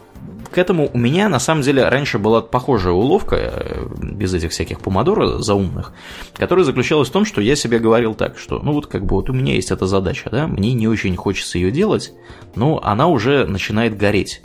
к 0.48 0.58
этому 0.58 0.90
у 0.92 0.98
меня 0.98 1.28
на 1.28 1.38
самом 1.38 1.62
деле 1.62 1.88
раньше 1.88 2.18
была 2.18 2.42
похожая 2.42 2.92
уловка, 2.92 3.36
э, 3.36 3.86
без 4.00 4.34
этих 4.34 4.50
всяких 4.50 4.80
помодоро 4.80 5.38
заумных, 5.38 5.92
которая 6.34 6.64
заключалась 6.64 7.08
в 7.08 7.12
том, 7.12 7.24
что 7.24 7.40
я 7.40 7.56
себе 7.56 7.78
говорил 7.78 8.14
так, 8.14 8.38
что 8.38 8.58
ну 8.58 8.72
вот 8.72 8.86
как 8.86 9.04
бы 9.04 9.16
вот 9.16 9.30
у 9.30 9.32
меня 9.32 9.54
есть 9.54 9.70
эта 9.70 9.86
задача, 9.86 10.30
да, 10.30 10.46
мне 10.46 10.72
не 10.72 10.88
очень 10.88 11.16
хочется 11.16 11.58
ее 11.58 11.70
делать, 11.70 12.12
но 12.54 12.80
она 12.82 13.08
уже 13.08 13.46
начинает 13.46 13.96
гореть. 13.96 14.42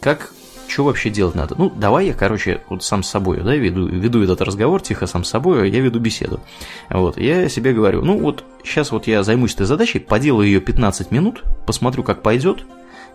Как 0.00 0.32
что 0.68 0.84
вообще 0.84 1.08
делать 1.10 1.34
надо? 1.34 1.54
Ну, 1.56 1.70
давай 1.74 2.08
я, 2.08 2.14
короче, 2.14 2.60
вот 2.68 2.84
сам 2.84 3.02
с 3.02 3.08
собой, 3.08 3.40
да, 3.42 3.54
веду, 3.54 3.86
веду 3.86 4.22
этот 4.22 4.42
разговор 4.42 4.82
тихо 4.82 5.06
сам 5.06 5.24
с 5.24 5.30
собой, 5.30 5.70
я 5.70 5.80
веду 5.80 5.98
беседу. 5.98 6.40
Вот, 6.90 7.16
я 7.16 7.48
себе 7.48 7.72
говорю, 7.72 8.02
ну 8.02 8.18
вот 8.18 8.44
сейчас 8.62 8.92
вот 8.92 9.06
я 9.06 9.22
займусь 9.22 9.54
этой 9.54 9.66
задачей, 9.66 9.98
поделаю 9.98 10.46
ее 10.46 10.60
15 10.60 11.10
минут, 11.10 11.42
посмотрю, 11.66 12.02
как 12.02 12.22
пойдет, 12.22 12.64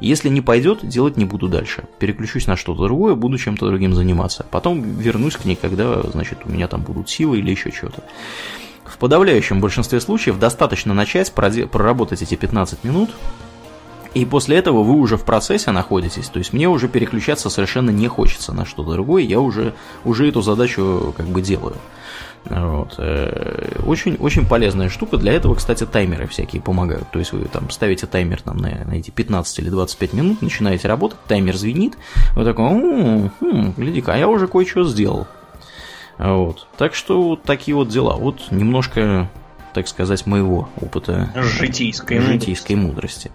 если 0.07 0.29
не 0.29 0.41
пойдет, 0.41 0.87
делать 0.87 1.17
не 1.17 1.25
буду 1.25 1.47
дальше. 1.47 1.85
Переключусь 1.99 2.47
на 2.47 2.55
что-то 2.55 2.83
другое, 2.83 3.15
буду 3.15 3.37
чем-то 3.37 3.67
другим 3.67 3.93
заниматься. 3.93 4.45
Потом 4.51 4.81
вернусь 4.81 5.35
к 5.35 5.45
ней, 5.45 5.55
когда, 5.55 6.01
значит, 6.03 6.39
у 6.45 6.49
меня 6.49 6.67
там 6.67 6.81
будут 6.81 7.09
силы 7.09 7.39
или 7.39 7.51
еще 7.51 7.71
что-то. 7.71 8.03
В 8.85 8.97
подавляющем 8.97 9.61
большинстве 9.61 9.99
случаев 10.01 10.39
достаточно 10.39 10.93
начать 10.93 11.31
проработать 11.31 12.21
эти 12.21 12.35
15 12.35 12.83
минут, 12.83 13.11
и 14.13 14.25
после 14.25 14.57
этого 14.57 14.83
вы 14.83 14.93
уже 14.95 15.17
в 15.17 15.23
процессе 15.23 15.71
находитесь, 15.71 16.27
то 16.27 16.37
есть 16.37 16.53
мне 16.53 16.69
уже 16.69 16.87
переключаться 16.87 17.49
совершенно 17.49 17.89
не 17.89 18.07
хочется 18.07 18.53
на 18.53 18.65
что-то 18.65 18.91
другое, 18.91 19.23
я 19.23 19.39
уже, 19.39 19.73
уже 20.03 20.27
эту 20.27 20.41
задачу 20.41 21.13
как 21.17 21.27
бы 21.27 21.41
делаю. 21.41 21.77
Вот. 22.45 22.95
Э, 22.97 23.79
очень, 23.85 24.15
очень 24.15 24.45
полезная 24.45 24.89
штука. 24.89 25.17
Для 25.17 25.33
этого, 25.33 25.55
кстати, 25.55 25.85
таймеры 25.85 26.27
всякие 26.27 26.61
помогают. 26.61 27.09
То 27.11 27.19
есть 27.19 27.31
вы 27.31 27.45
там 27.45 27.69
ставите 27.69 28.05
таймер 28.05 28.41
там, 28.41 28.57
на, 28.57 28.69
на 28.85 28.93
эти 28.93 29.11
15 29.11 29.59
или 29.59 29.69
25 29.69 30.13
минут, 30.13 30.41
начинаете 30.41 30.87
работать, 30.87 31.19
таймер 31.27 31.55
звенит, 31.55 31.97
вы 32.35 32.43
такой, 32.43 33.31
хм, 33.39 33.73
гляди-ка, 33.77 34.13
а 34.13 34.17
я 34.17 34.27
уже 34.27 34.47
кое-что 34.47 34.83
сделал. 34.83 35.27
Вот. 36.17 36.67
Так 36.77 36.95
что 36.95 37.21
вот 37.21 37.43
такие 37.43 37.75
вот 37.75 37.87
дела. 37.87 38.15
Вот 38.15 38.51
немножко, 38.51 39.29
так 39.73 39.87
сказать, 39.87 40.25
моего 40.25 40.69
опыта 40.79 41.31
житейской, 41.35 42.19
житейской 42.19 42.75
мудрости. 42.75 43.29
мудрости. 43.29 43.31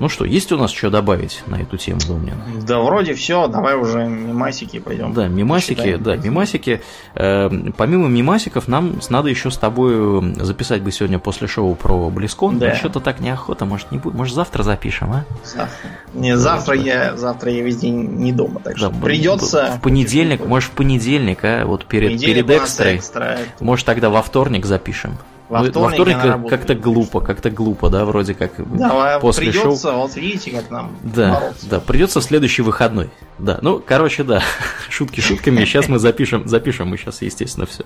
Ну 0.00 0.08
что, 0.08 0.24
есть 0.24 0.50
у 0.50 0.56
нас 0.56 0.70
что 0.70 0.88
добавить 0.88 1.42
на 1.46 1.56
эту 1.56 1.76
тему, 1.76 2.00
Домнин? 2.08 2.34
Да, 2.66 2.80
вроде 2.80 3.12
все, 3.12 3.46
давай 3.48 3.76
уже 3.76 4.06
мимасики 4.06 4.78
пойдем. 4.78 5.12
Да, 5.12 5.28
мимасики, 5.28 5.76
Считаем. 5.76 6.02
да, 6.02 6.16
мимасики. 6.16 6.80
Э, 7.14 7.50
помимо 7.76 8.08
мимасиков, 8.08 8.66
нам 8.66 8.98
надо 9.10 9.28
еще 9.28 9.50
с 9.50 9.58
тобой 9.58 10.34
записать 10.36 10.80
бы 10.80 10.90
сегодня 10.90 11.18
после 11.18 11.48
шоу 11.48 11.74
про 11.74 12.08
Близкон. 12.08 12.58
Да. 12.58 12.74
Что-то 12.74 13.00
так 13.00 13.20
неохота, 13.20 13.66
может, 13.66 13.92
не 13.92 13.98
будет. 13.98 14.14
Может, 14.14 14.34
завтра 14.34 14.62
запишем, 14.62 15.12
а? 15.12 15.24
Завтра. 15.44 15.90
Не, 16.14 16.34
завтра 16.34 16.76
да. 16.76 16.82
я 16.82 17.16
завтра 17.18 17.52
я 17.52 17.62
весь 17.62 17.76
день 17.76 18.00
не 18.16 18.32
дома, 18.32 18.60
так 18.60 18.78
что 18.78 18.88
да, 18.88 19.00
придется. 19.04 19.74
В 19.76 19.82
понедельник, 19.82 20.46
может, 20.46 20.70
в 20.70 20.72
понедельник, 20.72 21.40
а? 21.44 21.66
Вот 21.66 21.84
перед, 21.84 22.18
перед 22.18 22.48
экстрой. 22.48 22.96
Экстра, 22.96 23.36
может, 23.60 23.84
тогда 23.84 24.08
во 24.08 24.22
вторник 24.22 24.64
запишем. 24.64 25.18
Во 25.50 25.64
вторник, 25.64 25.74
во 25.74 25.90
вторник 25.90 26.48
как-то 26.48 26.76
глупо, 26.76 27.20
как-то 27.20 27.50
глупо, 27.50 27.90
да, 27.90 28.04
вроде 28.04 28.34
как 28.34 28.52
да, 28.56 29.18
после 29.18 29.50
придется, 29.50 29.88
шоу. 29.90 30.02
вот 30.02 30.14
видите, 30.14 30.52
как 30.52 30.70
нам 30.70 30.92
Да, 31.02 31.34
бороться. 31.34 31.68
да, 31.68 31.80
придется 31.80 32.20
в 32.20 32.22
следующий 32.24 32.62
выходной. 32.62 33.10
Да, 33.38 33.58
ну, 33.60 33.82
короче, 33.84 34.22
да, 34.22 34.42
шутки 34.88 35.20
шутками, 35.20 35.64
сейчас 35.64 35.88
мы 35.88 35.98
запишем, 35.98 36.46
запишем 36.46 36.88
мы 36.88 36.98
сейчас, 36.98 37.22
естественно, 37.22 37.66
все. 37.66 37.84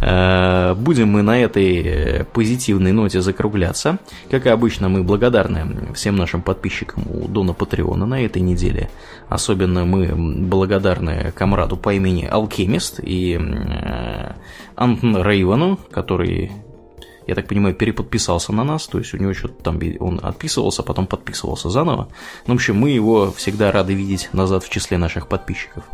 Э, 0.00 0.74
будем 0.74 1.08
мы 1.08 1.20
на 1.20 1.38
этой 1.38 1.82
э, 1.82 2.24
позитивной 2.24 2.92
ноте 2.92 3.20
закругляться. 3.20 3.98
Как 4.30 4.46
и 4.46 4.48
обычно, 4.48 4.88
мы 4.88 5.02
благодарны 5.02 5.92
всем 5.94 6.16
нашим 6.16 6.40
подписчикам 6.40 7.04
у 7.10 7.28
Дона 7.28 7.52
Патреона 7.52 8.06
на 8.06 8.24
этой 8.24 8.40
неделе. 8.40 8.88
Особенно 9.28 9.84
мы 9.84 10.12
благодарны 10.14 11.32
комраду 11.34 11.76
по 11.76 11.92
имени 11.92 12.24
Алкемист 12.24 13.00
и 13.02 13.38
э, 13.38 14.32
Антон 14.74 15.22
Рейвану, 15.22 15.78
который 15.90 16.50
я 17.28 17.34
так 17.34 17.46
понимаю, 17.46 17.74
переподписался 17.74 18.52
на 18.52 18.64
нас, 18.64 18.86
то 18.86 18.98
есть 18.98 19.12
у 19.12 19.18
него 19.18 19.34
что-то 19.34 19.62
там 19.62 19.78
он 20.00 20.18
отписывался, 20.22 20.82
потом 20.82 21.06
подписывался 21.06 21.68
заново. 21.68 22.08
Ну, 22.46 22.54
в 22.54 22.56
общем, 22.56 22.76
мы 22.76 22.88
его 22.88 23.30
всегда 23.32 23.70
рады 23.70 23.92
видеть 23.92 24.30
назад 24.32 24.64
в 24.64 24.70
числе 24.70 24.96
наших 24.96 25.28
подписчиков. 25.28 25.84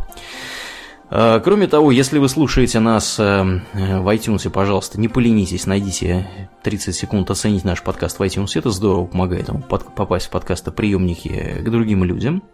А, 1.11 1.40
кроме 1.40 1.66
того, 1.66 1.90
если 1.90 2.19
вы 2.19 2.28
слушаете 2.28 2.78
нас 2.78 3.19
э, 3.19 3.43
в 3.43 4.09
iTunes, 4.15 4.48
пожалуйста, 4.48 5.01
не 5.01 5.09
поленитесь, 5.09 5.66
найдите 5.66 6.48
30 6.62 6.94
секунд 6.94 7.28
оценить 7.31 7.65
наш 7.65 7.82
подкаст 7.82 8.20
в 8.20 8.23
iTunes. 8.23 8.52
Это 8.55 8.70
здорово 8.70 9.06
помогает 9.06 9.48
ему 9.48 9.61
попасть 9.61 10.27
в 10.27 10.31
подкастоприемники 10.31 11.62
к 11.65 11.69
другим 11.69 12.05
людям. 12.05 12.44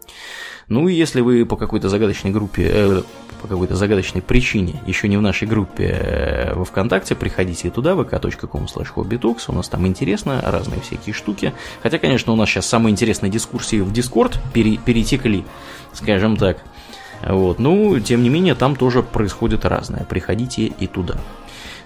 Ну 0.71 0.87
и 0.87 0.93
если 0.93 1.19
вы 1.19 1.45
по 1.45 1.57
какой-то 1.57 1.89
загадочной 1.89 2.31
группе, 2.31 2.71
э, 2.73 3.01
по 3.41 3.47
какой-то 3.49 3.75
загадочной 3.75 4.21
причине 4.21 4.81
еще 4.87 5.09
не 5.09 5.17
в 5.17 5.21
нашей 5.21 5.45
группе 5.45 5.83
э, 5.83 6.53
во 6.55 6.63
ВКонтакте, 6.63 7.13
приходите 7.13 7.69
туда, 7.69 7.91
vk.com 7.91 8.67
slash 8.73 8.87
у 8.95 9.51
нас 9.51 9.67
там 9.67 9.85
интересно, 9.85 10.41
разные 10.41 10.79
всякие 10.79 11.13
штуки. 11.13 11.53
Хотя, 11.83 11.97
конечно, 11.97 12.31
у 12.31 12.37
нас 12.37 12.47
сейчас 12.47 12.67
самые 12.67 12.93
интересные 12.93 13.29
дискуссии 13.29 13.81
в 13.81 13.91
Discord 13.91 14.37
пере, 14.53 14.77
перетекли, 14.77 15.43
скажем 15.91 16.37
так. 16.37 16.59
Вот. 17.21 17.59
Ну, 17.59 17.99
тем 17.99 18.23
не 18.23 18.29
менее, 18.29 18.55
там 18.55 18.77
тоже 18.77 19.03
происходит 19.03 19.65
разное. 19.65 20.05
Приходите 20.05 20.67
и 20.67 20.87
туда. 20.87 21.17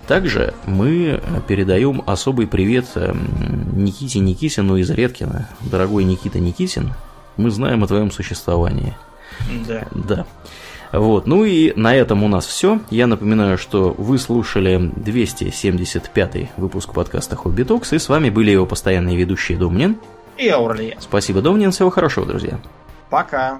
Также 0.08 0.54
мы 0.68 1.24
передаем 1.48 2.04
особый 2.06 2.46
привет 2.46 2.86
эм, 2.94 3.84
Никите 3.84 4.20
Никитину 4.20 4.78
из 4.78 4.92
Редкина. 4.92 5.50
Дорогой 5.62 6.04
Никита 6.04 6.38
Никитин, 6.38 6.94
мы 7.38 7.50
знаем 7.50 7.84
о 7.84 7.88
твоем 7.88 8.12
существовании. 8.12 8.96
Да. 9.68 9.88
Да. 9.92 10.26
Вот, 10.92 11.28
ну 11.28 11.44
и 11.44 11.74
на 11.76 11.96
этом 11.96 12.24
у 12.24 12.28
нас 12.28 12.46
все. 12.46 12.80
Я 12.90 13.08
напоминаю, 13.08 13.58
что 13.58 13.94
вы 13.98 14.18
слушали 14.18 14.92
275 14.96 16.52
выпуск 16.58 16.94
подкаста 16.94 17.36
Хобби 17.36 17.64
Токс, 17.64 17.92
и 17.94 18.00
с 18.00 18.08
вами 18.08 18.30
были 18.30 18.52
его 18.52 18.66
постоянные 18.66 19.18
ведущие 19.18 19.58
Домнин 19.58 19.98
и 20.38 20.48
Аурлия. 20.48 20.98
Спасибо, 21.00 21.42
Домнин, 21.42 21.72
всего 21.72 21.90
хорошего, 21.90 22.26
друзья. 22.26 22.60
Пока. 23.10 23.60